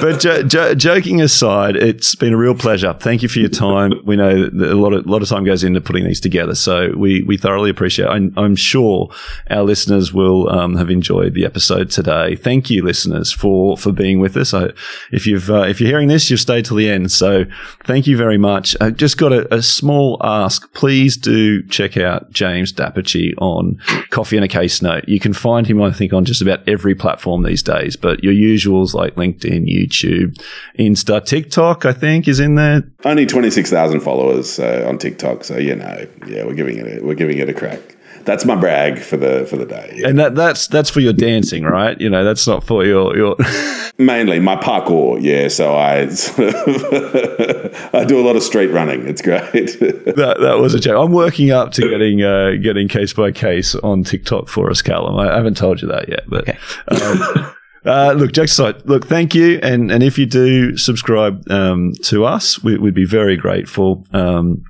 but 0.00 0.20
jo- 0.20 0.42
jo- 0.42 0.74
joking 0.74 1.20
aside, 1.20 1.76
it's 1.76 2.14
been 2.14 2.32
a 2.32 2.36
real 2.36 2.54
pleasure. 2.54 2.92
Thank 2.94 3.22
you 3.22 3.28
for 3.28 3.38
your 3.38 3.48
time. 3.48 3.92
We 4.04 4.16
know 4.16 4.48
that 4.48 4.72
a 4.72 4.76
lot 4.76 4.92
of 4.92 5.06
lot 5.06 5.22
of 5.22 5.28
time 5.28 5.44
goes 5.44 5.64
into 5.64 5.80
putting 5.80 6.04
these 6.04 6.20
together, 6.20 6.54
so 6.54 6.92
we 6.96 7.22
we 7.22 7.36
thoroughly 7.36 7.70
appreciate. 7.70 8.06
it. 8.06 8.10
I'm, 8.10 8.32
I'm 8.36 8.56
sure 8.56 9.10
our 9.50 9.62
listeners 9.62 10.12
will 10.12 10.48
um, 10.50 10.76
have 10.76 10.90
enjoyed 10.90 11.34
the 11.34 11.44
episode 11.44 11.90
today. 11.90 12.36
Thank 12.36 12.70
you, 12.70 12.84
listeners, 12.84 13.32
for 13.32 13.76
for 13.76 13.92
being 13.92 14.20
with 14.20 14.36
us. 14.36 14.54
I, 14.54 14.70
if 15.12 15.26
you've 15.26 15.50
uh, 15.50 15.59
uh, 15.60 15.66
if 15.66 15.80
you're 15.80 15.88
hearing 15.88 16.08
this, 16.08 16.30
you've 16.30 16.40
stayed 16.40 16.64
till 16.64 16.76
the 16.76 16.88
end. 16.88 17.12
So 17.12 17.44
thank 17.84 18.06
you 18.06 18.16
very 18.16 18.38
much. 18.38 18.76
I 18.80 18.90
just 18.90 19.18
got 19.18 19.32
a, 19.32 19.54
a 19.54 19.62
small 19.62 20.18
ask. 20.22 20.72
Please 20.74 21.16
do 21.16 21.62
check 21.68 21.96
out 21.96 22.32
James 22.32 22.72
d'Apice 22.72 23.34
on 23.38 23.78
Coffee 24.10 24.36
and 24.36 24.44
a 24.44 24.48
Case 24.48 24.82
Note. 24.82 25.08
You 25.08 25.20
can 25.20 25.32
find 25.32 25.66
him, 25.66 25.82
I 25.82 25.92
think, 25.92 26.12
on 26.12 26.24
just 26.24 26.42
about 26.42 26.66
every 26.68 26.94
platform 26.94 27.42
these 27.42 27.62
days. 27.62 27.96
But 27.96 28.24
your 28.24 28.32
usuals 28.32 28.94
like 28.94 29.14
LinkedIn, 29.16 29.66
YouTube, 29.68 30.40
Insta, 30.78 31.24
TikTok, 31.24 31.84
I 31.84 31.92
think, 31.92 32.26
is 32.28 32.40
in 32.40 32.54
there. 32.54 32.82
Only 33.04 33.26
twenty 33.26 33.50
six 33.50 33.70
thousand 33.70 34.00
followers 34.00 34.58
uh, 34.58 34.86
on 34.88 34.98
TikTok, 34.98 35.44
so 35.44 35.58
you 35.58 35.76
know, 35.76 36.06
yeah, 36.26 36.44
we're 36.44 36.54
giving 36.54 36.78
it 36.78 36.98
a, 36.98 37.04
we're 37.04 37.14
giving 37.14 37.38
it 37.38 37.48
a 37.48 37.54
crack. 37.54 37.96
That's 38.30 38.44
my 38.44 38.54
brag 38.54 39.00
for 39.00 39.16
the 39.16 39.44
for 39.50 39.56
the 39.56 39.66
day. 39.66 39.92
yeah. 39.96 40.06
And 40.06 40.16
that, 40.20 40.36
that's 40.36 40.68
that's 40.68 40.88
for 40.88 41.00
your 41.00 41.12
dancing, 41.12 41.64
right? 41.64 42.00
You 42.00 42.08
know, 42.08 42.22
that's 42.22 42.46
not 42.46 42.62
for 42.62 42.84
your 42.84 43.16
your. 43.16 43.34
Mainly 43.98 44.38
my 44.38 44.54
parkour, 44.54 45.20
yeah. 45.20 45.48
So 45.48 45.74
I 45.74 46.02
I 47.92 48.04
do 48.04 48.20
a 48.20 48.24
lot 48.24 48.36
of 48.36 48.44
street 48.44 48.68
running. 48.68 49.04
It's 49.04 49.20
great. 49.20 49.50
that, 49.52 50.36
that 50.40 50.58
was 50.60 50.74
a 50.74 50.78
joke. 50.78 51.04
I'm 51.04 51.10
working 51.12 51.50
up 51.50 51.72
to 51.72 51.82
getting 51.90 52.22
uh, 52.22 52.52
getting 52.62 52.86
case 52.86 53.12
by 53.12 53.32
case 53.32 53.74
on 53.74 54.04
TikTok 54.04 54.48
for 54.48 54.70
us, 54.70 54.80
Callum. 54.80 55.18
I 55.18 55.34
haven't 55.34 55.56
told 55.56 55.82
you 55.82 55.88
that 55.88 56.08
yet, 56.08 56.22
but 56.28 56.48
Okay. 56.48 56.56
um, 57.02 57.52
uh, 57.84 58.12
look, 58.16 58.30
jokes 58.30 58.52
aside, 58.52 58.88
look, 58.88 59.08
thank 59.08 59.34
you, 59.34 59.58
and 59.64 59.90
and 59.90 60.04
if 60.04 60.18
you 60.18 60.26
do 60.26 60.76
subscribe 60.76 61.50
um, 61.50 61.94
to 62.04 62.24
us, 62.24 62.62
we, 62.62 62.78
we'd 62.78 62.94
be 62.94 63.06
very 63.06 63.36
grateful. 63.36 64.06
Um, 64.12 64.62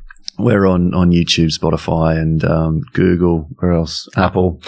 we're 0.43 0.66
on 0.66 0.95
on 0.95 1.11
YouTube, 1.11 1.57
Spotify, 1.57 2.18
and 2.20 2.45
um, 2.45 2.80
Google. 2.93 3.49
Where 3.59 3.72
else? 3.72 4.09
Apple. 4.16 4.61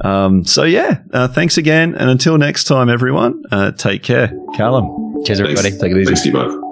Um, 0.00 0.44
so 0.44 0.64
yeah, 0.64 0.98
uh, 1.12 1.28
thanks 1.28 1.58
again, 1.58 1.94
and 1.94 2.10
until 2.10 2.38
next 2.38 2.64
time, 2.64 2.88
everyone, 2.88 3.42
uh, 3.50 3.72
take 3.72 4.02
care. 4.02 4.32
Callum, 4.56 5.22
Cheers, 5.24 5.38
Thanks. 5.40 5.60
everybody. 5.60 5.70
take 5.70 5.92
it 5.92 5.98
easy. 5.98 6.04
Thanks, 6.06 6.20
Steve. 6.22 6.65